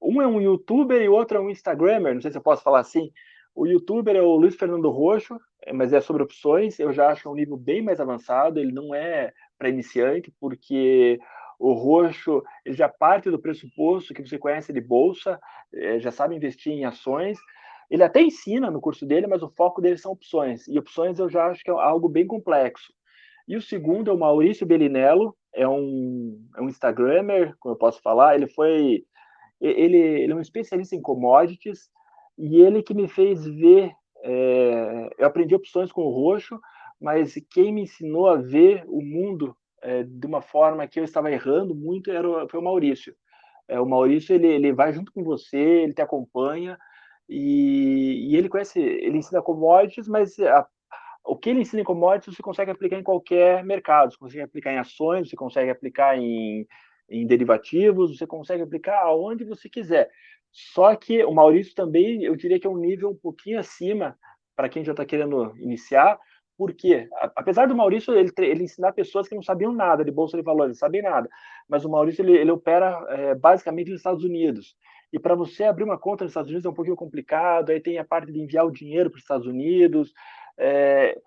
um 0.00 0.22
é 0.22 0.26
um 0.26 0.40
youtuber 0.40 1.00
e 1.02 1.08
o 1.08 1.12
outro 1.12 1.38
é 1.38 1.40
um 1.40 1.50
instagrammer, 1.50 2.14
não 2.14 2.20
sei 2.20 2.30
se 2.30 2.38
eu 2.38 2.42
posso 2.42 2.62
falar 2.62 2.80
assim. 2.80 3.10
O 3.54 3.66
youtuber 3.66 4.16
é 4.16 4.22
o 4.22 4.36
Luiz 4.36 4.54
Fernando 4.54 4.90
Roxo, 4.90 5.38
é, 5.62 5.72
mas 5.72 5.92
é 5.92 6.00
sobre 6.00 6.22
opções. 6.22 6.78
Eu 6.78 6.92
já 6.92 7.08
acho 7.10 7.30
um 7.30 7.34
nível 7.34 7.56
bem 7.56 7.82
mais 7.82 8.00
avançado. 8.00 8.58
Ele 8.58 8.72
não 8.72 8.94
é 8.94 9.32
para 9.58 9.68
iniciante, 9.68 10.32
porque 10.40 11.18
o 11.58 11.72
Roxo 11.72 12.42
ele 12.64 12.74
já 12.74 12.88
parte 12.88 13.30
do 13.30 13.38
pressuposto 13.38 14.14
que 14.14 14.24
você 14.24 14.38
conhece 14.38 14.72
de 14.72 14.80
bolsa, 14.80 15.38
é, 15.74 16.00
já 16.00 16.10
sabe 16.10 16.34
investir 16.34 16.72
em 16.72 16.84
ações. 16.84 17.38
Ele 17.90 18.04
até 18.04 18.22
ensina 18.22 18.70
no 18.70 18.80
curso 18.80 19.04
dele, 19.04 19.26
mas 19.26 19.42
o 19.42 19.50
foco 19.50 19.80
dele 19.80 19.98
são 19.98 20.12
opções. 20.12 20.66
E 20.68 20.78
opções 20.78 21.18
eu 21.18 21.28
já 21.28 21.46
acho 21.48 21.62
que 21.62 21.70
é 21.70 21.74
algo 21.74 22.08
bem 22.08 22.26
complexo. 22.26 22.92
E 23.48 23.56
o 23.56 23.62
segundo 23.62 24.10
é 24.10 24.14
o 24.14 24.18
Maurício 24.18 24.64
Bellinello, 24.64 25.36
é 25.52 25.66
um, 25.68 26.40
é 26.56 26.62
um 26.62 26.68
Instagrammer, 26.68 27.54
como 27.58 27.74
eu 27.74 27.78
posso 27.78 28.00
falar. 28.00 28.36
Ele 28.36 28.46
foi 28.46 29.04
ele, 29.60 29.96
ele 29.96 30.32
é 30.32 30.36
um 30.36 30.40
especialista 30.40 30.96
em 30.96 31.02
commodities 31.02 31.90
e 32.38 32.60
ele 32.60 32.82
que 32.82 32.94
me 32.94 33.08
fez 33.08 33.44
ver. 33.44 33.92
É, 34.22 35.10
eu 35.18 35.26
aprendi 35.26 35.54
opções 35.54 35.90
com 35.90 36.02
o 36.02 36.10
roxo, 36.10 36.58
mas 37.00 37.34
quem 37.50 37.72
me 37.72 37.82
ensinou 37.82 38.28
a 38.28 38.36
ver 38.36 38.84
o 38.86 39.00
mundo 39.00 39.56
é, 39.82 40.02
de 40.02 40.26
uma 40.26 40.42
forma 40.42 40.86
que 40.86 41.00
eu 41.00 41.04
estava 41.04 41.30
errando 41.30 41.74
muito 41.74 42.10
era, 42.10 42.48
foi 42.48 42.60
o 42.60 42.62
Maurício. 42.62 43.14
É, 43.66 43.80
o 43.80 43.86
Maurício 43.86 44.34
ele, 44.34 44.46
ele 44.46 44.72
vai 44.72 44.92
junto 44.92 45.12
com 45.12 45.22
você, 45.22 45.56
ele 45.56 45.94
te 45.94 46.02
acompanha 46.02 46.78
e, 47.28 48.30
e 48.30 48.36
ele 48.36 48.48
conhece, 48.48 48.80
ele 48.80 49.18
ensina 49.18 49.40
commodities, 49.40 50.08
mas 50.08 50.38
a, 50.40 50.66
o 51.24 51.36
que 51.36 51.50
ele 51.50 51.60
ensina 51.60 51.80
em 51.80 51.84
commodities 51.84 52.34
você 52.34 52.42
consegue 52.42 52.70
aplicar 52.70 52.98
em 52.98 53.02
qualquer 53.02 53.64
mercado, 53.64 54.12
você 54.12 54.18
consegue 54.18 54.42
aplicar 54.42 54.72
em 54.72 54.78
ações, 54.78 55.28
você 55.28 55.36
consegue 55.36 55.70
aplicar 55.70 56.18
em 56.18 56.66
em 57.10 57.26
derivativos, 57.26 58.16
você 58.16 58.26
consegue 58.26 58.62
aplicar 58.62 59.00
aonde 59.02 59.44
você 59.44 59.68
quiser. 59.68 60.10
Só 60.52 60.94
que 60.96 61.24
o 61.24 61.32
Maurício 61.32 61.74
também, 61.74 62.22
eu 62.24 62.36
diria 62.36 62.58
que 62.58 62.66
é 62.66 62.70
um 62.70 62.76
nível 62.76 63.10
um 63.10 63.16
pouquinho 63.16 63.58
acima 63.58 64.16
para 64.56 64.68
quem 64.68 64.84
já 64.84 64.92
está 64.92 65.04
querendo 65.04 65.56
iniciar, 65.58 66.18
porque, 66.56 67.08
apesar 67.34 67.66
do 67.66 67.74
Maurício 67.74 68.14
ele, 68.14 68.30
ele, 68.36 68.64
ensinar 68.64 68.92
pessoas 68.92 69.26
que 69.26 69.34
não 69.34 69.42
sabiam 69.42 69.72
nada 69.72 70.04
de 70.04 70.10
bolsa 70.10 70.36
de 70.36 70.42
valores, 70.42 70.76
não 70.76 70.78
sabem 70.78 71.00
nada, 71.00 71.28
mas 71.66 71.84
o 71.84 71.88
Maurício 71.88 72.22
ele, 72.22 72.36
ele 72.36 72.50
opera 72.50 73.02
é, 73.08 73.34
basicamente 73.34 73.90
nos 73.90 74.00
Estados 74.00 74.24
Unidos. 74.24 74.76
E 75.12 75.18
para 75.18 75.34
você 75.34 75.64
abrir 75.64 75.84
uma 75.84 75.98
conta 75.98 76.24
nos 76.24 76.32
Estados 76.32 76.50
Unidos 76.50 76.66
é 76.66 76.68
um 76.68 76.74
pouquinho 76.74 76.96
complicado, 76.96 77.70
aí 77.70 77.80
tem 77.80 77.98
a 77.98 78.04
parte 78.04 78.30
de 78.30 78.38
enviar 78.38 78.66
o 78.66 78.70
dinheiro 78.70 79.10
para 79.10 79.16
os 79.16 79.22
Estados 79.22 79.46
Unidos. 79.46 80.12
É... 80.58 81.18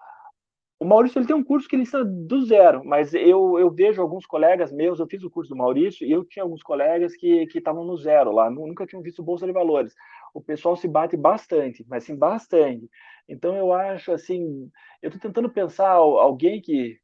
O 0.80 0.86
Maurício 0.86 1.20
ele 1.20 1.28
tem 1.28 1.36
um 1.36 1.44
curso 1.44 1.68
que 1.68 1.76
ele 1.76 1.84
ensina 1.84 2.04
do 2.04 2.44
zero, 2.46 2.84
mas 2.84 3.14
eu, 3.14 3.58
eu 3.58 3.72
vejo 3.72 4.02
alguns 4.02 4.26
colegas 4.26 4.72
meus, 4.72 5.00
eu 5.00 5.08
fiz 5.08 5.24
o 5.24 5.30
curso 5.30 5.50
do 5.50 5.58
Maurício 5.58 6.06
e 6.06 6.12
eu 6.12 6.26
tinha 6.26 6.44
alguns 6.44 6.62
colegas 6.62 7.16
que 7.16 7.48
estavam 7.56 7.86
no 7.86 7.96
zero 7.96 8.32
lá, 8.32 8.50
nunca 8.50 8.86
tinham 8.86 9.02
visto 9.02 9.24
Bolsa 9.24 9.46
de 9.46 9.54
Valores. 9.54 9.94
O 10.34 10.42
pessoal 10.42 10.76
se 10.76 10.88
bate 10.88 11.16
bastante, 11.16 11.86
mas 11.88 12.04
sim 12.04 12.16
bastante. 12.18 12.90
Então 13.30 13.56
eu 13.56 13.72
acho 13.72 14.12
assim, 14.12 14.70
eu 15.02 15.10
estou 15.10 15.22
tentando 15.22 15.50
pensar 15.50 15.92
alguém 15.92 16.60
que 16.62 16.98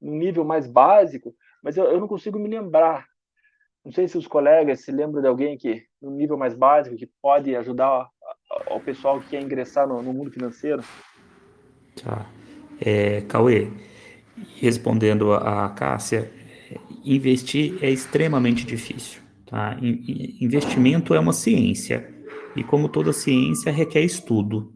no 0.00 0.12
nível 0.12 0.44
mais 0.44 0.66
básico, 0.66 1.34
mas 1.62 1.76
eu, 1.76 1.84
eu, 1.84 2.00
não 2.00 2.08
consigo 2.08 2.38
me 2.38 2.48
lembrar. 2.48 3.06
Não 3.84 3.92
sei 3.92 4.08
se 4.08 4.18
os 4.18 4.26
colegas 4.26 4.80
se 4.80 4.90
lembram 4.90 5.22
de 5.22 5.28
alguém 5.28 5.56
que 5.56 5.84
no 6.00 6.10
nível 6.10 6.36
mais 6.36 6.54
básico 6.54 6.96
que 6.96 7.06
pode 7.20 7.54
ajudar 7.54 8.08
o 8.70 8.80
pessoal 8.80 9.20
que 9.20 9.28
quer 9.28 9.42
ingressar 9.42 9.86
no, 9.86 10.02
no 10.02 10.12
mundo 10.12 10.30
financeiro. 10.30 10.82
Tá. 12.02 12.39
É, 12.80 13.20
Cauê, 13.22 13.68
respondendo 14.56 15.32
a, 15.32 15.66
a 15.66 15.68
Cássia, 15.70 16.30
investir 17.04 17.78
é 17.82 17.90
extremamente 17.90 18.64
difícil. 18.64 19.20
Tá? 19.46 19.76
Investimento 19.80 21.14
é 21.14 21.20
uma 21.20 21.32
ciência 21.32 22.08
e, 22.54 22.62
como 22.62 22.88
toda 22.88 23.12
ciência, 23.12 23.72
requer 23.72 24.02
estudo. 24.02 24.72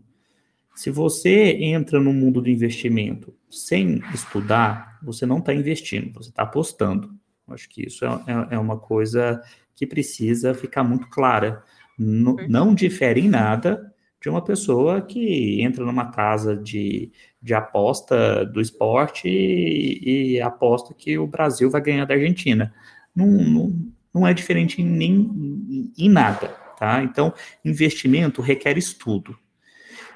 Se 0.75 0.91
você 0.91 1.53
entra 1.53 2.01
no 2.01 2.13
mundo 2.13 2.43
do 2.43 2.51
investimento 2.51 3.33
sem 3.49 4.03
estudar, 4.13 4.99
você 5.03 5.25
não 5.25 5.39
está 5.39 5.55
investindo, 5.55 6.13
você 6.13 6.31
está 6.31 6.43
apostando. 6.43 7.15
Acho 7.49 7.69
que 7.69 7.87
isso 7.87 8.05
é, 8.05 8.09
é, 8.09 8.55
é, 8.57 8.59
uma 8.59 8.79
coisa 8.79 9.41
que 9.77 9.87
precisa 9.87 10.55
ficar 10.55 10.83
muito 10.83 11.09
clara. 11.09 11.63
N 11.97 12.49
não 12.49 12.75
difere 12.75 13.21
em 13.21 13.29
nada 13.29 13.94
de 14.25 14.31
uma 14.31 14.41
pessoa 14.41 15.03
que 15.03 15.61
entra 15.61 15.85
numa 15.85 16.11
casa 16.11 16.57
de, 16.57 17.12
de 17.43 17.53
aposta 17.53 18.43
do 18.47 18.59
esporte 18.59 19.29
e, 19.29 20.37
e 20.37 20.41
aposta 20.41 20.95
que 20.95 21.18
o 21.18 21.27
Brasil 21.27 21.68
vai 21.68 21.83
ganhar 21.83 22.07
da 22.07 22.14
Argentina. 22.14 22.72
Não, 23.14 23.27
não, 23.27 23.79
não 24.14 24.27
é 24.27 24.33
diferente 24.33 24.81
em, 24.81 24.87
nem, 24.87 25.93
em 25.99 26.09
nada, 26.09 26.49
tá? 26.79 27.03
Então, 27.03 27.35
investimento 27.62 28.41
requer 28.41 28.79
estudo. 28.79 29.37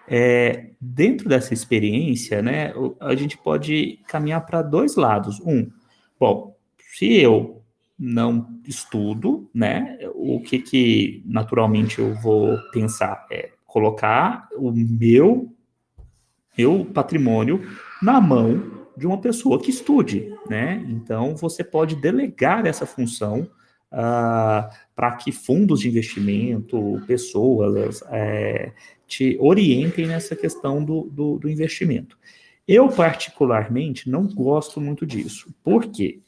É, 0.08 0.70
dentro 0.80 1.28
dessa 1.28 1.52
experiência, 1.52 2.40
né, 2.40 2.72
a 3.00 3.14
gente 3.14 3.36
pode 3.36 4.00
caminhar 4.08 4.46
para 4.46 4.62
dois 4.62 4.96
lados. 4.96 5.38
Um, 5.40 5.70
bom, 6.18 6.56
se 6.94 7.12
eu 7.12 7.62
não 7.98 8.58
estudo, 8.66 9.50
né, 9.54 9.98
o 10.14 10.40
que 10.40 10.60
que 10.60 11.22
naturalmente 11.26 11.98
eu 11.98 12.14
vou 12.14 12.56
pensar 12.72 13.26
é 13.30 13.50
colocar 13.78 14.48
o 14.56 14.72
meu 14.72 15.54
meu 16.56 16.84
patrimônio 16.84 17.64
na 18.02 18.20
mão 18.20 18.78
de 18.96 19.06
uma 19.06 19.20
pessoa 19.20 19.60
que 19.60 19.70
estude, 19.70 20.34
né? 20.50 20.84
Então 20.88 21.36
você 21.36 21.62
pode 21.62 21.94
delegar 21.94 22.66
essa 22.66 22.84
função 22.84 23.48
uh, 23.92 24.68
para 24.96 25.12
que 25.12 25.30
fundos 25.30 25.78
de 25.78 25.88
investimento, 25.88 27.00
pessoas, 27.06 28.02
é, 28.10 28.72
te 29.06 29.38
orientem 29.40 30.08
nessa 30.08 30.34
questão 30.34 30.84
do, 30.84 31.02
do, 31.04 31.38
do, 31.38 31.48
investimento. 31.48 32.18
Eu, 32.66 32.88
particularmente, 32.88 34.10
não 34.10 34.26
gosto 34.26 34.80
muito 34.80 35.06
disso. 35.06 35.54
Por 35.62 35.86
quê? 35.86 36.18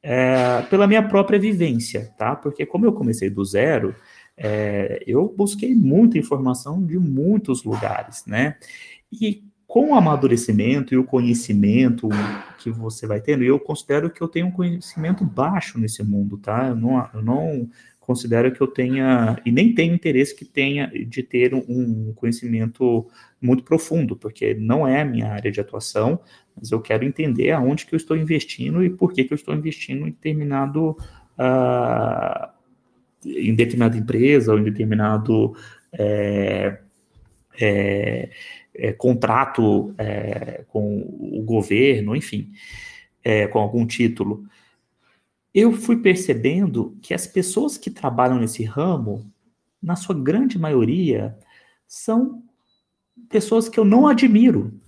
É, 0.00 0.62
pela 0.70 0.86
minha 0.86 1.02
própria 1.02 1.38
vivência, 1.38 2.14
tá? 2.16 2.36
Porque 2.36 2.64
como 2.64 2.86
eu 2.86 2.92
comecei 2.92 3.28
do 3.28 3.44
zero, 3.44 3.92
é, 4.42 5.04
eu 5.06 5.32
busquei 5.36 5.74
muita 5.74 6.16
informação 6.16 6.82
de 6.82 6.98
muitos 6.98 7.62
lugares, 7.62 8.24
né? 8.26 8.56
E 9.12 9.44
com 9.66 9.90
o 9.90 9.94
amadurecimento 9.94 10.94
e 10.94 10.96
o 10.96 11.04
conhecimento 11.04 12.08
que 12.58 12.70
você 12.70 13.06
vai 13.06 13.20
tendo, 13.20 13.44
eu 13.44 13.60
considero 13.60 14.10
que 14.10 14.20
eu 14.20 14.26
tenho 14.26 14.46
um 14.46 14.50
conhecimento 14.50 15.24
baixo 15.24 15.78
nesse 15.78 16.02
mundo, 16.02 16.38
tá? 16.38 16.68
Eu 16.68 16.74
não, 16.74 17.08
eu 17.12 17.22
não 17.22 17.70
considero 18.00 18.50
que 18.50 18.60
eu 18.60 18.66
tenha, 18.66 19.36
e 19.44 19.52
nem 19.52 19.74
tenho 19.74 19.94
interesse 19.94 20.34
que 20.34 20.44
tenha, 20.44 20.88
de 20.88 21.22
ter 21.22 21.54
um 21.54 22.12
conhecimento 22.14 23.06
muito 23.40 23.62
profundo, 23.62 24.16
porque 24.16 24.54
não 24.54 24.88
é 24.88 25.02
a 25.02 25.04
minha 25.04 25.28
área 25.28 25.52
de 25.52 25.60
atuação, 25.60 26.18
mas 26.56 26.72
eu 26.72 26.80
quero 26.80 27.04
entender 27.04 27.52
aonde 27.52 27.86
que 27.86 27.94
eu 27.94 27.98
estou 27.98 28.16
investindo 28.16 28.82
e 28.82 28.90
por 28.90 29.12
que, 29.12 29.22
que 29.22 29.32
eu 29.32 29.36
estou 29.36 29.54
investindo 29.54 30.08
em 30.08 30.10
determinado, 30.10 30.96
uh, 31.38 32.59
em 33.24 33.54
determinada 33.54 33.96
empresa 33.96 34.52
ou 34.52 34.58
em 34.58 34.64
determinado 34.64 35.54
é, 35.92 36.78
é, 37.60 38.30
é, 38.74 38.92
contrato 38.92 39.94
é, 39.98 40.64
com 40.68 41.00
o 41.20 41.42
governo, 41.42 42.16
enfim, 42.16 42.50
é, 43.22 43.46
com 43.46 43.58
algum 43.58 43.86
título 43.86 44.44
eu 45.54 45.72
fui 45.72 45.96
percebendo 45.96 46.96
que 47.02 47.12
as 47.12 47.26
pessoas 47.26 47.76
que 47.76 47.90
trabalham 47.90 48.38
nesse 48.38 48.62
ramo, 48.64 49.30
na 49.82 49.96
sua 49.96 50.14
grande 50.14 50.58
maioria, 50.58 51.36
são 51.86 52.42
pessoas 53.28 53.68
que 53.68 53.78
eu 53.78 53.84
não 53.84 54.06
admiro. 54.06 54.79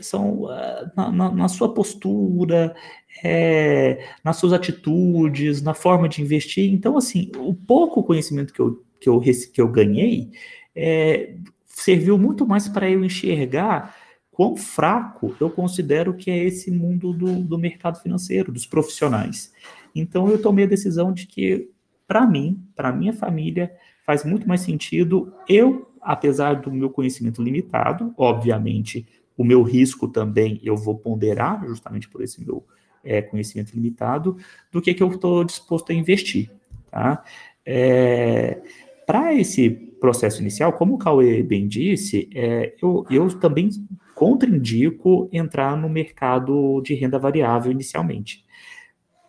São 0.00 0.44
uh, 0.44 0.90
na, 0.96 1.10
na, 1.10 1.30
na, 1.32 1.48
sua 1.48 1.72
postura, 1.72 2.74
é, 3.22 4.06
nas 4.22 4.36
suas 4.36 4.52
atitudes, 4.52 5.62
na 5.62 5.74
forma 5.74 6.08
de 6.08 6.22
investir. 6.22 6.72
Então, 6.72 6.96
assim, 6.96 7.30
o 7.38 7.54
pouco 7.54 8.02
conhecimento 8.02 8.52
que 8.52 8.60
eu, 8.60 8.84
que 9.00 9.08
eu, 9.08 9.20
que 9.20 9.60
eu 9.60 9.68
ganhei 9.68 10.30
é, 10.74 11.34
serviu 11.64 12.18
muito 12.18 12.46
mais 12.46 12.68
para 12.68 12.88
eu 12.88 13.04
enxergar 13.04 13.94
quão 14.36 14.54
fraco 14.54 15.34
eu 15.40 15.48
considero 15.48 16.12
que 16.12 16.30
é 16.30 16.36
esse 16.44 16.70
mundo 16.70 17.12
do, 17.14 17.42
do 17.42 17.58
mercado 17.58 17.98
financeiro, 18.00 18.52
dos 18.52 18.66
profissionais. 18.66 19.50
Então 19.94 20.28
eu 20.28 20.40
tomei 20.40 20.66
a 20.66 20.68
decisão 20.68 21.10
de 21.10 21.26
que, 21.26 21.70
para 22.06 22.26
mim, 22.26 22.62
para 22.74 22.92
minha 22.92 23.14
família, 23.14 23.72
faz 24.04 24.24
muito 24.24 24.46
mais 24.46 24.60
sentido 24.60 25.32
eu, 25.48 25.90
apesar 26.02 26.60
do 26.60 26.70
meu 26.70 26.90
conhecimento 26.90 27.42
limitado, 27.42 28.12
obviamente 28.16 29.06
o 29.36 29.44
meu 29.44 29.62
risco 29.62 30.08
também 30.08 30.60
eu 30.62 30.76
vou 30.76 30.96
ponderar 30.96 31.66
justamente 31.66 32.08
por 32.08 32.22
esse 32.22 32.44
meu 32.44 32.64
é, 33.04 33.22
conhecimento 33.22 33.72
limitado, 33.72 34.36
do 34.72 34.82
que, 34.82 34.94
que 34.94 35.02
eu 35.02 35.08
estou 35.08 35.44
disposto 35.44 35.90
a 35.90 35.94
investir. 35.94 36.50
Tá? 36.90 37.22
É, 37.64 38.60
para 39.06 39.34
esse 39.34 39.70
processo 39.70 40.40
inicial, 40.40 40.72
como 40.72 40.94
o 40.94 40.98
Cauê 40.98 41.42
bem 41.42 41.68
disse, 41.68 42.28
é, 42.34 42.74
eu, 42.82 43.06
eu 43.10 43.28
também 43.38 43.70
contraindico 44.14 45.28
entrar 45.32 45.76
no 45.76 45.88
mercado 45.88 46.80
de 46.80 46.94
renda 46.94 47.18
variável 47.18 47.70
inicialmente 47.70 48.46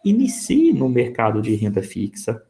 inicie 0.09 0.73
no 0.73 0.89
mercado 0.89 1.41
de 1.41 1.55
renda 1.55 1.81
fixa. 1.81 2.41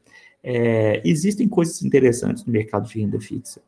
É, 0.43 1.01
existem 1.03 1.47
coisas 1.47 1.84
interessantes 1.84 2.45
no 2.45 2.53
mercado 2.53 2.88
de 2.88 2.99
renda 2.99 3.20
fixa. 3.20 3.62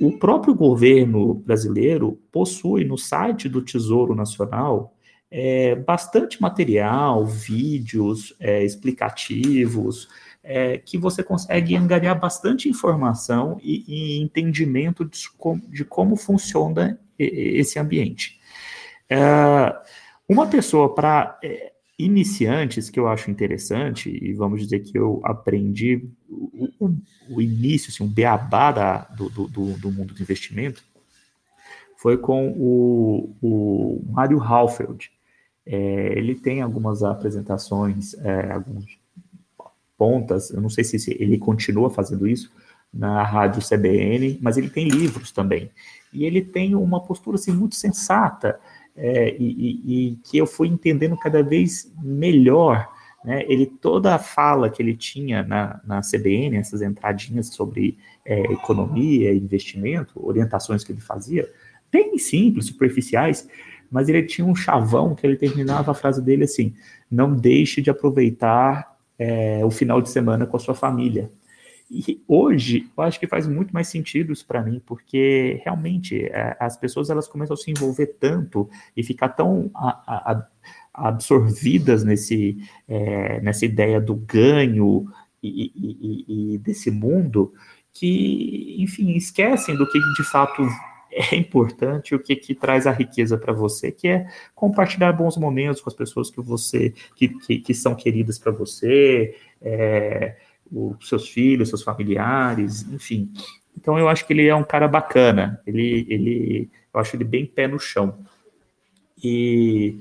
O, 0.00 0.18
próprio 0.18 0.54
governo 0.54 1.34
brasileiro 1.34 2.20
possui 2.30 2.84
no 2.84 2.96
site 2.96 3.48
do 3.48 3.62
Tesouro 3.62 4.14
Nacional 4.14 4.94
é, 5.30 5.74
bastante 5.74 6.40
material, 6.40 7.26
vídeos 7.26 8.34
é, 8.38 8.64
explicativos, 8.64 10.08
é, 10.42 10.78
que 10.78 10.96
você 10.96 11.22
consegue 11.22 11.74
angariar 11.74 12.18
bastante 12.18 12.68
informação 12.68 13.58
e, 13.62 13.84
e 13.88 14.22
entendimento 14.22 15.04
de, 15.04 15.18
de, 15.68 15.84
como 15.84 16.16
funciona 16.16 17.00
esse 17.18 17.78
ambiente. 17.78 18.38
É, 19.08 19.16
uma 20.28 20.46
pessoa 20.46 20.94
para 20.94 21.38
é, 21.42 21.73
iniciantes 21.98 22.90
que 22.90 22.98
eu 22.98 23.06
acho 23.06 23.30
interessante, 23.30 24.10
e 24.10 24.32
vamos 24.32 24.60
dizer 24.60 24.80
que 24.80 24.98
eu 24.98 25.20
aprendi 25.24 26.08
o, 26.28 26.68
o, 26.80 26.96
o 27.30 27.40
início, 27.40 27.90
assim, 27.90 28.02
um 28.02 28.08
beabá 28.08 28.72
da, 28.72 28.98
do, 29.04 29.28
do, 29.28 29.48
do, 29.48 29.92
mundo 29.92 30.12
do 30.12 30.22
investimento, 30.22 30.82
foi 31.96 32.18
com 32.18 32.50
o, 32.50 33.34
o 33.40 34.04
Mário 34.10 34.42
Halfeld. 34.42 35.10
É, 35.64 36.18
ele 36.18 36.34
tem 36.34 36.60
algumas 36.60 37.02
apresentações, 37.02 38.14
é, 38.14 38.52
algumas 38.52 38.84
pontas, 39.96 40.50
eu 40.50 40.60
não 40.60 40.68
sei 40.68 40.84
se 40.84 41.16
ele 41.18 41.38
continua 41.38 41.88
fazendo 41.88 42.26
isso, 42.26 42.52
na 42.92 43.22
rádio 43.22 43.62
CBN, 43.66 44.38
mas 44.40 44.56
ele 44.56 44.68
tem 44.68 44.88
livros 44.88 45.32
também. 45.32 45.70
E 46.12 46.24
ele 46.24 46.42
tem 46.42 46.74
uma 46.74 47.00
postura 47.00 47.36
assim, 47.36 47.52
muito 47.52 47.74
sensata, 47.74 48.60
é, 48.96 49.36
e, 49.38 50.12
e, 50.12 50.16
que 50.24 50.38
eu 50.38 50.46
fui 50.46 50.68
entendendo 50.68 51.16
cada 51.16 51.42
vez 51.42 51.92
melhor 52.02 52.88
né, 53.24 53.42
ele 53.48 53.66
toda 53.66 54.14
a 54.14 54.18
fala 54.18 54.68
que 54.68 54.82
ele 54.82 54.94
tinha 54.94 55.42
na, 55.42 55.80
na 55.84 56.00
CBN, 56.02 56.58
essas 56.58 56.82
entradinhas 56.82 57.46
sobre 57.48 57.96
é, 58.24 58.40
economia, 58.52 59.32
investimento, 59.32 60.12
orientações 60.14 60.84
que 60.84 60.92
ele 60.92 61.00
fazia, 61.00 61.50
bem 61.90 62.18
simples, 62.18 62.66
superficiais, 62.66 63.48
mas 63.90 64.08
ele 64.08 64.22
tinha 64.24 64.46
um 64.46 64.54
chavão 64.54 65.14
que 65.14 65.26
ele 65.26 65.36
terminava 65.36 65.92
a 65.92 65.94
frase 65.94 66.20
dele 66.20 66.44
assim: 66.44 66.74
não 67.10 67.34
deixe 67.34 67.80
de 67.80 67.88
aproveitar 67.88 68.94
é, 69.18 69.64
o 69.64 69.70
final 69.70 70.02
de 70.02 70.10
semana 70.10 70.46
com 70.46 70.56
a 70.56 70.60
sua 70.60 70.74
família. 70.74 71.30
E 71.90 72.22
hoje, 72.26 72.90
eu 72.96 73.04
acho 73.04 73.20
que 73.20 73.26
faz 73.26 73.46
muito 73.46 73.72
mais 73.72 73.88
sentido 73.88 74.32
isso 74.32 74.46
para 74.46 74.62
mim, 74.62 74.80
porque 74.84 75.60
realmente 75.64 76.24
é, 76.24 76.56
as 76.58 76.76
pessoas 76.76 77.10
elas 77.10 77.28
começam 77.28 77.54
a 77.54 77.56
se 77.56 77.70
envolver 77.70 78.16
tanto 78.18 78.68
e 78.96 79.02
ficar 79.02 79.28
tão 79.30 79.70
a, 79.74 80.32
a, 80.32 80.48
absorvidas 80.94 82.02
nesse, 82.02 82.56
é, 82.88 83.40
nessa 83.40 83.66
ideia 83.66 84.00
do 84.00 84.14
ganho 84.14 85.06
e, 85.42 85.72
e, 85.74 86.54
e, 86.54 86.58
desse 86.58 86.90
mundo 86.90 87.52
que, 87.92 88.76
enfim, 88.78 89.14
esquecem 89.14 89.76
do 89.76 89.88
que 89.88 89.98
de 90.16 90.24
fato 90.24 90.66
é 91.14 91.36
importante, 91.36 92.14
o 92.14 92.18
que, 92.18 92.34
que 92.34 92.54
traz 92.54 92.86
a 92.86 92.92
riqueza 92.92 93.38
para 93.38 93.52
você, 93.52 93.92
que 93.92 94.08
é 94.08 94.26
compartilhar 94.54 95.12
bons 95.12 95.36
momentos 95.36 95.80
com 95.80 95.88
as 95.88 95.94
pessoas 95.94 96.30
que 96.30 96.40
você 96.40 96.92
que, 97.14 97.28
que, 97.28 97.58
que 97.60 97.74
são 97.74 97.94
queridas 97.94 98.38
para 98.38 98.50
você, 98.50 99.36
é, 99.62 100.36
os 100.70 101.08
seus 101.08 101.28
filhos, 101.28 101.68
seus 101.68 101.82
familiares, 101.82 102.82
enfim. 102.90 103.32
Então 103.76 103.98
eu 103.98 104.08
acho 104.08 104.26
que 104.26 104.32
ele 104.32 104.46
é 104.46 104.54
um 104.54 104.64
cara 104.64 104.88
bacana. 104.88 105.60
Ele, 105.66 106.06
ele, 106.08 106.70
eu 106.92 107.00
acho 107.00 107.16
ele 107.16 107.24
bem 107.24 107.46
pé 107.46 107.66
no 107.66 107.78
chão. 107.78 108.24
E 109.22 110.00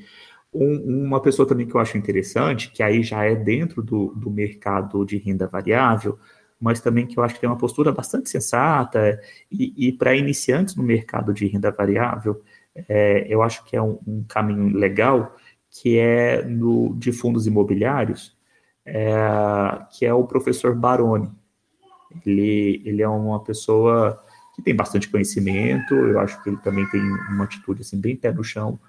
um, 0.54 1.06
uma 1.06 1.22
pessoa 1.22 1.48
também 1.48 1.68
que 1.68 1.76
eu 1.76 1.80
acho 1.80 1.98
interessante, 1.98 2.72
que 2.72 2.84
aí 2.84 3.04
já 3.04 3.24
é 3.24 3.36
dentro 3.36 3.82
do, 3.82 4.14
do 4.16 4.30
mercado 4.30 5.06
de 5.06 5.18
renda 5.18 5.48
variável, 5.48 6.20
mas 6.60 6.80
também 6.80 7.06
que 7.06 7.18
eu 7.18 7.24
acho 7.24 7.36
que 7.36 7.42
tem 7.42 7.50
uma 7.50 7.58
postura 7.58 7.92
bastante 7.92 8.30
sensata 8.30 9.20
e, 9.52 9.74
e 9.88 9.92
para 9.92 10.16
iniciantes 10.16 10.76
no 10.76 10.84
mercado 10.84 11.34
de 11.34 11.46
renda 11.48 11.72
variável, 11.72 12.42
é, 12.88 13.26
eu 13.28 13.42
acho 13.42 13.64
que 13.66 13.76
é 13.76 13.82
um, 13.82 14.00
um, 14.08 14.24
caminho 14.24 14.76
legal, 14.76 15.36
que 15.70 15.98
é 15.98 16.44
no, 16.44 16.96
de 16.96 17.12
fundos 17.12 17.46
imobiliários, 17.48 18.36
é, 18.86 19.16
que 19.92 20.06
é 20.06 20.14
o 20.14 20.24
professor 20.26 20.76
Baroni. 20.76 21.30
Ele, 22.26 22.82
ele 22.86 23.02
é 23.02 23.08
uma 23.08 23.40
pessoa 23.44 24.22
que 24.56 24.62
tem 24.62 24.76
bastante 24.76 25.10
conhecimento, 25.10 25.96
eu 25.96 26.20
acho 26.20 26.42
que 26.44 26.50
ele 26.50 26.58
também 26.58 26.88
tem 26.90 27.02
uma 27.02 27.46
atitude 27.46 27.82
assim, 27.82 28.00
bem 28.00 28.16
pé 28.16 28.32
no 28.32 28.44
chão, 28.44 28.80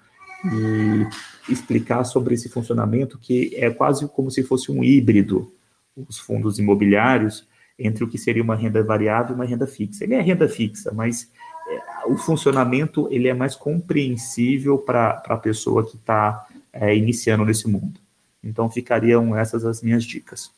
e 0.44 1.52
explicar 1.52 2.04
sobre 2.04 2.34
esse 2.34 2.50
funcionamento 2.50 3.18
que 3.18 3.54
é 3.54 3.70
quase 3.70 4.06
como 4.08 4.30
se 4.30 4.42
fosse 4.42 4.70
um 4.70 4.84
híbrido, 4.84 5.50
os 5.96 6.18
fundos 6.18 6.58
imobiliários, 6.58 7.48
entre 7.78 8.04
o 8.04 8.08
que 8.08 8.18
seria 8.18 8.42
uma 8.42 8.54
renda 8.54 8.82
variável 8.82 9.32
e 9.32 9.34
uma 9.34 9.44
renda 9.44 9.66
fixa. 9.66 10.04
Ele 10.04 10.14
é 10.14 10.20
renda 10.20 10.48
fixa, 10.48 10.92
mas 10.92 11.30
é, 11.66 12.06
o 12.06 12.16
funcionamento 12.16 13.08
ele 13.10 13.28
é 13.28 13.34
mais 13.34 13.56
compreensível 13.56 14.78
para 14.78 15.22
a 15.26 15.36
pessoa 15.36 15.84
que 15.84 15.96
está 15.96 16.46
é, 16.72 16.94
iniciando 16.94 17.44
nesse 17.44 17.66
mundo. 17.68 18.03
Então, 18.44 18.70
ficariam 18.70 19.34
essas 19.34 19.64
as 19.64 19.80
minhas 19.80 20.04
dicas. 20.04 20.52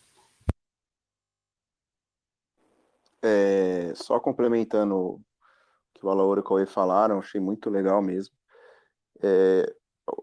É, 3.22 3.93
só 3.95 4.18
complementando 4.18 4.97
o 4.97 5.20
que 5.95 6.05
o 6.05 6.11
Alaura 6.11 6.41
e 6.41 6.43
o 6.43 6.45
Cauê 6.45 6.66
falaram, 6.66 7.20
achei 7.20 7.41
muito 7.41 7.70
legal 7.70 8.03
mesmo. 8.03 8.34
É, 9.22 9.72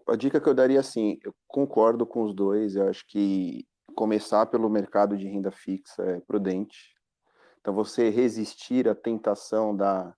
a 0.06 0.14
dica 0.14 0.40
que 0.40 0.48
eu 0.48 0.54
daria, 0.54 0.78
assim, 0.78 1.18
eu 1.24 1.34
concordo 1.48 2.06
com 2.06 2.22
os 2.22 2.34
dois, 2.34 2.76
eu 2.76 2.88
acho 2.88 3.06
que 3.06 3.66
começar 3.94 4.44
pelo 4.46 4.68
mercado 4.68 5.16
de 5.16 5.26
renda 5.26 5.50
fixa 5.50 6.02
é 6.02 6.20
prudente. 6.20 6.94
Então, 7.60 7.72
você 7.72 8.10
resistir 8.10 8.86
à 8.88 8.94
tentação 8.94 9.74
da, 9.74 10.14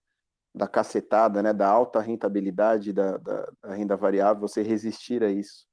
da 0.53 0.67
cacetada, 0.67 1.43
né, 1.45 1.53
da 1.53 1.69
alta 1.69 2.01
rentabilidade 2.01 2.93
da, 2.93 3.17
da, 3.19 3.53
da 3.63 3.75
renda 3.75 3.97
variável, 3.97 4.41
você 4.41 4.63
resistir 4.63 5.23
a 5.23 5.31
isso 5.31 5.67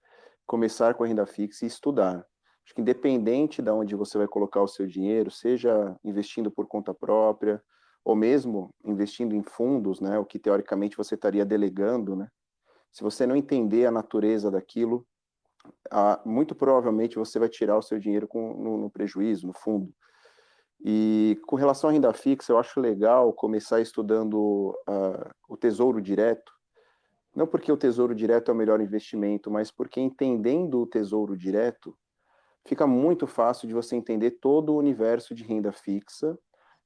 começar 0.45 0.93
com 0.93 1.03
a 1.03 1.07
renda 1.07 1.25
fixa 1.25 1.65
e 1.65 1.67
estudar. 1.67 2.25
Acho 2.65 2.73
que 2.73 2.81
independente 2.81 3.61
de 3.61 3.71
onde 3.71 3.95
você 3.95 4.17
vai 4.17 4.27
colocar 4.27 4.61
o 4.61 4.67
seu 4.67 4.87
dinheiro, 4.87 5.29
seja 5.29 5.95
investindo 6.03 6.49
por 6.49 6.67
conta 6.67 6.93
própria, 6.93 7.61
ou 8.05 8.15
mesmo 8.15 8.69
investindo 8.83 9.35
em 9.35 9.43
fundos, 9.43 9.99
né, 9.99 10.17
o 10.19 10.25
que 10.25 10.39
teoricamente 10.39 10.97
você 10.97 11.15
estaria 11.15 11.45
delegando, 11.45 12.15
né, 12.15 12.27
se 12.91 13.01
você 13.01 13.25
não 13.25 13.35
entender 13.35 13.85
a 13.85 13.91
natureza 13.91 14.51
daquilo, 14.51 15.05
muito 16.25 16.53
provavelmente 16.53 17.17
você 17.17 17.39
vai 17.39 17.49
tirar 17.49 17.77
o 17.77 17.81
seu 17.81 17.97
dinheiro 17.97 18.27
com, 18.27 18.53
no, 18.53 18.77
no 18.77 18.89
prejuízo, 18.89 19.47
no 19.47 19.53
fundo. 19.53 19.93
E 20.85 21.39
com 21.47 21.55
relação 21.55 21.89
à 21.89 21.93
renda 21.93 22.11
fixa, 22.13 22.51
eu 22.51 22.57
acho 22.57 22.79
legal 22.79 23.31
começar 23.31 23.79
estudando 23.79 24.77
uh, 24.87 25.29
o 25.47 25.55
Tesouro 25.55 26.01
Direto, 26.01 26.51
não 27.35 27.47
porque 27.47 27.71
o 27.71 27.77
tesouro 27.77 28.13
direto 28.13 28.49
é 28.49 28.53
o 28.53 28.57
melhor 28.57 28.79
investimento, 28.81 29.49
mas 29.49 29.71
porque 29.71 29.99
entendendo 29.99 30.79
o 30.81 30.87
tesouro 30.87 31.35
direto, 31.35 31.97
fica 32.65 32.85
muito 32.85 33.25
fácil 33.27 33.67
de 33.67 33.73
você 33.73 33.95
entender 33.95 34.31
todo 34.31 34.73
o 34.73 34.77
universo 34.77 35.33
de 35.33 35.43
renda 35.43 35.71
fixa 35.71 36.37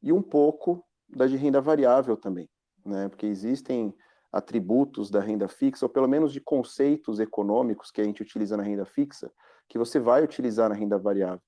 e 0.02 0.12
um 0.12 0.22
pouco 0.22 0.84
da 1.10 1.28
de 1.28 1.38
renda 1.38 1.62
variável 1.62 2.18
também, 2.18 2.50
né? 2.86 3.08
Porque 3.10 3.26
existem 3.26 3.94
atributos 4.32 5.10
da 5.10 5.20
renda 5.20 5.48
fixa, 5.48 5.86
ou 5.86 5.90
pelo 5.90 6.08
menos 6.08 6.34
de 6.34 6.42
conceitos 6.42 7.20
econômicos 7.20 7.92
que 7.92 8.02
a 8.02 8.04
gente 8.04 8.22
utiliza 8.22 8.58
na 8.58 8.64
renda 8.64 8.86
fixa, 8.86 9.32
que 9.70 9.78
você 9.78 10.00
vai 10.00 10.24
utilizar 10.24 10.70
na 10.70 10.76
renda 10.76 10.98
variável. 10.98 11.42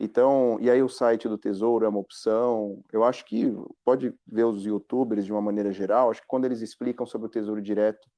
Então, 0.00 0.58
e 0.60 0.70
aí 0.70 0.82
o 0.82 0.88
site 0.88 1.28
do 1.28 1.38
Tesouro 1.38 1.84
é 1.84 1.88
uma 1.88 1.98
opção. 1.98 2.82
Eu 2.92 3.04
acho 3.04 3.24
que 3.24 3.54
pode 3.84 4.14
ver 4.26 4.44
os 4.44 4.64
youtubers 4.64 5.24
de 5.24 5.32
uma 5.32 5.40
maneira 5.40 5.72
geral, 5.72 6.10
acho 6.10 6.22
que 6.22 6.26
quando 6.26 6.44
eles 6.44 6.60
explicam 6.60 7.06
sobre 7.06 7.26
o 7.26 7.30
Tesouro 7.30 7.60
Direto, 7.60 8.08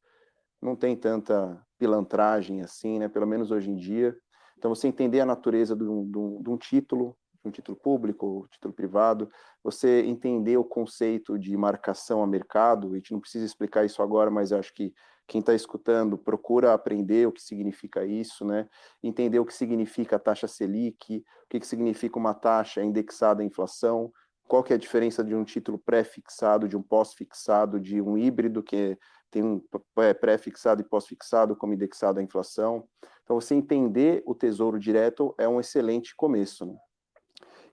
não 0.64 0.74
tem 0.74 0.96
tanta 0.96 1.62
pilantragem 1.78 2.62
assim, 2.62 2.98
né? 2.98 3.06
Pelo 3.06 3.26
menos 3.26 3.50
hoje 3.50 3.70
em 3.70 3.76
dia. 3.76 4.16
Então, 4.56 4.74
você 4.74 4.88
entender 4.88 5.20
a 5.20 5.26
natureza 5.26 5.76
de 5.76 5.84
um, 5.84 6.10
de 6.10 6.18
um, 6.18 6.42
de 6.42 6.50
um 6.50 6.56
título, 6.56 7.14
de 7.42 7.48
um 7.48 7.52
título 7.52 7.76
público, 7.76 8.48
título 8.50 8.72
privado, 8.72 9.30
você 9.62 10.00
entender 10.06 10.56
o 10.56 10.64
conceito 10.64 11.38
de 11.38 11.54
marcação 11.54 12.22
a 12.22 12.26
mercado, 12.26 12.92
a 12.92 12.94
gente 12.96 13.12
não 13.12 13.20
precisa 13.20 13.44
explicar 13.44 13.84
isso 13.84 14.02
agora, 14.02 14.30
mas 14.30 14.52
acho 14.52 14.72
que 14.72 14.94
quem 15.26 15.40
está 15.40 15.54
escutando 15.54 16.16
procura 16.16 16.72
aprender 16.72 17.26
o 17.26 17.32
que 17.32 17.42
significa 17.42 18.04
isso, 18.04 18.44
né? 18.44 18.66
Entender 19.02 19.38
o 19.38 19.44
que 19.44 19.54
significa 19.54 20.16
a 20.16 20.18
taxa 20.18 20.48
Selic, 20.48 21.18
o 21.18 21.48
que, 21.50 21.60
que 21.60 21.66
significa 21.66 22.18
uma 22.18 22.32
taxa 22.32 22.82
indexada 22.82 23.42
à 23.42 23.44
inflação, 23.44 24.10
qual 24.46 24.62
que 24.62 24.72
é 24.72 24.76
a 24.76 24.78
diferença 24.78 25.24
de 25.24 25.34
um 25.34 25.44
título 25.44 25.78
pré-fixado, 25.78 26.68
de 26.68 26.76
um 26.76 26.82
pós-fixado, 26.82 27.80
de 27.80 28.00
um 28.00 28.16
híbrido 28.16 28.62
que 28.62 28.98
tem 29.34 29.42
um 29.42 29.60
é, 29.98 30.14
pré-fixado 30.14 30.80
e 30.80 30.84
pós-fixado 30.84 31.56
como 31.56 31.74
indexado 31.74 32.20
à 32.20 32.22
inflação. 32.22 32.88
Então, 33.24 33.40
você 33.40 33.52
entender 33.52 34.22
o 34.24 34.32
tesouro 34.32 34.78
direto 34.78 35.34
é 35.36 35.48
um 35.48 35.58
excelente 35.58 36.14
começo. 36.14 36.64
Né? 36.64 36.76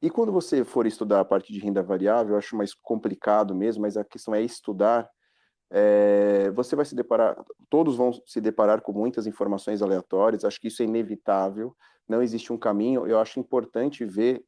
E 0.02 0.10
quando 0.10 0.32
você 0.32 0.64
for 0.64 0.88
estudar 0.88 1.20
a 1.20 1.26
parte 1.26 1.54
de 1.54 1.60
renda 1.60 1.84
variável, 1.84 2.34
eu 2.34 2.40
acho 2.40 2.56
mais 2.56 2.74
complicado 2.74 3.54
mesmo, 3.54 3.84
mas 3.84 3.96
a 3.96 4.04
questão 4.04 4.34
é 4.34 4.42
estudar. 4.42 5.08
É, 5.70 6.50
você 6.50 6.76
vai 6.76 6.84
se 6.84 6.96
deparar, 6.96 7.38
todos 7.70 7.96
vão 7.96 8.12
se 8.26 8.42
deparar 8.42 8.82
com 8.82 8.92
muitas 8.92 9.28
informações 9.28 9.84
aleatórias, 9.84 10.44
acho 10.44 10.60
que 10.60 10.68
isso 10.68 10.82
é 10.82 10.86
inevitável, 10.86 11.76
não 12.10 12.24
existe 12.24 12.52
um 12.52 12.58
caminho. 12.58 13.06
Eu 13.06 13.20
acho 13.20 13.40
importante 13.40 14.04
ver 14.04 14.44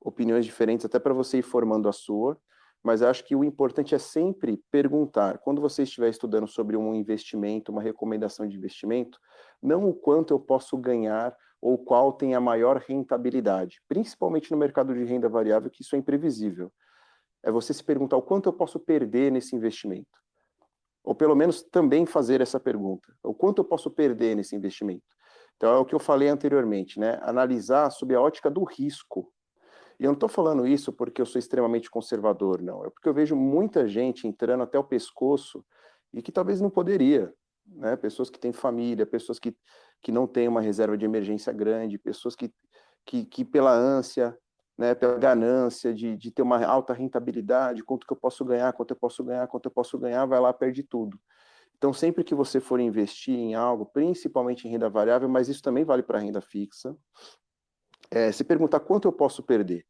opiniões 0.00 0.44
diferentes, 0.44 0.84
até 0.84 0.98
para 0.98 1.14
você 1.14 1.38
ir 1.38 1.42
formando 1.42 1.88
a 1.88 1.92
sua 1.92 2.36
mas 2.82 3.02
acho 3.02 3.24
que 3.24 3.34
o 3.34 3.44
importante 3.44 3.94
é 3.94 3.98
sempre 3.98 4.62
perguntar, 4.70 5.38
quando 5.38 5.60
você 5.60 5.82
estiver 5.82 6.08
estudando 6.08 6.46
sobre 6.46 6.76
um 6.76 6.94
investimento, 6.94 7.72
uma 7.72 7.82
recomendação 7.82 8.46
de 8.46 8.56
investimento, 8.56 9.18
não 9.62 9.88
o 9.88 9.94
quanto 9.94 10.32
eu 10.32 10.38
posso 10.38 10.76
ganhar 10.76 11.36
ou 11.60 11.78
qual 11.78 12.12
tem 12.12 12.34
a 12.34 12.40
maior 12.40 12.76
rentabilidade, 12.76 13.82
principalmente 13.88 14.52
no 14.52 14.56
mercado 14.56 14.94
de 14.94 15.04
renda 15.04 15.28
variável, 15.28 15.70
que 15.70 15.82
isso 15.82 15.96
é 15.96 15.98
imprevisível. 15.98 16.72
É 17.42 17.50
você 17.50 17.74
se 17.74 17.82
perguntar 17.82 18.16
o 18.16 18.22
quanto 18.22 18.48
eu 18.48 18.52
posso 18.52 18.78
perder 18.78 19.32
nesse 19.32 19.56
investimento. 19.56 20.06
Ou 21.02 21.14
pelo 21.14 21.34
menos 21.34 21.62
também 21.62 22.04
fazer 22.04 22.40
essa 22.40 22.58
pergunta: 22.58 23.12
o 23.22 23.32
quanto 23.32 23.58
eu 23.58 23.64
posso 23.64 23.90
perder 23.90 24.34
nesse 24.34 24.54
investimento? 24.54 25.04
Então 25.56 25.74
é 25.74 25.78
o 25.78 25.84
que 25.84 25.94
eu 25.94 26.00
falei 26.00 26.28
anteriormente, 26.28 27.00
né? 27.00 27.18
Analisar 27.22 27.90
sob 27.90 28.14
a 28.14 28.20
ótica 28.20 28.50
do 28.50 28.64
risco 28.64 29.32
e 29.98 30.04
eu 30.04 30.08
não 30.08 30.14
estou 30.14 30.28
falando 30.28 30.66
isso 30.66 30.92
porque 30.92 31.20
eu 31.20 31.26
sou 31.26 31.38
extremamente 31.38 31.90
conservador, 31.90 32.60
não. 32.60 32.84
É 32.84 32.90
porque 32.90 33.08
eu 33.08 33.14
vejo 33.14 33.34
muita 33.34 33.88
gente 33.88 34.26
entrando 34.26 34.62
até 34.62 34.78
o 34.78 34.84
pescoço 34.84 35.64
e 36.12 36.20
que 36.20 36.30
talvez 36.30 36.60
não 36.60 36.70
poderia. 36.70 37.32
Né? 37.66 37.96
Pessoas 37.96 38.30
que 38.30 38.38
têm 38.38 38.52
família, 38.52 39.06
pessoas 39.06 39.38
que, 39.38 39.56
que 40.02 40.12
não 40.12 40.26
têm 40.26 40.48
uma 40.48 40.60
reserva 40.60 40.96
de 40.96 41.04
emergência 41.04 41.52
grande, 41.52 41.98
pessoas 41.98 42.36
que, 42.36 42.52
que, 43.04 43.24
que 43.24 43.44
pela 43.44 43.72
ânsia, 43.72 44.36
né, 44.76 44.94
pela 44.94 45.18
ganância 45.18 45.94
de, 45.94 46.16
de 46.16 46.30
ter 46.30 46.42
uma 46.42 46.62
alta 46.64 46.92
rentabilidade, 46.92 47.82
quanto 47.82 48.06
que 48.06 48.12
eu 48.12 48.16
posso 48.16 48.44
ganhar, 48.44 48.72
quanto 48.74 48.90
eu 48.90 48.96
posso 48.96 49.24
ganhar, 49.24 49.46
quanto 49.46 49.66
eu 49.66 49.70
posso 49.70 49.98
ganhar, 49.98 50.26
vai 50.26 50.38
lá, 50.38 50.52
perde 50.52 50.82
tudo. 50.82 51.18
Então, 51.76 51.92
sempre 51.92 52.24
que 52.24 52.34
você 52.34 52.60
for 52.60 52.80
investir 52.80 53.34
em 53.34 53.54
algo, 53.54 53.86
principalmente 53.86 54.66
em 54.66 54.70
renda 54.70 54.88
variável, 54.88 55.28
mas 55.28 55.48
isso 55.48 55.62
também 55.62 55.84
vale 55.84 56.02
para 56.02 56.18
renda 56.18 56.40
fixa, 56.40 56.96
é, 58.10 58.32
se 58.32 58.44
perguntar 58.44 58.80
quanto 58.80 59.06
eu 59.06 59.12
posso 59.12 59.42
perder. 59.42 59.86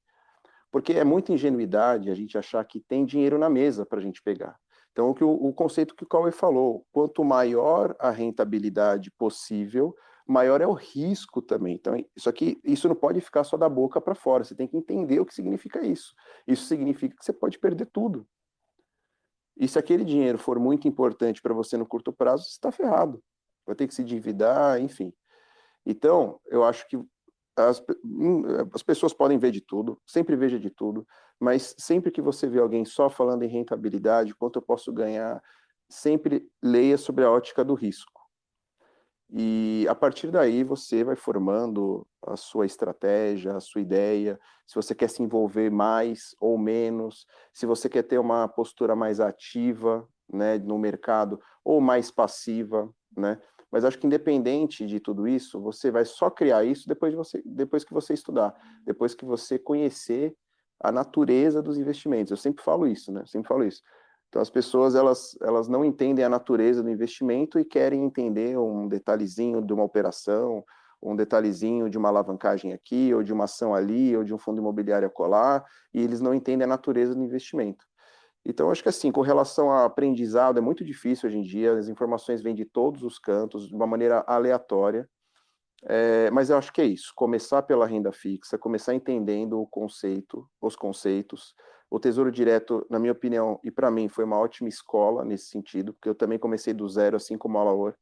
Porque 0.71 0.93
é 0.93 1.05
muita 1.05 1.33
ingenuidade 1.33 2.11
a 2.11 2.15
gente 2.15 2.37
achar 2.37 2.65
que 2.65 2.81
tem 2.81 3.05
dinheiro 3.05 3.39
na 3.39 3.49
mesa 3.49 3.87
para 3.87 3.99
a 3.99 4.03
gente 4.03 4.23
pegar. 4.23 4.59
Então, 4.93 5.11
o, 5.11 5.15
que 5.15 5.23
o, 5.23 5.53
conceito 5.53 5.95
que 5.95 6.05
o 6.05 6.09
Cauê 6.09 6.33
falou, 6.33 6.87
quanto 6.91 7.23
maior 7.23 7.95
a 7.99 8.11
rentabilidade 8.11 9.11
possível, 9.11 9.95
maior 10.27 10.61
é 10.61 10.67
o 10.67 10.73
risco 10.73 11.43
também. 11.43 11.75
Então, 11.75 12.03
isso 12.17 12.29
aqui, 12.29 12.59
isso 12.65 12.89
não 12.89 12.97
pode 12.97 13.21
ficar 13.21 13.45
só 13.45 13.59
da 13.59 13.69
boca 13.69 14.01
para 14.01 14.15
fora, 14.15 14.43
você 14.43 14.55
tem 14.55 14.67
que 14.67 14.77
entender 14.77 15.21
o 15.21 15.27
que 15.27 15.35
significa 15.35 15.85
isso. 15.85 16.15
Isso 16.47 16.65
significa 16.67 17.15
que 17.15 17.25
você 17.25 17.33
pode 17.33 17.59
perder 17.59 17.87
tudo. 17.87 18.27
E 19.57 19.69
se 19.69 19.79
aquele 19.79 20.05
dinheiro 20.05 20.39
for 20.39 20.59
muito 20.59 20.89
importante 20.89 21.41
para 21.41 21.55
você 21.55 21.77
no 21.77 21.87
curto 21.87 22.13
prazo, 22.13 22.45
você 22.45 22.51
está 22.51 22.73
ferrado. 22.73 23.23
Vai 23.67 23.75
ter 23.75 23.87
que 23.87 23.95
se 23.95 24.03
endividar, 24.03 24.81
enfim. 24.81 25.13
Então, 25.85 26.41
eu 26.47 26.65
acho 26.65 26.87
que 26.89 26.99
as, 27.57 27.83
hum, 28.05 28.43
as 28.75 28.83
pessoas 28.83 29.13
podem 29.15 29.39
ver 29.39 29.51
de 29.51 29.61
tudo, 29.61 30.01
sempre 30.07 30.37
veja 30.37 30.59
de 30.59 30.71
tudo, 30.71 31.07
mas 31.41 31.75
sempre 31.79 32.11
que 32.11 32.23
você 32.23 32.49
vê 32.49 32.59
alguém 32.61 32.85
só 32.85 33.09
falando 33.11 33.43
em 33.43 33.49
rentabilidade, 33.49 34.35
quanto 34.35 34.59
eu 34.59 34.63
posso 34.63 34.93
ganhar, 34.93 35.43
sempre 35.89 36.49
leia 36.63 36.99
sobre 36.99 37.25
a 37.25 37.31
ótica 37.31 37.65
do 37.65 37.75
risco. 37.75 38.21
E 39.29 39.87
a 39.89 39.95
partir 39.95 40.31
daí 40.31 40.63
você 40.63 41.03
vai 41.03 41.17
formando 41.17 42.07
a 42.25 42.37
sua 42.37 42.65
estratégia, 42.65 43.57
a 43.57 43.61
sua 43.61 43.81
ideia, 43.81 44.39
se 44.67 44.75
você 44.77 44.95
quer 44.95 45.11
se 45.11 45.23
envolver 45.23 45.69
mais 45.71 46.35
ou 46.41 46.57
menos, 46.57 47.27
se 47.53 47.67
você 47.67 47.89
quer 47.89 48.05
ter 48.05 48.19
uma 48.19 48.47
postura 48.49 48.95
mais 48.95 49.19
ativa, 49.19 50.09
né, 50.33 50.59
no 50.59 50.79
mercado 50.79 51.41
ou 51.65 51.81
mais 51.81 52.11
passiva, 52.11 52.89
né? 53.17 53.39
Mas 53.71 53.85
acho 53.85 53.99
que 53.99 54.07
independente 54.07 54.87
de 54.87 55.01
tudo 55.01 55.27
isso, 55.27 55.61
você 55.61 55.91
vai 55.91 56.05
só 56.05 56.31
criar 56.31 56.65
isso 56.65 56.89
depois 56.89 57.13
de 57.13 57.17
você, 57.17 57.43
depois 57.45 57.85
que 57.85 57.93
você 57.93 58.15
estudar, 58.15 58.55
depois 58.85 59.15
que 59.15 59.25
você 59.25 59.59
conhecer 59.59 60.35
a 60.81 60.93
natureza 60.93 61.63
dos 61.63 61.77
investimentos. 61.79 62.31
Eu 62.31 62.37
sempre 62.37 62.63
falo 62.63 62.87
isso, 62.87 63.11
né? 63.13 63.25
Sempre 63.27 63.49
falo 63.49 63.65
isso. 63.65 63.83
Então 64.29 64.43
as 64.43 64.51
pessoas 64.51 64.95
elas, 64.95 65.37
elas 65.41 65.69
não 65.69 65.85
entendem 65.85 66.25
a 66.25 66.29
natureza 66.29 66.83
do 66.83 66.91
investimento 66.91 67.59
e 67.59 67.65
querem 67.65 68.05
entender 68.05 68.59
um 68.59 68.87
detalhezinho 68.87 69.63
de 69.63 69.73
uma 69.73 69.85
operação, 69.85 70.65
um 71.03 71.15
detalhezinho 71.15 71.89
de 71.89 71.97
uma 71.97 72.09
alavancagem 72.09 72.73
aqui, 72.73 73.15
ou 73.15 73.23
de 73.23 73.33
uma 73.33 73.45
ação 73.45 73.75
ali, 73.75 74.17
ou 74.17 74.25
de 74.25 74.35
um 74.35 74.39
fundo 74.39 74.61
imobiliário 74.61 75.09
colar, 75.11 75.65
e 75.95 76.03
eles 76.03 76.21
não 76.21 76.35
entendem 76.35 76.65
a 76.65 76.69
natureza 76.69 77.15
do 77.15 77.23
investimento. 77.23 77.86
Então, 78.49 78.71
acho 78.71 78.81
que 78.81 78.89
assim, 78.89 79.11
com 79.11 79.23
relação 79.23 79.73
ao 79.73 79.85
aprendizado, 79.85 80.59
é 80.59 80.61
muito 80.61 80.85
difícil 80.85 81.29
hoje 81.29 81.39
em 81.39 81.43
dia, 81.43 81.73
as 81.73 81.89
informações 81.89 82.41
vêm 82.41 82.55
de 82.55 82.65
todos 82.65 83.03
os 83.03 83.19
cantos, 83.19 83.69
de 83.69 83.75
uma 83.75 83.89
maneira 83.89 84.25
aleatória, 84.25 85.09
é, 85.83 86.31
mas 86.31 86.49
eu 86.49 86.57
acho 86.57 86.73
que 86.73 86.81
é 86.81 86.85
isso, 86.85 87.13
começar 87.17 87.63
pela 87.63 87.87
renda 87.87 88.13
fixa, 88.13 88.57
começar 88.57 88.95
entendendo 88.95 89.61
o 89.61 89.67
conceito, 89.67 90.49
os 90.61 90.77
conceitos, 90.77 91.57
o 91.91 91.99
Tesouro 91.99 92.31
Direto, 92.31 92.87
na 92.89 93.01
minha 93.01 93.13
opinião, 93.13 93.59
e 93.65 93.71
para 93.71 93.91
mim, 93.91 94.09
foi 94.09 94.25
uma 94.25 94.39
ótima 94.39 94.69
escola 94.69 95.25
nesse 95.25 95.47
sentido, 95.47 95.93
porque 95.93 96.09
eu 96.09 96.15
também 96.15 96.39
comecei 96.39 96.73
do 96.73 96.89
zero, 96.89 97.17
assim 97.17 97.37
como 97.37 97.59
a 97.59 97.65
Laor. 97.65 97.95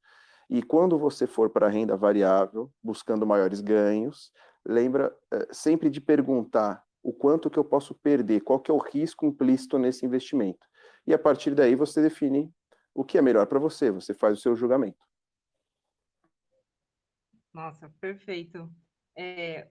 E 0.51 0.63
quando 0.63 0.99
você 0.99 1.27
for 1.27 1.49
para 1.49 1.67
a 1.67 1.71
renda 1.71 1.97
variável, 1.97 2.71
buscando 2.83 3.27
maiores 3.27 3.63
ganhos, 3.63 4.31
lembra 4.65 5.15
é, 5.33 5.49
sempre 5.53 5.89
de 5.89 6.03
perguntar 6.03 6.85
o 7.05 7.13
quanto 7.13 7.49
que 7.49 7.59
eu 7.59 7.65
posso 7.65 7.95
perder, 7.95 8.41
qual 8.41 8.59
que 8.59 8.71
é 8.71 8.75
o 8.75 8.79
risco 8.79 9.25
implícito 9.25 9.79
nesse 9.79 10.05
investimento. 10.05 10.67
E 11.07 11.15
a 11.15 11.19
partir 11.19 11.55
daí 11.55 11.77
você 11.77 12.03
define 12.03 12.53
o 12.93 13.05
que 13.05 13.17
é 13.17 13.23
melhor 13.23 13.47
para 13.47 13.61
você, 13.61 13.93
você 13.93 14.13
faz 14.13 14.39
o 14.39 14.41
seu 14.41 14.57
julgamento. 14.57 14.99
Nossa, 17.53 17.89
perfeito. 18.01 18.69
É, 19.17 19.69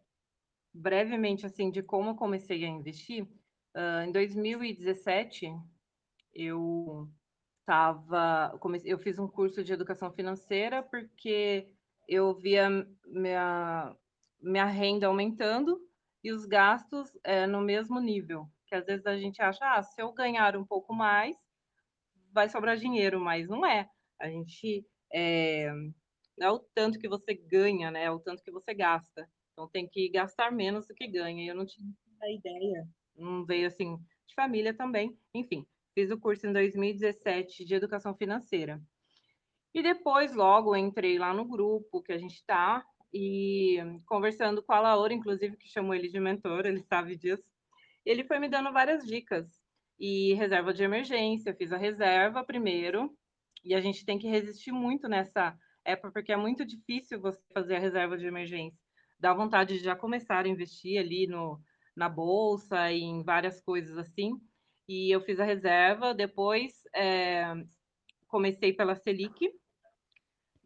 brevemente, 0.73 1.45
assim, 1.45 1.69
de 1.69 1.83
como 1.83 2.11
eu 2.11 2.15
comecei 2.15 2.63
a 2.63 2.69
investir, 2.69 3.27
Uh, 3.75 4.07
em 4.07 4.11
2017, 4.11 5.51
eu 6.31 7.09
estava, 7.59 8.59
eu 8.85 8.99
fiz 8.99 9.17
um 9.17 9.27
curso 9.27 9.63
de 9.63 9.73
educação 9.73 10.11
financeira 10.13 10.83
porque 10.83 11.67
eu 12.07 12.35
via 12.35 12.69
minha, 13.07 13.95
minha 14.39 14.65
renda 14.65 15.07
aumentando 15.07 15.81
e 16.23 16.31
os 16.31 16.45
gastos 16.45 17.11
é, 17.23 17.45
no 17.45 17.61
mesmo 17.61 17.99
nível. 17.99 18.47
Que 18.67 18.75
às 18.75 18.85
vezes 18.85 19.05
a 19.05 19.17
gente 19.17 19.41
acha, 19.41 19.59
ah, 19.63 19.83
se 19.83 20.01
eu 20.01 20.11
ganhar 20.13 20.55
um 20.55 20.65
pouco 20.65 20.93
mais, 20.93 21.35
vai 22.31 22.49
sobrar 22.49 22.77
dinheiro, 22.77 23.19
mas 23.19 23.47
não 23.47 23.65
é. 23.65 23.89
A 24.19 24.29
gente 24.29 24.85
é, 25.13 25.71
não 26.37 26.47
é 26.47 26.51
o 26.51 26.59
tanto 26.59 26.99
que 26.99 27.07
você 27.07 27.33
ganha, 27.33 27.91
né? 27.91 28.05
É 28.05 28.11
o 28.11 28.19
tanto 28.19 28.43
que 28.43 28.51
você 28.51 28.73
gasta. 28.73 29.29
Então 29.51 29.67
tem 29.69 29.87
que 29.87 30.09
gastar 30.09 30.51
menos 30.51 30.87
do 30.87 30.93
que 30.95 31.07
ganha. 31.07 31.45
Eu 31.45 31.55
não 31.55 31.65
tinha 31.65 31.87
a 32.21 32.31
ideia 32.31 32.87
não 33.15 33.45
veio 33.45 33.67
assim 33.67 33.97
de 34.27 34.33
família 34.35 34.73
também. 34.73 35.17
Enfim, 35.33 35.65
fiz 35.93 36.09
o 36.11 36.19
curso 36.19 36.47
em 36.47 36.53
2017 36.53 37.65
de 37.65 37.75
educação 37.75 38.15
financeira. 38.15 38.81
E 39.73 39.81
depois, 39.81 40.35
logo, 40.35 40.75
entrei 40.75 41.17
lá 41.17 41.33
no 41.33 41.45
grupo 41.45 42.01
que 42.01 42.13
a 42.13 42.17
gente 42.17 42.35
está 42.35 42.85
e 43.13 43.77
conversando 44.07 44.63
com 44.63 44.73
a 44.73 44.79
Laura, 44.79 45.13
inclusive, 45.13 45.55
que 45.55 45.69
chamou 45.69 45.93
ele 45.93 46.09
de 46.09 46.19
mentor, 46.19 46.65
ele 46.65 46.81
sabe 46.81 47.15
disso. 47.15 47.43
Ele 48.03 48.23
foi 48.23 48.39
me 48.39 48.49
dando 48.49 48.73
várias 48.73 49.05
dicas. 49.05 49.47
E 49.99 50.33
reserva 50.33 50.73
de 50.73 50.83
emergência, 50.83 51.53
fiz 51.53 51.71
a 51.71 51.77
reserva 51.77 52.43
primeiro, 52.43 53.15
e 53.63 53.75
a 53.75 53.79
gente 53.79 54.03
tem 54.03 54.17
que 54.17 54.27
resistir 54.27 54.71
muito 54.71 55.07
nessa 55.07 55.55
época, 55.85 56.11
porque 56.11 56.31
é 56.31 56.37
muito 56.37 56.65
difícil 56.65 57.21
você 57.21 57.39
fazer 57.53 57.75
a 57.75 57.79
reserva 57.79 58.17
de 58.17 58.25
emergência. 58.25 58.79
Dá 59.19 59.33
vontade 59.33 59.77
de 59.77 59.83
já 59.83 59.95
começar 59.95 60.45
a 60.45 60.49
investir 60.49 60.99
ali 60.99 61.27
no, 61.27 61.61
na 61.95 62.09
bolsa 62.09 62.91
e 62.91 63.01
em 63.01 63.23
várias 63.23 63.61
coisas 63.61 63.97
assim. 63.97 64.33
E 64.87 65.11
eu 65.11 65.21
fiz 65.21 65.39
a 65.39 65.45
reserva, 65.45 66.13
depois 66.13 66.73
é, 66.93 67.53
comecei 68.27 68.73
pela 68.73 68.95
Selic 68.95 69.49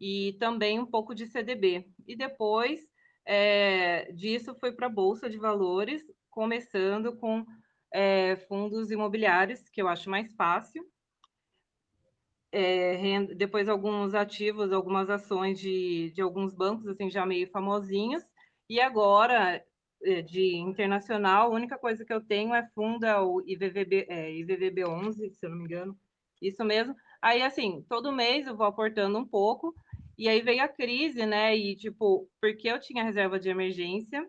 e 0.00 0.36
também 0.38 0.78
um 0.78 0.86
pouco 0.86 1.14
de 1.14 1.26
CDB. 1.26 1.88
E 2.06 2.16
depois 2.16 2.80
é, 3.26 4.10
disso 4.12 4.54
foi 4.58 4.72
para 4.72 4.86
a 4.86 4.90
Bolsa 4.90 5.28
de 5.28 5.36
Valores, 5.36 6.02
começando 6.30 7.16
com 7.16 7.44
é, 7.92 8.36
fundos 8.48 8.90
imobiliários, 8.90 9.68
que 9.68 9.82
eu 9.82 9.88
acho 9.88 10.08
mais 10.08 10.34
fácil. 10.34 10.84
É, 12.50 13.24
depois 13.34 13.68
alguns 13.68 14.14
ativos, 14.14 14.72
algumas 14.72 15.10
ações 15.10 15.60
de, 15.60 16.10
de 16.12 16.22
alguns 16.22 16.54
bancos, 16.54 16.86
assim, 16.86 17.10
já 17.10 17.26
meio 17.26 17.50
famosinhos. 17.50 18.22
E 18.68 18.80
agora 18.80 19.62
é, 20.02 20.22
de 20.22 20.56
internacional, 20.56 21.50
a 21.50 21.54
única 21.54 21.76
coisa 21.76 22.04
que 22.04 22.12
eu 22.12 22.20
tenho 22.20 22.54
é 22.54 22.66
funda 22.74 23.22
o 23.22 23.40
IVVB, 23.40 24.06
é, 24.08 24.32
IVVB 24.36 24.84
11, 24.84 25.30
se 25.30 25.44
eu 25.44 25.50
não 25.50 25.58
me 25.58 25.64
engano, 25.64 25.98
isso 26.40 26.64
mesmo. 26.64 26.94
Aí, 27.20 27.42
assim, 27.42 27.84
todo 27.88 28.12
mês 28.12 28.46
eu 28.46 28.56
vou 28.56 28.66
aportando 28.66 29.18
um 29.18 29.26
pouco, 29.26 29.74
e 30.18 30.28
aí 30.28 30.42
veio 30.42 30.62
a 30.62 30.68
crise, 30.68 31.24
né? 31.24 31.56
E, 31.56 31.76
tipo, 31.76 32.28
porque 32.40 32.68
eu 32.68 32.80
tinha 32.80 33.04
reserva 33.04 33.38
de 33.38 33.48
emergência, 33.48 34.26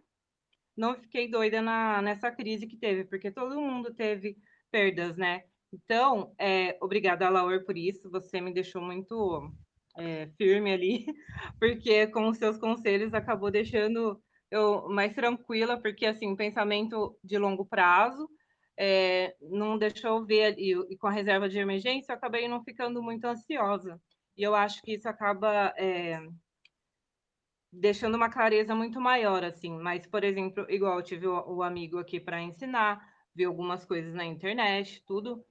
não 0.78 0.96
fiquei 0.96 1.28
doida 1.30 1.62
na, 1.62 2.02
nessa 2.02 2.32
crise 2.32 2.68
que 2.68 2.78
teve, 2.78 3.06
porque 3.06 3.32
todo 3.32 3.60
mundo 3.60 3.94
teve 3.94 4.38
perdas, 4.72 5.18
né? 5.18 5.44
Então, 5.74 6.34
é, 6.40 6.78
obrigada, 6.82 7.30
Laura, 7.30 7.64
por 7.64 7.78
isso, 7.78 8.10
você 8.10 8.40
me 8.42 8.54
deixou 8.54 8.82
muito 8.82 9.52
é, 9.98 10.28
firme 10.38 10.72
ali, 10.72 11.06
porque 11.60 12.08
com 12.08 12.30
os 12.30 12.38
seus 12.38 12.58
conselhos 12.58 13.14
acabou 13.14 13.52
deixando 13.52 14.22
eu 14.52 14.88
mais 14.90 15.14
tranquila, 15.14 15.80
porque 15.80 16.06
assim, 16.06 16.36
pensamento 16.36 17.18
de 17.24 17.38
longo 17.38 17.66
prazo, 17.66 18.28
é, 18.78 19.36
não 19.42 19.78
deixou 19.78 20.20
eu 20.20 20.26
ver, 20.26 20.56
e, 20.58 20.72
e, 20.90 20.98
com 20.98 21.08
a 21.08 21.12
reserva 21.12 21.50
de 21.50 21.60
emergência, 21.60 22.14
eu 22.14 22.16
acabei 22.16 22.48
não 22.48 22.64
ficando 22.64 23.04
muito 23.04 23.26
ansiosa. 23.26 24.02
E 24.40 24.44
eu 24.44 24.56
acho 24.56 24.82
que 24.82 24.94
isso 24.94 25.10
acaba 25.10 25.74
é, 25.78 26.18
deixando 27.70 28.16
uma 28.16 28.30
clareza 28.30 28.74
muito 28.74 29.02
maior, 29.02 29.44
assim. 29.44 29.78
Mas, 29.78 30.08
por 30.08 30.24
exemplo, 30.24 30.66
igual 30.70 31.04
tive 31.04 31.28
o, 31.28 31.58
o 31.58 31.62
amigo 31.62 31.98
aqui 31.98 32.22
para 32.22 32.42
ensinar, 32.42 33.06
vi 33.36 33.44
algumas 33.44 33.84
coisas 33.84 34.14
na 34.14 34.24
internet, 34.24 35.04
tudo. 35.06 35.46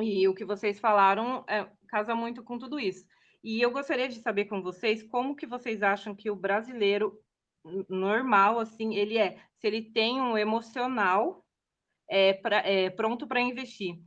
E 0.00 0.26
o 0.26 0.34
que 0.34 0.44
vocês 0.44 0.80
falaram 0.80 1.44
é, 1.48 1.70
casa 1.86 2.16
muito 2.16 2.42
com 2.42 2.58
tudo 2.58 2.80
isso. 2.80 3.06
E 3.44 3.62
eu 3.62 3.70
gostaria 3.70 4.08
de 4.08 4.16
saber 4.16 4.46
com 4.46 4.60
vocês 4.60 5.04
como 5.04 5.36
que 5.36 5.46
vocês 5.46 5.80
acham 5.80 6.12
que 6.12 6.28
o 6.28 6.34
brasileiro 6.34 7.22
normal, 7.88 8.58
assim, 8.58 8.96
ele 8.96 9.18
é, 9.18 9.38
se 9.54 9.68
ele 9.68 9.82
tem 9.92 10.20
um 10.20 10.36
emocional 10.36 11.46
é, 12.10 12.32
pra, 12.32 12.56
é 12.58 12.90
pronto 12.90 13.24
para 13.28 13.40
investir. 13.40 14.00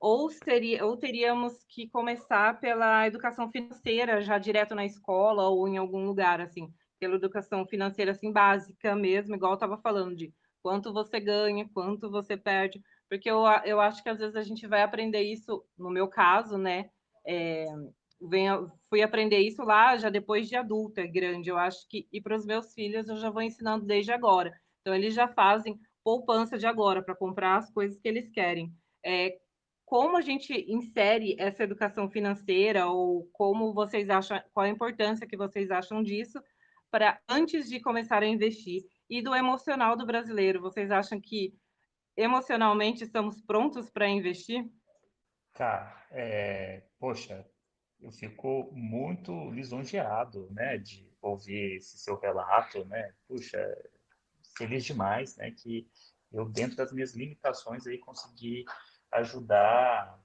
Ou, 0.00 0.30
seria, 0.30 0.84
ou 0.84 0.96
teríamos 0.96 1.64
que 1.68 1.88
começar 1.88 2.60
pela 2.60 3.06
educação 3.06 3.50
financeira, 3.50 4.20
já 4.20 4.38
direto 4.38 4.74
na 4.74 4.84
escola 4.84 5.48
ou 5.48 5.66
em 5.66 5.76
algum 5.76 6.04
lugar, 6.04 6.40
assim, 6.40 6.72
pela 6.98 7.16
educação 7.16 7.66
financeira, 7.66 8.12
assim, 8.12 8.32
básica 8.32 8.94
mesmo, 8.94 9.34
igual 9.34 9.52
eu 9.52 9.56
estava 9.56 9.78
falando, 9.78 10.14
de 10.14 10.32
quanto 10.62 10.92
você 10.92 11.20
ganha, 11.20 11.68
quanto 11.72 12.10
você 12.10 12.36
perde, 12.36 12.80
porque 13.08 13.30
eu, 13.30 13.44
eu 13.64 13.80
acho 13.80 14.02
que 14.02 14.08
às 14.08 14.18
vezes 14.18 14.36
a 14.36 14.42
gente 14.42 14.66
vai 14.66 14.82
aprender 14.82 15.22
isso, 15.22 15.64
no 15.78 15.90
meu 15.90 16.08
caso, 16.08 16.58
né, 16.58 16.90
é, 17.26 17.66
venho, 18.20 18.70
fui 18.88 19.02
aprender 19.02 19.38
isso 19.38 19.62
lá 19.62 19.96
já 19.96 20.08
depois 20.10 20.48
de 20.48 20.56
adulta, 20.56 21.06
grande. 21.06 21.50
Eu 21.50 21.58
acho 21.58 21.86
que, 21.88 22.08
e 22.12 22.20
para 22.20 22.36
os 22.36 22.46
meus 22.46 22.72
filhos, 22.72 23.08
eu 23.08 23.16
já 23.16 23.30
vou 23.30 23.42
ensinando 23.42 23.84
desde 23.84 24.12
agora. 24.12 24.52
Então, 24.80 24.94
eles 24.94 25.14
já 25.14 25.28
fazem 25.28 25.78
poupança 26.04 26.56
de 26.56 26.66
agora 26.66 27.02
para 27.02 27.16
comprar 27.16 27.56
as 27.56 27.70
coisas 27.72 28.00
que 28.00 28.08
eles 28.08 28.30
querem. 28.30 28.72
É, 29.04 29.36
como 29.86 30.16
a 30.16 30.20
gente 30.20 30.52
insere 30.68 31.36
essa 31.38 31.62
educação 31.62 32.10
financeira 32.10 32.88
ou 32.88 33.30
como 33.32 33.72
vocês 33.72 34.10
acham, 34.10 34.42
qual 34.52 34.66
a 34.66 34.68
importância 34.68 35.26
que 35.28 35.36
vocês 35.36 35.70
acham 35.70 36.02
disso 36.02 36.42
para 36.90 37.20
antes 37.28 37.68
de 37.68 37.80
começar 37.80 38.20
a 38.20 38.26
investir? 38.26 38.82
E 39.08 39.22
do 39.22 39.32
emocional 39.32 39.96
do 39.96 40.04
brasileiro, 40.04 40.60
vocês 40.60 40.90
acham 40.90 41.20
que 41.20 41.54
emocionalmente 42.16 43.04
estamos 43.04 43.40
prontos 43.40 43.88
para 43.88 44.08
investir? 44.08 44.68
Cara, 45.54 46.04
é, 46.10 46.82
poxa, 46.98 47.48
eu 48.00 48.10
fico 48.10 48.68
muito 48.72 49.50
lisonjeado, 49.52 50.50
né, 50.50 50.78
de 50.78 51.08
ouvir 51.22 51.76
esse 51.76 51.96
seu 51.96 52.18
relato, 52.18 52.84
né? 52.86 53.14
Puxa, 53.28 53.58
feliz 54.58 54.84
demais, 54.84 55.36
né, 55.36 55.52
que 55.52 55.88
eu 56.32 56.44
dentro 56.48 56.76
das 56.76 56.92
minhas 56.92 57.14
limitações 57.14 57.86
aí 57.86 57.98
consegui 57.98 58.64
ajudar 59.12 60.20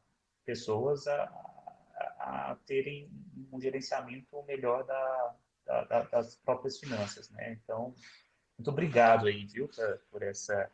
pessoas 0.46 1.08
a, 1.08 1.24
a, 2.20 2.52
a 2.52 2.56
terem 2.66 3.10
um 3.52 3.60
gerenciamento 3.60 4.42
melhor 4.44 4.84
da, 4.86 5.36
da, 5.66 5.84
da, 5.86 6.04
das 6.04 6.36
próprias 6.38 6.80
finanças, 6.80 7.30
né? 7.30 7.54
Então, 7.54 7.94
muito 8.58 8.70
obrigado 8.70 9.28
aí, 9.28 9.46
viu, 9.46 9.68
por, 9.68 9.98
por 10.12 10.24
essa, 10.24 10.72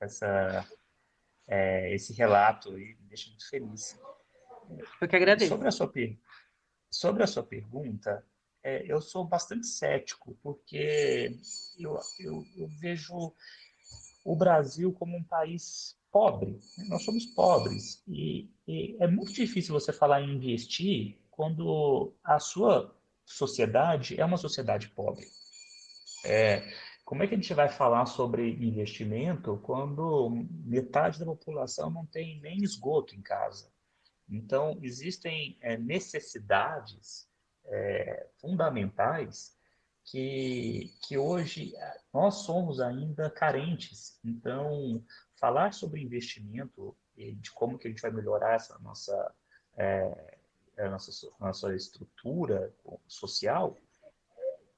essa, 0.00 0.66
é, 1.48 1.94
esse 1.94 2.12
relato 2.12 2.78
e 2.78 2.94
me 2.96 3.08
deixa 3.08 3.28
muito 3.28 3.48
feliz. 3.48 3.98
Eu 5.00 5.08
que 5.08 5.16
agradeço. 5.16 5.48
Sobre 5.48 5.68
a 5.68 5.70
sua, 5.70 5.92
sobre 6.90 7.22
a 7.22 7.26
sua 7.26 7.42
pergunta, 7.42 8.24
é, 8.62 8.84
eu 8.86 9.00
sou 9.00 9.24
bastante 9.24 9.66
cético, 9.66 10.36
porque 10.42 11.36
eu, 11.78 11.98
eu, 12.18 12.44
eu 12.56 12.68
vejo 12.78 13.34
o 14.24 14.36
Brasil 14.36 14.92
como 14.92 15.16
um 15.16 15.24
país 15.24 15.98
pobre. 16.10 16.58
Nós 16.88 17.04
somos 17.04 17.26
pobres 17.26 18.02
e, 18.06 18.50
e, 18.66 18.96
é 19.00 19.06
muito 19.06 19.32
difícil 19.32 19.72
você 19.72 19.92
falar 19.92 20.22
em 20.22 20.34
investir 20.34 21.18
quando 21.30 22.12
a 22.22 22.38
sua 22.38 22.94
sociedade 23.24 24.20
é 24.20 24.24
uma 24.24 24.36
sociedade 24.36 24.88
pobre. 24.88 25.26
É, 26.24 26.62
como 27.04 27.22
é 27.22 27.26
que 27.26 27.34
a 27.34 27.36
gente 27.36 27.54
vai 27.54 27.68
falar 27.68 28.06
sobre 28.06 28.50
investimento 28.64 29.58
quando 29.62 30.46
metade 30.64 31.18
da 31.18 31.24
população 31.24 31.90
não 31.90 32.06
tem 32.06 32.40
nem 32.40 32.62
esgoto 32.62 33.14
em 33.14 33.22
casa? 33.22 33.70
Então, 34.28 34.78
existem 34.80 35.58
é, 35.60 35.76
necessidades 35.76 37.28
é, 37.64 38.28
fundamentais 38.40 39.56
que, 40.04 40.92
que 41.02 41.18
hoje 41.18 41.74
é, 41.74 42.00
nós 42.12 42.42
somos 42.42 42.80
ainda 42.80 43.28
carentes. 43.28 44.18
Então, 44.24 45.04
falar 45.40 45.72
sobre 45.72 46.02
investimento 46.02 46.94
e 47.16 47.34
de 47.34 47.50
como 47.50 47.78
que 47.78 47.88
a 47.88 47.90
gente 47.90 48.02
vai 48.02 48.10
melhorar 48.10 48.54
essa 48.54 48.78
nossa, 48.78 49.34
é, 49.76 50.38
a 50.78 50.90
nossa, 50.90 51.30
nossa 51.40 51.74
estrutura 51.74 52.72
social 53.08 53.76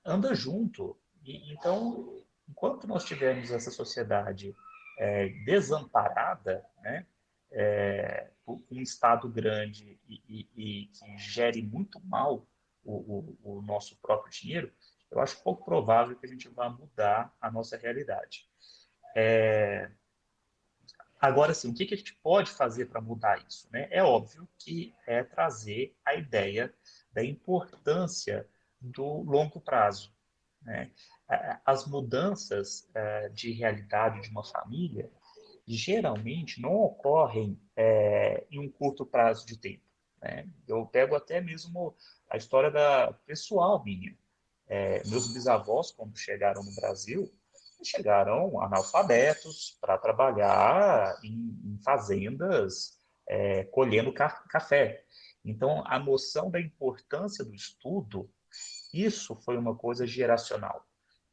anda 0.04 0.34
junto. 0.34 0.96
E, 1.24 1.52
então, 1.52 2.24
enquanto 2.48 2.86
nós 2.86 3.04
tivermos 3.04 3.50
essa 3.50 3.70
sociedade 3.70 4.54
é, 4.98 5.28
desamparada, 5.44 6.64
né, 6.80 7.06
é, 7.50 8.30
um 8.46 8.80
Estado 8.80 9.28
grande 9.28 10.00
e, 10.08 10.22
e, 10.28 10.48
e, 10.56 10.86
que 10.86 11.18
gere 11.18 11.62
muito 11.62 12.00
mal 12.00 12.46
o, 12.84 13.36
o, 13.44 13.58
o 13.58 13.62
nosso 13.62 13.96
próprio 13.96 14.32
dinheiro, 14.32 14.72
eu 15.10 15.20
acho 15.20 15.42
pouco 15.42 15.64
provável 15.64 16.16
que 16.16 16.24
a 16.24 16.28
gente 16.28 16.48
vá 16.48 16.70
mudar 16.70 17.34
a 17.40 17.50
nossa 17.50 17.76
realidade. 17.76 18.48
É... 19.14 19.90
Agora, 21.22 21.54
sim, 21.54 21.70
o 21.70 21.74
que, 21.74 21.86
que 21.86 21.94
a 21.94 21.96
gente 21.96 22.16
pode 22.16 22.50
fazer 22.50 22.86
para 22.86 23.00
mudar 23.00 23.40
isso? 23.48 23.68
Né? 23.70 23.86
É 23.92 24.02
óbvio 24.02 24.48
que 24.58 24.92
é 25.06 25.22
trazer 25.22 25.96
a 26.04 26.16
ideia 26.16 26.74
da 27.12 27.24
importância 27.24 28.44
do 28.80 29.22
longo 29.22 29.60
prazo. 29.60 30.12
Né? 30.62 30.90
As 31.64 31.86
mudanças 31.86 32.90
é, 32.92 33.28
de 33.28 33.52
realidade 33.52 34.20
de 34.20 34.30
uma 34.30 34.42
família 34.42 35.08
geralmente 35.64 36.60
não 36.60 36.74
ocorrem 36.74 37.56
é, 37.76 38.44
em 38.50 38.58
um 38.58 38.68
curto 38.68 39.06
prazo 39.06 39.46
de 39.46 39.56
tempo. 39.56 39.84
Né? 40.20 40.48
Eu 40.66 40.84
pego 40.86 41.14
até 41.14 41.40
mesmo 41.40 41.94
a 42.28 42.36
história 42.36 42.68
da 42.68 43.12
pessoal 43.12 43.84
minha. 43.84 44.12
É, 44.66 45.06
meus 45.06 45.32
bisavós, 45.32 45.92
quando 45.92 46.18
chegaram 46.18 46.64
no 46.64 46.74
Brasil, 46.74 47.32
chegaram 47.84 48.60
analfabetos 48.60 49.76
para 49.80 49.98
trabalhar 49.98 51.18
em, 51.22 51.58
em 51.64 51.78
fazendas 51.82 52.98
é, 53.28 53.64
colhendo 53.64 54.12
ca 54.12 54.30
café. 54.48 55.04
Então, 55.44 55.82
a 55.86 55.98
noção 55.98 56.50
da 56.50 56.60
importância 56.60 57.44
do 57.44 57.54
estudo, 57.54 58.30
isso 58.92 59.34
foi 59.36 59.56
uma 59.56 59.74
coisa 59.74 60.06
geracional. 60.06 60.86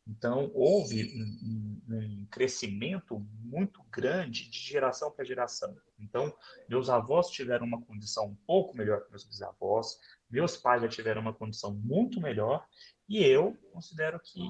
Então, 0.07 0.49
houve 0.55 1.03
um, 1.15 1.91
um, 1.93 1.95
um 1.95 2.27
crescimento 2.31 3.19
muito 3.43 3.83
grande 3.91 4.49
de 4.49 4.57
geração 4.57 5.11
para 5.11 5.23
geração. 5.23 5.77
Então, 5.99 6.35
meus 6.67 6.89
avós 6.89 7.29
tiveram 7.29 7.67
uma 7.67 7.79
condição 7.81 8.25
um 8.25 8.35
pouco 8.47 8.75
melhor 8.75 9.03
que 9.03 9.11
meus 9.11 9.23
bisavós, 9.23 9.99
meus 10.27 10.57
pais 10.57 10.81
já 10.81 10.87
tiveram 10.87 11.21
uma 11.21 11.33
condição 11.33 11.71
muito 11.75 12.19
melhor, 12.19 12.65
e 13.07 13.23
eu 13.23 13.55
considero 13.71 14.19
que, 14.19 14.41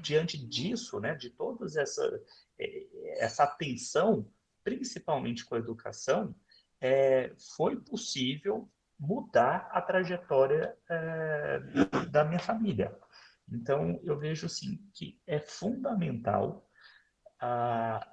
diante 0.00 0.38
disso, 0.38 0.98
né, 1.00 1.14
de 1.14 1.30
toda 1.30 1.66
essa, 1.80 2.22
é, 2.58 2.86
essa 3.18 3.44
atenção, 3.44 4.26
principalmente 4.64 5.44
com 5.44 5.54
a 5.54 5.58
educação, 5.58 6.34
é, 6.80 7.32
foi 7.56 7.76
possível 7.76 8.70
mudar 8.98 9.68
a 9.72 9.80
trajetória 9.80 10.76
é, 10.88 11.60
da 12.10 12.24
minha 12.24 12.38
família. 12.38 12.96
Então, 13.50 14.00
eu 14.04 14.18
vejo 14.18 14.46
assim 14.46 14.78
que 14.92 15.20
é 15.26 15.40
fundamental 15.40 16.68
a, 17.40 18.06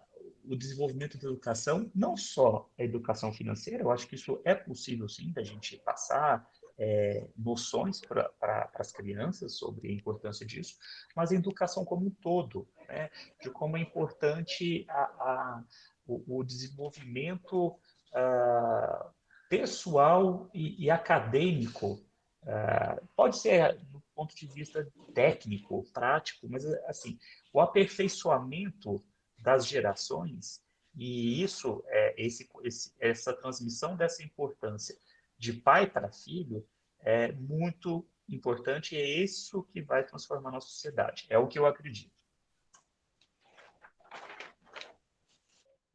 o 0.46 0.56
desenvolvimento 0.56 1.18
da 1.18 1.28
educação, 1.28 1.92
não 1.94 2.16
só 2.16 2.70
a 2.78 2.84
educação 2.84 3.32
financeira, 3.32 3.84
eu 3.84 3.92
acho 3.92 4.08
que 4.08 4.16
isso 4.16 4.42
é 4.46 4.56
possível 4.56 5.08
sim 5.08 5.32
da 5.32 5.44
gente 5.44 5.78
passar 5.78 6.50
é, 6.78 7.28
noções 7.36 8.00
para 8.00 8.70
as 8.76 8.92
crianças 8.92 9.58
sobre 9.58 9.90
a 9.90 9.92
importância 9.92 10.46
disso, 10.46 10.78
mas 11.16 11.32
a 11.32 11.36
educação 11.36 11.84
como 11.84 12.06
um 12.06 12.12
todo, 12.12 12.68
né, 12.88 13.10
de 13.42 13.50
como 13.50 13.78
é 13.78 13.82
importante 13.82 14.86
a, 14.90 15.02
a 15.02 15.64
o, 16.06 16.40
o, 16.40 16.44
desenvolvimento 16.44 17.68
uh, 17.68 19.12
pessoal 19.50 20.50
e, 20.54 20.86
e 20.86 20.90
acadêmico, 20.90 22.00
uh, 22.44 23.08
pode 23.16 23.38
ser 23.38 23.78
do 23.88 24.02
ponto 24.16 24.34
de 24.36 24.48
vista 24.48 24.88
técnico, 25.14 25.84
prático, 25.92 26.48
mas 26.50 26.66
assim, 26.86 27.20
o 27.52 27.60
aperfeiçoamento 27.60 29.04
das 29.40 29.68
gerações 29.68 30.62
e 30.96 31.44
isso 31.44 31.84
é 31.88 32.16
esse, 32.18 32.50
esse, 32.64 32.94
essa 33.00 33.32
transmissão 33.34 33.96
dessa 33.96 34.24
importância 34.24 34.98
de 35.38 35.54
pai 35.54 35.88
para 35.88 36.12
filho 36.12 36.66
é 37.02 37.32
muito 37.32 38.06
importante 38.28 38.96
e 38.96 39.00
é 39.00 39.24
isso 39.24 39.64
que 39.72 39.82
vai 39.82 40.04
transformar 40.04 40.50
a 40.50 40.54
nossa 40.54 40.68
sociedade. 40.68 41.26
É 41.30 41.38
o 41.38 41.48
que 41.48 41.58
eu 41.58 41.66
acredito. 41.66 42.16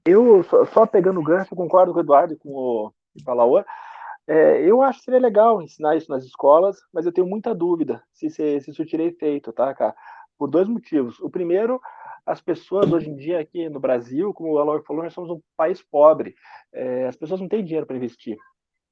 Eu, 0.04 0.42
só 0.72 0.86
pegando 0.86 1.20
o 1.20 1.22
gancho, 1.22 1.54
concordo 1.54 1.92
com 1.92 1.98
o 1.98 2.02
Eduardo 2.02 2.34
e 2.34 2.36
com 2.36 2.48
o 2.50 2.92
Palaua. 3.24 3.64
É, 4.26 4.60
eu 4.62 4.82
acho 4.82 4.98
que 4.98 5.04
seria 5.04 5.20
legal 5.20 5.62
ensinar 5.62 5.96
isso 5.96 6.10
nas 6.10 6.24
escolas, 6.24 6.78
mas 6.92 7.06
eu 7.06 7.12
tenho 7.12 7.26
muita 7.26 7.54
dúvida 7.54 8.02
se, 8.12 8.30
se, 8.30 8.60
se 8.60 8.70
isso 8.70 8.84
tirei 8.84 9.08
efeito, 9.08 9.52
tá, 9.52 9.72
cara? 9.74 9.94
Por 10.38 10.48
dois 10.48 10.66
motivos. 10.66 11.20
O 11.20 11.30
primeiro, 11.30 11.80
as 12.26 12.40
pessoas 12.40 12.90
hoje 12.90 13.10
em 13.10 13.16
dia 13.16 13.40
aqui 13.40 13.68
no 13.68 13.78
Brasil, 13.78 14.32
como 14.32 14.52
o 14.52 14.60
Eloy 14.60 14.82
falou, 14.82 15.02
nós 15.04 15.12
somos 15.12 15.30
um 15.30 15.40
país 15.56 15.82
pobre. 15.82 16.34
É, 16.72 17.06
as 17.06 17.16
pessoas 17.16 17.40
não 17.40 17.48
têm 17.48 17.64
dinheiro 17.64 17.86
para 17.86 17.96
investir 17.96 18.36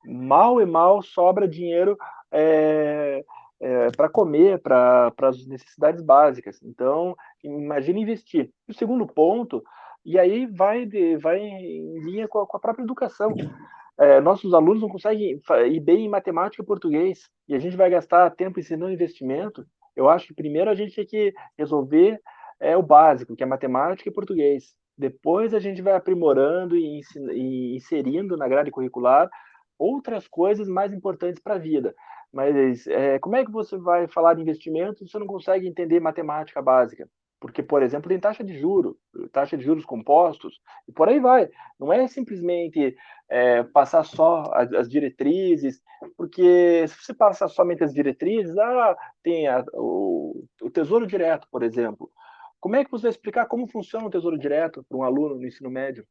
mal 0.05 0.61
e 0.61 0.67
mal 0.67 1.03
sobra 1.03 1.49
dinheiro 1.49 1.97
é, 2.33 3.25
é, 3.61 3.91
para 3.97 4.09
comer, 4.09 4.59
para 4.61 5.13
as 5.23 5.47
necessidades 5.47 6.03
básicas. 6.03 6.61
Então, 6.63 7.15
imagine 7.45 8.03
investir. 8.03 8.51
O 8.69 8.73
segundo 8.73 9.07
ponto, 9.07 9.63
e 10.05 10.19
aí 10.19 10.47
vai, 10.47 10.87
de, 10.87 11.17
vai 11.19 11.39
em 11.39 12.01
linha 12.01 12.27
com 12.27 12.41
a, 12.41 12.47
com 12.47 12.57
a 12.57 12.61
própria 12.61 12.83
educação. 12.83 13.35
É, 13.99 14.21
nossos 14.21 14.55
alunos 14.55 14.81
não 14.81 14.89
conseguem 14.89 15.39
ir 15.69 15.81
bem 15.81 16.07
em 16.07 16.09
matemática 16.09 16.63
e 16.63 16.67
português, 16.67 17.29
e 17.47 17.55
a 17.55 17.59
gente 17.59 17.77
vai 17.77 17.91
gastar 17.91 18.31
tempo 18.31 18.59
ensinando 18.59 18.93
investimento. 18.93 19.67
Eu 19.95 20.09
acho 20.09 20.29
que 20.29 20.35
primeiro 20.35 20.71
a 20.71 20.75
gente 20.75 20.95
tem 20.95 21.05
que 21.05 21.35
resolver 21.59 22.19
é, 22.59 22.77
o 22.77 22.83
básico, 22.83 23.37
que 23.37 23.43
é 23.43 23.47
matemática 23.47 24.09
e 24.09 24.13
português. 24.13 24.75
Depois 24.97 25.53
a 25.53 25.59
gente 25.59 25.83
vai 25.83 25.95
aprimorando 25.95 26.77
e 26.77 27.01
inserindo 27.75 28.37
na 28.37 28.49
grade 28.49 28.71
curricular 28.71 29.29
outras 29.81 30.29
coisas 30.29 30.69
mais 30.69 30.93
importantes 30.93 31.41
para 31.41 31.55
a 31.55 31.59
vida. 31.59 31.95
Mas 32.33 32.87
é, 32.87 33.19
como 33.19 33.37
é 33.37 33.45
que 33.45 33.51
você 33.51 33.77
vai 33.77 34.07
falar 34.07 34.35
de 34.35 34.43
investimento 34.43 34.99
se 34.99 35.11
você 35.11 35.19
não 35.19 35.27
consegue 35.27 35.67
entender 35.67 35.99
matemática 35.99 36.63
básica? 36.63 37.09
Porque, 37.41 37.63
por 37.63 37.83
exemplo, 37.83 38.11
tem 38.11 38.21
taxa 38.21 38.45
de 38.45 38.59
juros, 38.59 38.95
taxa 39.33 39.57
de 39.57 39.65
juros 39.65 39.87
compostos, 39.87 40.61
e 40.87 40.93
por 40.93 41.09
aí 41.09 41.19
vai. 41.19 41.49
Não 41.79 41.91
é 41.91 42.07
simplesmente 42.07 42.95
é, 43.31 43.63
passar 43.63 44.05
só 44.05 44.45
as, 44.53 44.71
as, 44.75 44.91
diretrizes, 44.91 45.81
porque 46.19 46.87
se 46.87 47.03
você 47.03 47.15
passar 47.15 47.49
somente 47.49 47.83
as 47.83 47.95
diretrizes, 47.95 48.57
ah, 48.59 48.95
tem 49.23 49.49
a, 49.49 49.65
o, 49.73 50.45
o 50.61 50.71
Tesouro 50.71 51.07
Direto, 51.07 51.49
por 51.51 51.63
exemplo. 51.63 52.11
Como 52.61 52.77
é 52.77 52.85
que 52.85 52.91
você 52.91 53.05
vai 53.05 53.11
explicar 53.11 53.47
como 53.47 53.67
funciona 53.67 54.07
o 54.07 54.11
Tesouro 54.11 54.39
Direto 54.39 54.85
para 54.87 54.99
um 54.99 55.03
aluno 55.03 55.37
no 55.37 55.47
ensino 55.47 55.71
médio? 55.71 56.07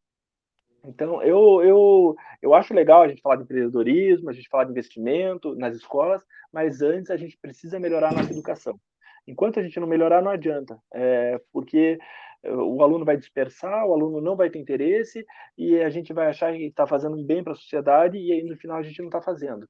Então, 0.86 1.21
eu, 1.21 1.61
eu, 1.61 2.15
eu 2.41 2.53
acho 2.53 2.73
legal 2.73 3.01
a 3.01 3.07
gente 3.07 3.21
falar 3.21 3.36
de 3.36 3.43
empreendedorismo, 3.43 4.30
a 4.30 4.34
gente 4.34 4.49
falar 4.49 4.63
de 4.63 4.71
investimento 4.71 5.55
nas 5.55 5.75
escolas, 5.75 6.23
mas 6.51 6.82
antes 6.82 7.11
a 7.11 7.17
gente 7.17 7.38
precisa 7.38 7.80
melhorar 7.80 8.09
a 8.09 8.13
nossa 8.13 8.32
educação. 8.32 8.80
Enquanto 9.27 9.59
a 9.59 9.63
gente 9.63 9.80
não 9.80 9.88
melhorar, 9.88 10.21
não 10.21 10.32
adianta, 10.32 10.80
é, 10.93 11.39
porque 11.51 11.99
eh, 12.43 12.51
o 12.51 12.82
aluno 12.82 13.05
vai 13.05 13.17
dispersar, 13.17 13.86
o 13.86 13.93
aluno 13.93 14.21
não 14.21 14.36
vai 14.36 14.49
ter 14.49 14.59
interesse 14.59 15.25
e 15.57 15.80
a 15.82 15.89
gente 15.89 16.13
vai 16.13 16.27
achar 16.27 16.53
que 16.53 16.63
está 16.63 16.88
fazendo 16.88 17.21
bem 17.23 17.43
para 17.43 17.53
a 17.53 17.55
sociedade 17.55 18.17
e 18.17 18.32
aí 18.32 18.43
no 18.43 18.57
final 18.57 18.77
a 18.77 18.84
gente 18.84 18.99
não 18.99 19.07
está 19.07 19.21
fazendo. 19.21 19.67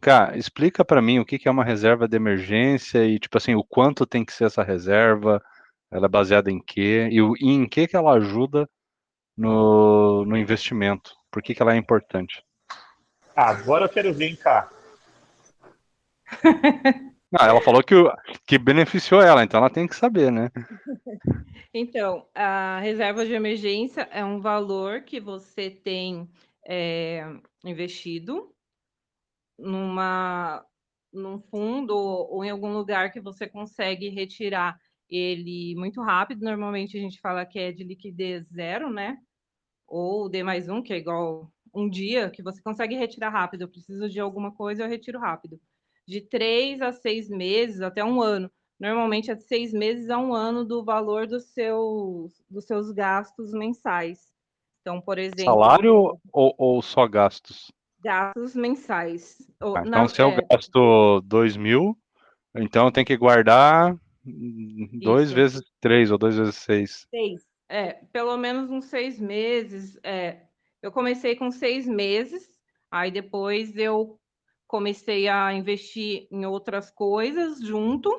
Cara, 0.00 0.36
explica 0.36 0.84
para 0.84 1.00
mim 1.00 1.20
o 1.20 1.24
que 1.24 1.48
é 1.48 1.50
uma 1.50 1.64
reserva 1.64 2.08
de 2.08 2.16
emergência 2.16 3.04
e, 3.04 3.20
tipo 3.20 3.38
assim, 3.38 3.54
o 3.54 3.62
quanto 3.62 4.04
tem 4.04 4.24
que 4.24 4.32
ser 4.32 4.46
essa 4.46 4.62
reserva, 4.64 5.40
ela 5.92 6.06
é 6.06 6.08
baseada 6.08 6.50
em 6.50 6.58
quê? 6.58 7.08
E, 7.12 7.18
e 7.18 7.50
em 7.50 7.68
que, 7.68 7.86
que 7.86 7.96
ela 7.96 8.14
ajuda 8.14 8.68
no, 9.36 10.24
no 10.24 10.36
investimento? 10.36 11.14
Por 11.30 11.42
que, 11.42 11.54
que 11.54 11.62
ela 11.62 11.74
é 11.74 11.76
importante? 11.76 12.42
Agora 13.36 13.84
eu 13.84 13.88
quero 13.88 14.12
vir 14.12 14.36
cá. 14.36 14.70
Ah, 17.34 17.46
ela 17.46 17.62
falou 17.62 17.82
que, 17.82 17.94
que 18.46 18.58
beneficiou 18.58 19.22
ela, 19.22 19.42
então 19.42 19.56
ela 19.56 19.70
tem 19.70 19.88
que 19.88 19.96
saber, 19.96 20.30
né? 20.30 20.50
Então, 21.74 22.26
a 22.34 22.78
reserva 22.80 23.24
de 23.24 23.32
emergência 23.32 24.02
é 24.12 24.22
um 24.22 24.42
valor 24.42 25.00
que 25.00 25.18
você 25.18 25.70
tem 25.70 26.28
é, 26.68 27.26
investido 27.64 28.52
numa, 29.58 30.62
num 31.10 31.40
fundo 31.40 31.96
ou 31.96 32.44
em 32.44 32.50
algum 32.50 32.74
lugar 32.74 33.10
que 33.10 33.20
você 33.20 33.48
consegue 33.48 34.10
retirar 34.10 34.78
ele 35.14 35.74
muito 35.76 36.00
rápido. 36.00 36.42
Normalmente 36.42 36.96
a 36.96 37.00
gente 37.00 37.20
fala 37.20 37.44
que 37.44 37.58
é 37.58 37.70
de 37.70 37.84
liquidez 37.84 38.46
zero, 38.48 38.90
né? 38.90 39.18
Ou 39.86 40.28
D 40.28 40.42
mais 40.42 40.68
um, 40.68 40.82
que 40.82 40.92
é 40.92 40.96
igual 40.96 41.50
um 41.74 41.88
dia, 41.88 42.30
que 42.30 42.42
você 42.42 42.62
consegue 42.62 42.96
retirar 42.96 43.30
rápido. 43.30 43.62
Eu 43.62 43.68
preciso 43.68 44.08
de 44.08 44.20
alguma 44.20 44.52
coisa, 44.52 44.82
eu 44.82 44.88
retiro 44.88 45.18
rápido. 45.18 45.60
De 46.08 46.20
três 46.20 46.80
a 46.80 46.92
seis 46.92 47.28
meses, 47.28 47.80
até 47.80 48.04
um 48.04 48.20
ano. 48.22 48.50
Normalmente 48.80 49.30
é 49.30 49.34
de 49.34 49.44
seis 49.44 49.72
meses 49.72 50.10
a 50.10 50.18
um 50.18 50.34
ano 50.34 50.64
do 50.64 50.84
valor 50.84 51.26
dos 51.26 51.44
seus, 51.52 52.42
dos 52.50 52.64
seus 52.64 52.90
gastos 52.90 53.52
mensais. 53.52 54.32
Então, 54.80 55.00
por 55.00 55.18
exemplo. 55.18 55.44
Salário 55.44 56.18
ou, 56.32 56.54
ou 56.58 56.82
só 56.82 57.06
gastos? 57.06 57.70
Gastos 58.02 58.56
mensais. 58.56 59.36
Ah, 59.60 59.84
então, 59.86 60.08
se 60.08 60.20
eu 60.20 60.30
é... 60.30 60.42
gasto 60.50 61.20
dois 61.20 61.56
mil, 61.56 61.96
então 62.56 62.86
eu 62.86 62.92
tenho 62.92 63.06
que 63.06 63.16
guardar 63.16 63.96
Dois 64.24 65.26
Isso. 65.26 65.34
vezes 65.34 65.62
três 65.80 66.10
ou 66.10 66.18
dois 66.18 66.36
vezes 66.36 66.56
seis. 66.56 67.06
Seis. 67.10 67.42
É, 67.68 67.94
pelo 68.12 68.36
menos 68.36 68.70
uns 68.70 68.84
seis 68.86 69.18
meses. 69.18 69.98
É, 70.04 70.46
eu 70.80 70.92
comecei 70.92 71.34
com 71.34 71.50
seis 71.50 71.86
meses, 71.86 72.46
aí 72.90 73.10
depois 73.10 73.76
eu 73.76 74.20
comecei 74.66 75.28
a 75.28 75.52
investir 75.52 76.28
em 76.30 76.46
outras 76.46 76.90
coisas 76.90 77.60
junto 77.60 78.10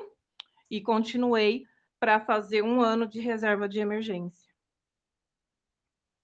e 0.70 0.80
continuei 0.80 1.64
para 1.98 2.20
fazer 2.20 2.62
um 2.62 2.80
ano 2.80 3.06
de 3.06 3.20
reserva 3.20 3.68
de 3.68 3.80
emergência. 3.80 4.52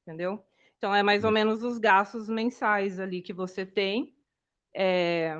Entendeu? 0.02 0.44
Então, 0.76 0.94
é 0.94 1.02
mais 1.02 1.24
ou 1.24 1.30
hum. 1.30 1.34
menos 1.34 1.62
os 1.62 1.78
gastos 1.78 2.28
mensais 2.28 2.98
ali 2.98 3.22
que 3.22 3.32
você 3.32 3.66
tem. 3.66 4.14
É, 4.74 5.36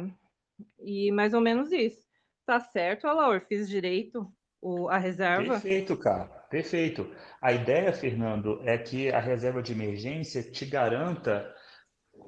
e 0.79 1.11
mais 1.13 1.35
ou 1.35 1.41
menos 1.41 1.73
isso. 1.73 2.10
Tá 2.51 2.59
certo, 2.59 3.07
Alaor, 3.07 3.43
fiz 3.43 3.69
direito 3.69 4.29
o, 4.61 4.89
a 4.89 4.99
reserva? 4.99 5.53
Perfeito, 5.53 5.97
cara, 5.97 6.25
perfeito. 6.51 7.09
A 7.41 7.53
ideia, 7.53 7.93
Fernando, 7.93 8.61
é 8.65 8.77
que 8.77 9.09
a 9.09 9.21
reserva 9.21 9.63
de 9.63 9.71
emergência 9.71 10.43
te 10.43 10.67
garanta, 10.67 11.55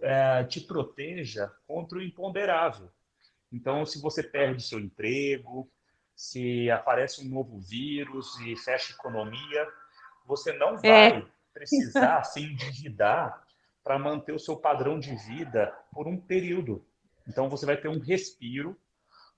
é, 0.00 0.44
te 0.44 0.60
proteja 0.60 1.50
contra 1.66 1.98
o 1.98 2.02
imponderável. 2.02 2.88
Então, 3.50 3.84
se 3.84 4.00
você 4.00 4.22
perde 4.22 4.62
seu 4.62 4.78
emprego, 4.78 5.68
se 6.14 6.70
aparece 6.70 7.26
um 7.26 7.28
novo 7.28 7.58
vírus 7.58 8.38
e 8.42 8.54
fecha 8.54 8.92
a 8.92 8.94
economia, 8.94 9.66
você 10.24 10.52
não 10.52 10.76
é. 10.76 10.78
vai 10.78 11.18
é. 11.18 11.26
precisar 11.52 12.22
se 12.22 12.44
endividar 12.44 13.42
para 13.82 13.98
manter 13.98 14.32
o 14.32 14.38
seu 14.38 14.56
padrão 14.56 15.00
de 15.00 15.16
vida 15.16 15.76
por 15.92 16.06
um 16.06 16.16
período. 16.16 16.86
Então, 17.26 17.48
você 17.48 17.66
vai 17.66 17.76
ter 17.76 17.88
um 17.88 17.98
respiro, 17.98 18.78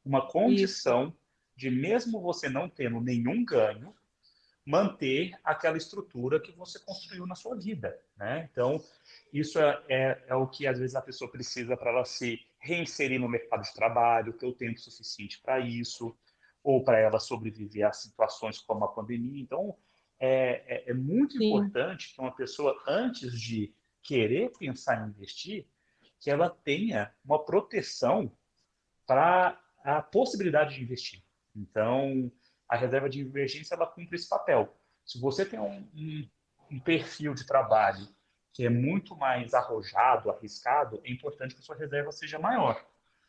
uma 0.05 0.27
condição 0.29 1.09
Isso. 1.09 1.19
de, 1.57 1.71
mesmo 1.71 2.21
você 2.21 2.49
não 2.49 2.69
tendo 2.69 3.01
nenhum 3.01 3.45
ganho, 3.45 3.95
manter 4.67 5.39
aquela 5.45 5.77
estrutura 5.77 6.41
que 6.41 6.53
você 6.53 6.79
construiu 6.79 7.27
na 7.27 7.35
sua 7.35 7.55
vida. 7.57 7.99
Né? 8.17 8.49
Então, 8.51 8.83
isso 9.33 9.59
é, 9.59 9.83
é, 9.89 10.25
é 10.29 10.35
o 10.35 10.47
que 10.47 10.67
às 10.67 10.79
vezes 10.79 10.97
a 10.97 11.03
pessoa 11.03 11.31
precisa 11.31 11.77
para 11.77 11.91
ela 11.91 12.05
se 12.05 12.41
reinserir 12.59 13.21
no 13.21 13.29
mercado 13.29 13.63
de 13.63 13.75
trabalho, 13.75 14.33
ter 14.33 14.47
o 14.47 14.55
tempo 14.55 14.81
suficiente 14.81 15.41
para 15.43 15.61
isso, 15.61 16.17
ou 16.63 16.83
para 16.83 16.99
ela 16.99 17.21
sobreviver 17.21 17.87
a 17.87 17.93
situações 17.93 18.59
como 18.59 18.85
a 18.85 18.89
pandemia. 18.89 19.43
Então, 19.43 19.77
é, 20.19 20.65
é, 20.67 20.91
é 20.91 20.95
muito 20.95 21.37
Sim. 21.37 21.49
importante 21.49 22.15
que 22.15 22.21
uma 22.21 22.35
pessoa, 22.35 22.75
antes 22.87 23.39
de 23.39 23.75
querer 24.03 24.51
pensar 24.59 25.07
em 25.07 25.11
investir, 25.11 25.67
que 26.19 26.31
ela 26.31 26.49
tenha 26.49 27.13
uma 27.23 27.45
proteção 27.45 28.33
para 29.07 29.61
a 29.85 30.03
possibilidade 30.03 30.75
de 30.75 30.83
investir. 30.83 31.23
Então, 31.55 32.33
a 32.69 32.77
reserva 32.77 33.09
de 33.09 33.21
emergência 33.21 33.75
ela 33.75 33.87
cumpre 33.87 34.17
esse 34.17 34.29
papel. 34.29 34.75
Se 35.05 35.21
você 35.21 35.45
tem 35.45 35.61
um, 35.61 35.87
um, 35.95 36.29
um 36.71 36.81
perfil 36.81 37.35
de 37.35 37.47
trabalho 37.47 38.09
que 38.53 38.65
é 38.65 38.71
muito 38.71 39.17
mais 39.17 39.53
arrojado, 39.53 40.31
arriscado, 40.31 41.01
é 41.05 41.11
importante 41.13 41.55
que 41.55 41.61
a 41.61 41.65
sua 41.65 41.77
reserva 41.77 42.11
seja 42.13 42.39
maior. 42.39 42.83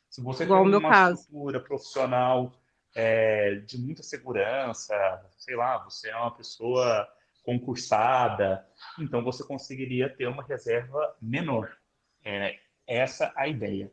Se 0.09 0.21
você 0.21 0.43
Igual 0.43 0.63
tem 0.63 0.75
uma 0.75 0.89
caso. 0.89 1.21
estrutura 1.21 1.59
profissional 1.59 2.53
é, 2.95 3.55
de 3.55 3.77
muita 3.77 4.01
segurança, 4.01 4.95
sei 5.37 5.55
lá, 5.55 5.79
você 5.83 6.09
é 6.09 6.15
uma 6.15 6.31
pessoa 6.31 7.07
concursada, 7.43 8.65
então 8.99 9.23
você 9.23 9.43
conseguiria 9.43 10.09
ter 10.09 10.27
uma 10.27 10.43
reserva 10.43 11.15
menor. 11.21 11.75
É 12.23 12.57
essa 12.87 13.33
a 13.35 13.47
ideia. 13.47 13.91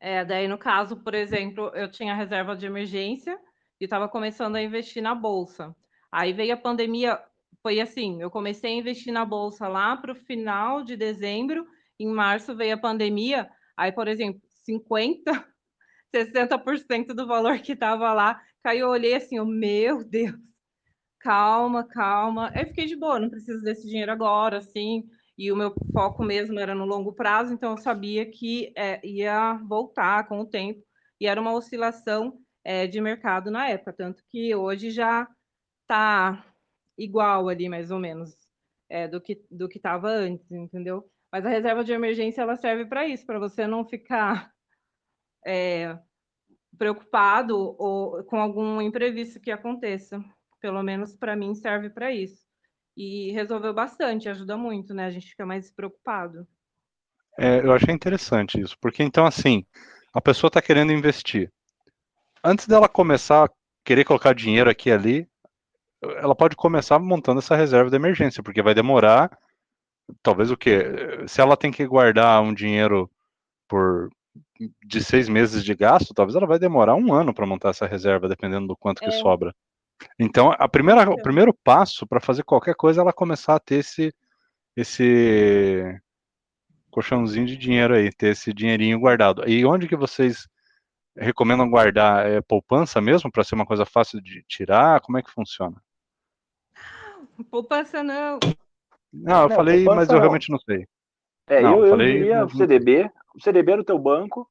É, 0.00 0.24
daí, 0.24 0.48
no 0.48 0.56
caso, 0.56 0.96
por 0.96 1.14
exemplo, 1.14 1.70
eu 1.74 1.90
tinha 1.90 2.14
reserva 2.14 2.56
de 2.56 2.64
emergência 2.66 3.38
e 3.78 3.84
estava 3.84 4.08
começando 4.08 4.56
a 4.56 4.62
investir 4.62 5.02
na 5.02 5.14
bolsa. 5.14 5.76
Aí 6.10 6.32
veio 6.32 6.54
a 6.54 6.56
pandemia, 6.56 7.20
foi 7.62 7.80
assim, 7.80 8.20
eu 8.22 8.30
comecei 8.30 8.72
a 8.72 8.76
investir 8.78 9.12
na 9.12 9.24
bolsa 9.24 9.68
lá 9.68 9.96
para 9.96 10.12
o 10.12 10.14
final 10.14 10.82
de 10.82 10.96
dezembro, 10.96 11.66
em 11.98 12.08
março 12.08 12.56
veio 12.56 12.74
a 12.74 12.78
pandemia, 12.78 13.48
aí, 13.76 13.92
por 13.92 14.08
exemplo, 14.08 14.40
50, 14.64 15.46
60% 16.10 17.08
do 17.14 17.26
valor 17.26 17.58
que 17.60 17.72
estava 17.72 18.12
lá 18.14 18.40
caiu, 18.62 18.86
eu 18.86 18.90
olhei 18.90 19.14
assim, 19.14 19.38
oh, 19.38 19.44
meu 19.44 20.02
Deus, 20.04 20.34
calma, 21.20 21.86
calma. 21.86 22.50
Aí 22.54 22.66
fiquei 22.66 22.86
de 22.86 22.96
boa, 22.96 23.20
não 23.20 23.30
preciso 23.30 23.62
desse 23.62 23.86
dinheiro 23.88 24.12
agora, 24.12 24.58
assim, 24.58 25.04
e 25.40 25.50
o 25.50 25.56
meu 25.56 25.72
foco 25.90 26.22
mesmo 26.22 26.60
era 26.60 26.74
no 26.74 26.84
longo 26.84 27.14
prazo, 27.14 27.54
então 27.54 27.70
eu 27.70 27.78
sabia 27.78 28.30
que 28.30 28.74
é, 28.76 29.00
ia 29.02 29.54
voltar 29.66 30.28
com 30.28 30.38
o 30.38 30.46
tempo, 30.46 30.84
e 31.18 31.26
era 31.26 31.40
uma 31.40 31.54
oscilação 31.54 32.38
é, 32.62 32.86
de 32.86 33.00
mercado 33.00 33.50
na 33.50 33.66
época, 33.66 33.94
tanto 33.94 34.22
que 34.28 34.54
hoje 34.54 34.90
já 34.90 35.26
está 35.80 36.44
igual 36.98 37.48
ali, 37.48 37.70
mais 37.70 37.90
ou 37.90 37.98
menos, 37.98 38.36
é, 38.90 39.08
do 39.08 39.18
que 39.18 39.42
do 39.50 39.66
que 39.66 39.78
estava 39.78 40.10
antes, 40.10 40.50
entendeu? 40.52 41.10
Mas 41.32 41.46
a 41.46 41.48
reserva 41.48 41.82
de 41.82 41.92
emergência 41.92 42.42
ela 42.42 42.56
serve 42.56 42.84
para 42.84 43.06
isso, 43.08 43.24
para 43.24 43.38
você 43.38 43.66
não 43.66 43.82
ficar 43.88 44.52
é, 45.46 45.98
preocupado 46.76 47.56
ou 47.78 48.22
com 48.24 48.36
algum 48.36 48.82
imprevisto 48.82 49.40
que 49.40 49.50
aconteça. 49.50 50.22
Pelo 50.60 50.82
menos 50.82 51.16
para 51.16 51.34
mim 51.34 51.54
serve 51.54 51.88
para 51.88 52.12
isso 52.12 52.49
e 53.02 53.32
resolveu 53.32 53.72
bastante, 53.72 54.28
ajuda 54.28 54.58
muito, 54.58 54.92
né? 54.92 55.06
A 55.06 55.10
gente 55.10 55.30
fica 55.30 55.46
mais 55.46 55.70
preocupado. 55.70 56.46
É, 57.38 57.60
eu 57.60 57.72
achei 57.72 57.94
interessante 57.94 58.60
isso, 58.60 58.76
porque 58.78 59.02
então 59.02 59.24
assim, 59.24 59.64
a 60.12 60.20
pessoa 60.20 60.48
está 60.48 60.60
querendo 60.60 60.92
investir. 60.92 61.50
Antes 62.44 62.66
dela 62.66 62.90
começar 62.90 63.46
a 63.46 63.50
querer 63.82 64.04
colocar 64.04 64.34
dinheiro 64.34 64.68
aqui 64.68 64.90
e 64.90 64.92
ali, 64.92 65.28
ela 66.02 66.34
pode 66.34 66.54
começar 66.54 66.98
montando 66.98 67.38
essa 67.38 67.56
reserva 67.56 67.88
de 67.88 67.96
emergência, 67.96 68.42
porque 68.42 68.60
vai 68.60 68.74
demorar, 68.74 69.30
talvez 70.22 70.50
o 70.50 70.56
quê? 70.56 70.82
Se 71.26 71.40
ela 71.40 71.56
tem 71.56 71.72
que 71.72 71.86
guardar 71.86 72.42
um 72.42 72.52
dinheiro 72.52 73.10
por 73.66 74.10
de 74.84 75.02
seis 75.02 75.26
meses 75.26 75.64
de 75.64 75.74
gasto, 75.74 76.12
talvez 76.12 76.36
ela 76.36 76.46
vai 76.46 76.58
demorar 76.58 76.94
um 76.94 77.14
ano 77.14 77.32
para 77.32 77.46
montar 77.46 77.70
essa 77.70 77.86
reserva, 77.86 78.28
dependendo 78.28 78.66
do 78.66 78.76
quanto 78.76 79.00
que 79.00 79.08
É. 79.08 79.12
sobra. 79.12 79.54
Então, 80.18 80.52
a 80.58 80.68
primeira, 80.68 81.08
o 81.10 81.20
primeiro 81.22 81.52
passo 81.52 82.06
para 82.06 82.20
fazer 82.20 82.42
qualquer 82.44 82.74
coisa 82.74 83.00
é 83.00 83.02
ela 83.02 83.12
começar 83.12 83.54
a 83.56 83.60
ter 83.60 83.76
esse, 83.76 84.14
esse 84.76 86.00
colchãozinho 86.90 87.46
de 87.46 87.56
dinheiro 87.56 87.94
aí, 87.94 88.10
ter 88.12 88.28
esse 88.32 88.52
dinheirinho 88.52 88.98
guardado. 88.98 89.48
E 89.48 89.64
onde 89.64 89.88
que 89.88 89.96
vocês 89.96 90.48
recomendam 91.16 91.68
guardar? 91.70 92.26
É 92.26 92.40
poupança 92.40 93.00
mesmo, 93.00 93.30
para 93.30 93.44
ser 93.44 93.54
uma 93.54 93.66
coisa 93.66 93.84
fácil 93.84 94.20
de 94.20 94.42
tirar? 94.48 95.00
Como 95.00 95.18
é 95.18 95.22
que 95.22 95.30
funciona? 95.30 95.82
Poupança 97.50 98.02
não. 98.02 98.38
Não, 99.12 99.42
eu 99.42 99.48
Não, 99.48 99.56
falei, 99.56 99.84
mas 99.84 100.08
eu 100.08 100.14
não. 100.14 100.20
realmente 100.20 100.50
não 100.50 100.58
sei. 100.58 100.86
É, 101.48 101.62
Não, 101.62 101.78
eu, 101.78 101.84
eu 101.86 101.90
falei- 101.90 102.12
diria 102.18 102.44
o 102.44 102.50
CDB, 102.50 103.10
o 103.34 103.40
CDB 103.42 103.76
no 103.76 103.84
teu 103.84 103.98
banco, 103.98 104.48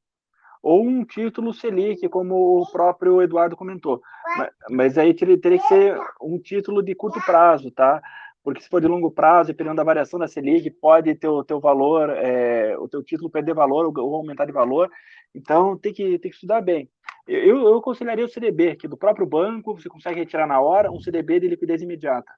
ou 0.62 0.84
um 0.84 1.06
título 1.06 1.54
Selic, 1.54 2.08
como 2.10 2.62
o 2.62 2.72
próprio 2.72 3.22
Eduardo 3.22 3.56
comentou. 3.56 4.02
Mas, 4.38 4.50
mas 4.70 4.98
aí 4.98 5.14
teria, 5.14 5.40
teria 5.40 5.60
que 5.60 5.68
ser 5.68 5.98
um 6.22 6.38
título 6.40 6.84
de 6.84 6.94
curto 6.96 7.20
prazo, 7.26 7.72
tá? 7.72 8.02
Porque 8.44 8.62
se 8.62 8.70
for 8.70 8.82
de 8.82 8.88
longo 8.88 9.12
prazo, 9.12 9.48
dependendo 9.48 9.76
da 9.78 9.84
variação 9.84 10.20
da 10.20 10.28
Selic, 10.28 10.70
pode 10.72 11.14
ter 11.16 11.28
o 11.28 11.44
teu 11.44 11.60
valor, 11.60 12.10
é, 12.10 12.78
o 12.78 12.88
teu 12.88 13.04
título 13.04 13.30
perder 13.30 13.54
valor 13.54 13.86
ou, 13.98 14.16
aumentar 14.16 14.46
de 14.46 14.52
valor. 14.52 14.90
Então 15.34 15.78
tem 15.78 15.94
que, 15.94 16.18
tem 16.20 16.32
que 16.32 16.36
estudar 16.36 16.62
bem. 16.62 16.90
Eu, 17.28 17.60
eu 17.60 17.78
aconselharia 17.78 18.26
o 18.26 18.30
CDB, 18.30 18.76
que 18.76 18.88
do 18.88 18.98
próprio 18.98 19.26
banco 19.26 19.76
você 19.78 19.88
consegue 19.88 20.20
retirar 20.20 20.48
na 20.48 20.60
hora, 20.60 20.92
um 20.92 21.00
CDB 21.00 21.40
de 21.42 21.48
liquidez 21.48 21.82
imediata. 21.82 22.34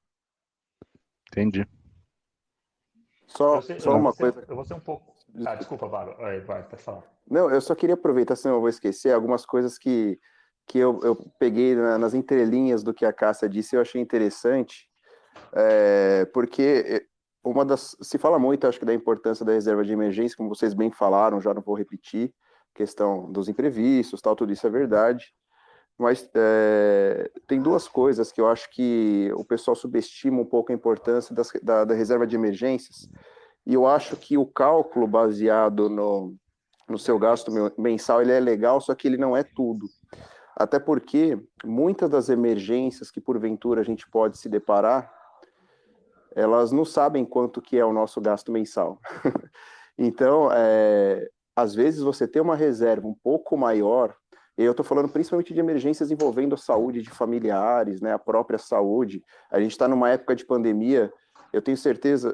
Entendi. 1.30 1.66
Só, 3.26 3.62
só 3.62 3.92
eu 3.92 3.98
uma 3.98 4.12
ser- 4.12 4.34
coisa. 4.34 4.46
eu 4.50 4.56
vou 4.56 4.66
ser 4.66 4.74
um 4.74 4.80
pouco. 4.80 5.16
Ah, 5.46 5.56
desculpa, 5.56 5.88
Valo. 5.88 6.16
Aí, 6.20 6.40
vai, 6.42 6.64
pode 6.64 6.82
falar. 6.82 7.04
Não, 7.30 7.50
eu 7.50 7.62
só 7.62 7.74
queria 7.76 7.96
aproveitar, 7.96 8.36
senão 8.36 8.56
eu 8.56 8.60
vou 8.62 8.70
esquecer, 8.70 9.12
algumas 9.14 9.46
coisas 9.46 9.78
que, 9.78 10.20
que 10.68 10.78
eu, 10.80 11.00
eu 11.04 11.16
peguei 11.40 11.76
na- 11.76 11.98
nas 11.98 12.14
entrelinhas 12.14 12.84
do 12.84 12.94
que 12.94 13.06
a 13.06 13.14
Cássia 13.14 13.48
disse 13.48 13.76
e 13.76 13.78
eu 13.78 13.82
achei 13.82 14.02
interessante, 14.02 14.90
é, 15.54 16.26
porque 16.34 17.08
uma 17.44 17.66
das. 17.66 17.96
Se 18.02 18.18
fala 18.18 18.38
muito, 18.38 18.68
acho 18.68 18.80
que, 18.80 18.86
da 18.86 18.94
importância 18.94 19.46
da 19.46 19.54
reserva 19.54 19.84
de 19.84 19.92
emergência, 19.94 20.36
como 20.38 20.50
vocês 20.50 20.74
bem 20.74 20.92
falaram, 20.92 21.40
já 21.42 21.54
não 21.54 21.62
vou 21.62 21.76
repetir, 21.76 22.34
questão 22.76 23.32
dos 23.32 23.48
imprevistos, 23.50 24.22
tal, 24.22 24.36
tudo 24.36 24.52
isso 24.52 24.66
é 24.68 24.70
verdade. 24.70 25.34
Mas 25.98 26.28
é, 26.36 27.30
tem 27.48 27.62
duas 27.62 27.88
coisas 27.88 28.32
que 28.32 28.42
eu 28.42 28.48
acho 28.48 28.70
que 28.72 29.32
o 29.36 29.46
pessoal 29.46 29.76
subestima 29.76 30.42
um 30.42 30.46
pouco 30.46 30.72
a 30.72 30.76
importância 30.76 31.34
das, 31.36 31.52
da, 31.62 31.86
da 31.86 31.94
reserva 31.94 32.26
de 32.26 32.36
emergências. 32.36 33.08
E 33.66 33.74
eu 33.74 33.86
acho 33.86 34.16
que 34.18 34.38
o 34.38 34.46
cálculo 34.46 35.08
baseado 35.08 35.90
no, 35.90 36.36
no 36.90 36.98
seu 36.98 37.18
gasto 37.18 37.52
mensal 37.78 38.22
ele 38.22 38.32
é 38.32 38.40
legal, 38.40 38.82
só 38.82 38.94
que 38.94 39.08
ele 39.08 39.18
não 39.18 39.36
é 39.36 39.44
tudo. 39.44 39.88
Até 40.56 40.80
porque 40.80 41.40
muitas 41.64 42.10
das 42.10 42.30
emergências 42.30 43.10
que 43.10 43.22
porventura 43.22 43.82
a 43.82 43.84
gente 43.84 44.10
pode 44.10 44.38
se 44.38 44.50
deparar, 44.50 45.12
elas 46.36 46.72
não 46.72 46.86
sabem 46.86 47.26
quanto 47.26 47.62
que 47.62 47.78
é 47.78 47.86
o 47.86 47.94
nosso 47.94 48.20
gasto 48.22 48.52
mensal. 48.52 49.00
então, 49.98 50.50
é, 50.52 51.30
às 51.56 51.74
vezes 51.76 52.02
você 52.02 52.28
ter 52.28 52.42
uma 52.42 52.56
reserva 52.56 53.08
um 53.08 53.16
pouco 53.24 53.58
maior, 53.58 54.16
eu 54.58 54.72
estou 54.72 54.86
falando 54.86 55.10
principalmente 55.10 55.54
de 55.54 55.60
emergências 55.60 56.12
envolvendo 56.12 56.56
a 56.56 56.58
saúde 56.58 57.02
de 57.02 57.10
familiares, 57.10 58.02
né, 58.02 58.14
a 58.14 58.20
própria 58.20 58.60
saúde. 58.60 59.24
A 59.50 59.60
gente 59.60 59.72
está 59.72 59.88
numa 59.88 60.10
época 60.10 60.36
de 60.36 60.46
pandemia 60.46 61.12
eu 61.54 61.62
tenho 61.62 61.78
certeza, 61.78 62.34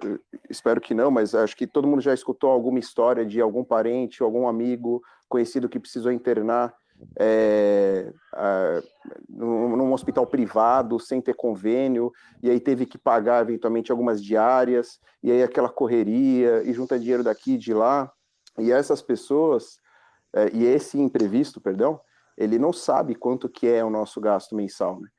espero 0.49 0.79
que 0.79 0.93
não, 0.93 1.09
mas 1.09 1.33
acho 1.33 1.55
que 1.55 1.65
todo 1.65 1.87
mundo 1.87 2.01
já 2.01 2.13
escutou 2.13 2.51
alguma 2.51 2.79
história 2.79 3.25
de 3.25 3.41
algum 3.41 3.63
parente, 3.63 4.21
algum 4.21 4.47
amigo 4.47 5.01
conhecido 5.27 5.67
que 5.67 5.79
precisou 5.79 6.11
internar 6.11 6.73
é, 7.19 8.11
a, 8.33 8.81
num, 9.29 9.75
num, 9.75 9.93
hospital 9.93 10.25
privado, 10.25 10.99
sem 10.99 11.21
ter 11.21 11.35
convênio, 11.35 12.11
e 12.41 12.49
aí 12.49 12.59
teve 12.59 12.85
que 12.85 12.97
pagar 12.97 13.41
eventualmente 13.41 13.91
algumas 13.91 14.23
diárias, 14.23 14.99
e 15.21 15.31
aí 15.31 15.43
aquela 15.43 15.69
correria, 15.69 16.63
e 16.63 16.73
junta 16.73 16.99
dinheiro 16.99 17.23
daqui 17.23 17.53
e 17.53 17.57
de 17.57 17.73
lá. 17.73 18.11
E 18.57 18.71
essas 18.71 19.01
pessoas, 19.01 19.79
é, 20.33 20.49
e 20.53 20.65
esse 20.65 20.99
imprevisto, 20.99 21.61
perdão, 21.61 21.99
ele 22.37 22.59
não 22.59 22.71
sabe 22.71 23.15
quanto 23.15 23.49
que 23.49 23.67
é 23.67 23.83
o 23.83 23.89
nosso 23.89 24.21
gasto 24.21 24.55
mensal, 24.55 24.99
né? 24.99 25.09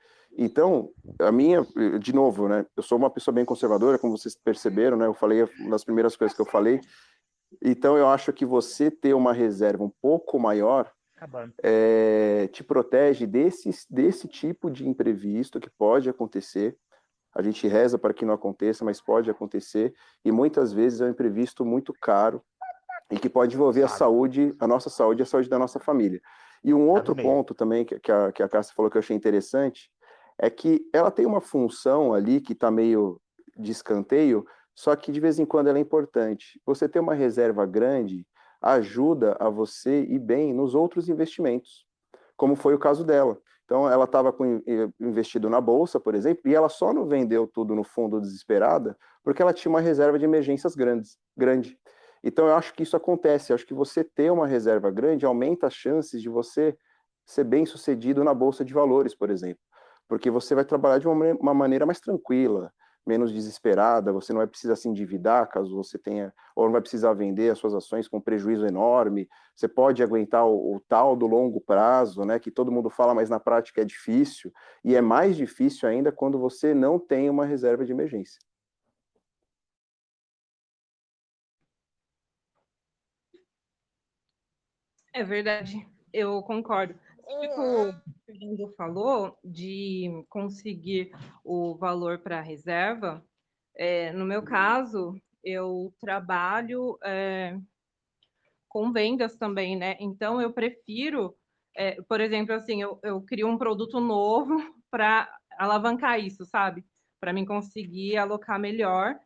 Então, 0.41 0.91
a 1.19 1.33
minha, 1.33 1.67
de 1.99 2.15
novo, 2.15 2.49
né? 2.49 2.65
Eu 2.77 2.83
sou 2.85 2.97
uma 2.97 3.11
pessoa 3.11 3.35
bem 3.35 3.45
conservadora, 3.45 3.99
como 3.99 4.17
vocês 4.17 4.37
perceberam, 4.37 4.97
né? 4.97 5.05
Eu 5.05 5.13
falei 5.13 5.43
uma 5.59 5.71
das 5.71 5.83
primeiras 5.83 6.15
coisas 6.15 6.35
que 6.35 6.41
eu 6.41 6.47
falei. 6.47 6.81
Então, 7.61 7.99
eu 7.99 8.07
acho 8.07 8.33
que 8.33 8.47
você 8.47 8.89
ter 8.89 9.15
uma 9.15 9.33
reserva 9.33 9.83
um 9.83 9.93
pouco 10.01 10.39
maior 10.39 10.93
é, 11.61 12.49
te 12.53 12.63
protege 12.63 13.27
desse, 13.27 13.69
desse 13.91 14.29
tipo 14.29 14.71
de 14.71 14.89
imprevisto 14.89 15.59
que 15.59 15.69
pode 15.69 16.09
acontecer. 16.09 16.79
A 17.35 17.43
gente 17.43 17.67
reza 17.67 17.99
para 17.99 18.15
que 18.15 18.25
não 18.25 18.35
aconteça, 18.35 18.85
mas 18.85 19.01
pode 19.01 19.29
acontecer. 19.29 19.93
E 20.25 20.31
muitas 20.31 20.73
vezes 20.73 21.01
é 21.01 21.07
um 21.07 21.11
imprevisto 21.11 21.65
muito 21.65 21.93
caro 22.01 22.41
e 23.11 23.19
que 23.19 23.29
pode 23.29 23.57
envolver 23.57 23.83
a 23.83 23.89
saúde, 23.89 24.55
a 24.61 24.69
nossa 24.69 24.89
saúde 24.89 25.23
e 25.23 25.25
a 25.25 25.27
saúde 25.27 25.49
da 25.49 25.59
nossa 25.59 25.81
família. 25.81 26.21
E 26.63 26.73
um 26.73 26.89
outro 26.89 27.17
ponto 27.17 27.55
também 27.55 27.85
que, 27.85 27.99
que, 27.99 28.13
a, 28.13 28.31
que 28.31 28.43
a 28.43 28.49
Cássia 28.49 28.73
falou 28.77 28.89
que 28.89 28.97
eu 28.97 29.01
achei 29.01 29.17
interessante 29.17 29.91
é 30.39 30.49
que 30.49 30.89
ela 30.93 31.11
tem 31.11 31.27
uma 31.27 31.41
função 31.41 32.15
ali 32.15 32.41
que 32.41 32.53
está 32.53 32.71
meio 32.71 33.21
de 33.57 33.73
escanteio, 33.73 34.47
só 34.75 34.95
que 34.95 35.11
de 35.11 35.19
vez 35.19 35.39
em 35.39 35.45
quando 35.45 35.67
ela 35.67 35.79
é 35.79 35.81
importante. 35.81 36.61
Você 36.65 36.89
ter 36.89 37.01
uma 37.01 37.15
reserva 37.15 37.67
grande 37.67 38.25
ajuda 38.63 39.37
a 39.41 39.49
você 39.49 40.03
ir 40.03 40.21
bem 40.21 40.55
nos 40.55 40.75
outros 40.75 41.09
investimentos, 41.09 41.85
como 42.37 42.55
foi 42.55 42.75
o 42.75 42.79
caso 42.79 43.05
dela. 43.05 43.41
Então, 43.65 43.91
ela 43.91 44.05
estava 44.05 44.35
investido 44.99 45.51
na 45.51 45.61
bolsa, 45.61 46.01
por 46.01 46.15
exemplo, 46.15 46.43
e 46.47 46.55
ela 46.55 46.71
só 46.71 46.93
não 46.93 47.07
vendeu 47.07 47.47
tudo 47.47 47.75
no 47.75 47.85
fundo 47.85 48.21
desesperada 48.21 48.97
porque 49.23 49.43
ela 49.43 49.53
tinha 49.53 49.69
uma 49.69 49.81
reserva 49.81 50.19
de 50.19 50.25
emergências 50.25 50.75
grandes, 50.75 51.19
grande. 51.37 51.79
Então, 52.25 52.47
eu 52.47 52.55
acho 52.55 52.73
que 52.73 52.83
isso 52.83 52.97
acontece. 52.97 53.53
Eu 53.53 53.55
acho 53.55 53.67
que 53.67 53.75
você 53.75 54.03
ter 54.03 54.31
uma 54.31 54.47
reserva 54.47 54.91
grande 54.91 55.27
aumenta 55.27 55.67
as 55.67 55.75
chances 55.75 56.23
de 56.23 56.31
você 56.31 56.75
ser 57.27 57.45
bem 57.45 57.67
sucedido 57.67 58.25
na 58.25 58.33
bolsa 58.33 58.65
de 58.65 58.73
valores, 58.73 59.15
por 59.15 59.29
exemplo 59.29 59.61
porque 60.09 60.31
você 60.31 60.55
vai 60.55 60.65
trabalhar 60.65 60.99
de 60.99 61.07
uma, 61.07 61.35
uma, 61.35 61.55
maneira 61.55 61.85
mais 61.85 62.01
tranquila, 62.01 62.73
menos 63.07 63.33
desesperada, 63.33 64.13
você 64.13 64.33
não 64.33 64.39
vai 64.39 64.47
precisar 64.47 64.77
se 64.77 64.89
endividar 64.89 65.49
caso 65.49 65.75
você 65.75 65.99
tenha, 65.99 66.33
ou 66.57 66.65
não 66.65 66.73
vai 66.73 66.81
precisar 66.81 67.13
vender 67.13 67.51
as 67.51 67.59
suas 67.59 67.75
ações 67.75 68.09
com 68.09 68.21
prejuízo 68.21 68.67
enorme, 68.67 69.29
você 69.55 69.69
pode 69.69 70.03
aguentar 70.03 70.47
o, 70.47 70.77
o 70.77 70.81
tal 70.81 71.15
do 71.15 71.27
longo 71.27 71.61
prazo, 71.61 72.25
né, 72.25 72.39
que 72.39 72.51
todo 72.51 72.73
mundo 72.73 72.91
fala, 72.91 73.15
mas 73.15 73.31
na 73.31 73.39
prática 73.39 73.83
é 73.83 73.85
difícil, 73.85 74.53
e 74.85 74.97
é 74.97 75.01
mais 75.01 75.37
difícil 75.37 75.89
ainda 75.89 76.11
quando 76.11 76.39
você 76.39 76.75
não 76.75 76.99
tem 76.99 77.31
uma 77.31 77.45
reserva 77.45 77.85
de 77.85 77.93
emergência. 77.93 78.41
É 85.13 85.25
verdade, 85.25 85.87
eu 86.13 86.43
concordo. 86.43 86.95
Tipo, 87.29 87.91
o 87.91 87.95
Fernando 88.25 88.75
falou 88.75 89.39
de 89.45 90.25
conseguir 90.31 91.13
o 91.45 91.77
valor 91.77 92.19
para 92.19 92.39
a 92.39 92.43
reserva. 92.43 93.23
É, 93.77 94.13
no 94.13 94.25
meu 94.25 94.43
caso, 94.43 95.15
eu 95.45 95.93
trabalho 96.01 96.99
é, 97.05 97.57
com 98.69 98.93
vendas 98.93 99.37
também, 99.37 99.77
né? 99.77 99.97
Então, 100.01 100.41
eu 100.41 100.53
prefiro, 100.53 101.37
é, 101.77 102.01
por 102.03 102.21
exemplo, 102.21 102.55
assim, 102.55 102.81
eu, 102.83 102.99
eu 103.03 103.21
crio 103.21 103.47
um 103.47 103.59
produto 103.59 104.01
novo 104.01 104.57
para 104.91 105.31
alavancar 105.59 106.19
isso, 106.19 106.47
sabe? 106.47 106.85
Para 107.21 107.33
mim 107.33 107.45
conseguir 107.45 108.17
alocar 108.17 108.59
melhor, 108.59 109.19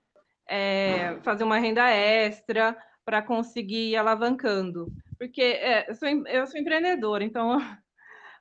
é, 0.49 1.21
fazer 1.23 1.45
uma 1.45 1.59
renda 1.59 1.89
extra 1.89 2.77
para 3.05 3.23
conseguir 3.23 3.91
ir 3.91 3.97
alavancando. 3.97 4.93
Porque 5.19 5.43
é, 5.43 5.89
eu, 5.91 5.95
sou, 5.95 6.09
eu 6.09 6.47
sou 6.47 6.61
empreendedora, 6.61 7.25
então 7.25 7.59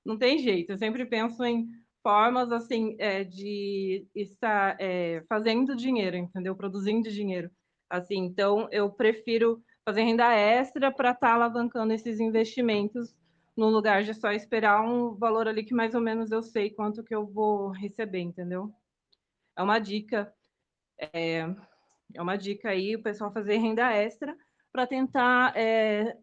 não 0.05 0.17
tem 0.17 0.39
jeito. 0.39 0.71
Eu 0.71 0.77
sempre 0.77 1.05
penso 1.05 1.43
em 1.43 1.67
formas 2.03 2.51
assim 2.51 2.95
é, 2.99 3.23
de 3.23 4.07
estar 4.15 4.75
é, 4.79 5.23
fazendo 5.29 5.75
dinheiro, 5.75 6.17
entendeu? 6.17 6.55
Produzindo 6.55 7.09
dinheiro. 7.09 7.49
Assim, 7.89 8.17
então 8.17 8.67
eu 8.71 8.89
prefiro 8.89 9.63
fazer 9.85 10.03
renda 10.03 10.33
extra 10.33 10.91
para 10.91 11.11
estar 11.11 11.27
tá 11.27 11.33
alavancando 11.33 11.93
esses 11.93 12.19
investimentos 12.19 13.13
no 13.55 13.69
lugar 13.69 14.03
de 14.03 14.13
só 14.13 14.31
esperar 14.31 14.81
um 14.81 15.13
valor 15.15 15.47
ali 15.47 15.63
que 15.63 15.73
mais 15.73 15.93
ou 15.93 16.01
menos 16.01 16.31
eu 16.31 16.41
sei 16.41 16.69
quanto 16.69 17.03
que 17.03 17.13
eu 17.13 17.25
vou 17.27 17.69
receber, 17.69 18.19
entendeu? 18.19 18.73
É 19.55 19.61
uma 19.61 19.79
dica. 19.79 20.33
É, 20.97 21.39
é 22.13 22.21
uma 22.21 22.37
dica 22.37 22.69
aí 22.69 22.95
o 22.95 23.03
pessoal 23.03 23.31
fazer 23.31 23.57
renda 23.57 23.91
extra 23.91 24.35
para 24.71 24.87
tentar 24.87 25.55
é, 25.57 26.15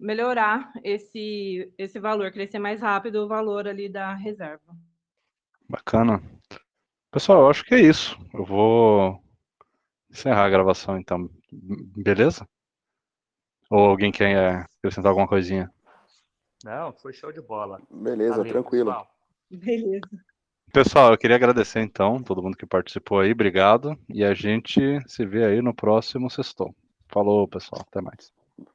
melhorar 0.00 0.72
esse, 0.82 1.72
esse 1.76 2.00
valor, 2.00 2.32
crescer 2.32 2.58
mais 2.58 2.80
rápido 2.80 3.16
o 3.16 3.28
valor 3.28 3.68
ali 3.68 3.88
da 3.88 4.14
reserva. 4.14 4.74
Bacana. 5.68 6.20
Pessoal, 7.10 7.42
eu 7.42 7.50
acho 7.50 7.64
que 7.64 7.74
é 7.74 7.80
isso. 7.80 8.18
Eu 8.32 8.44
vou 8.44 9.22
encerrar 10.10 10.44
a 10.46 10.50
gravação 10.50 10.98
então. 10.98 11.28
Beleza? 11.52 12.48
Ou 13.68 13.90
alguém 13.90 14.10
quer 14.10 14.66
acrescentar 14.78 15.10
alguma 15.10 15.28
coisinha? 15.28 15.70
Não, 16.64 16.92
foi 16.92 17.12
show 17.12 17.32
de 17.32 17.40
bola. 17.40 17.80
Beleza, 17.90 18.36
Valeu, 18.38 18.52
tranquilo. 18.52 18.86
pessoal. 18.86 19.14
Beleza. 19.50 20.24
Pessoal, 20.72 21.12
eu 21.12 21.18
queria 21.18 21.36
agradecer 21.36 21.80
então 21.80 22.22
todo 22.22 22.42
mundo 22.42 22.56
que 22.56 22.66
participou 22.66 23.20
aí, 23.20 23.32
obrigado. 23.32 23.98
E 24.08 24.24
a 24.24 24.34
gente 24.34 24.80
se 25.08 25.26
vê 25.26 25.44
aí 25.44 25.60
no 25.60 25.74
próximo 25.74 26.30
sextou. 26.30 26.74
Falou, 27.08 27.46
pessoal, 27.48 27.82
até 27.86 28.00
mais. 28.00 28.32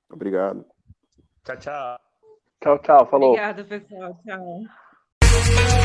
Obrigado. 0.09 0.65
Tchau, 1.45 1.55
tchau. 1.57 1.99
Tchau, 2.59 2.77
tchau. 2.79 3.05
Falou. 3.05 3.29
Obrigada, 3.29 3.63
pessoal. 3.63 4.17
Tchau. 4.25 5.84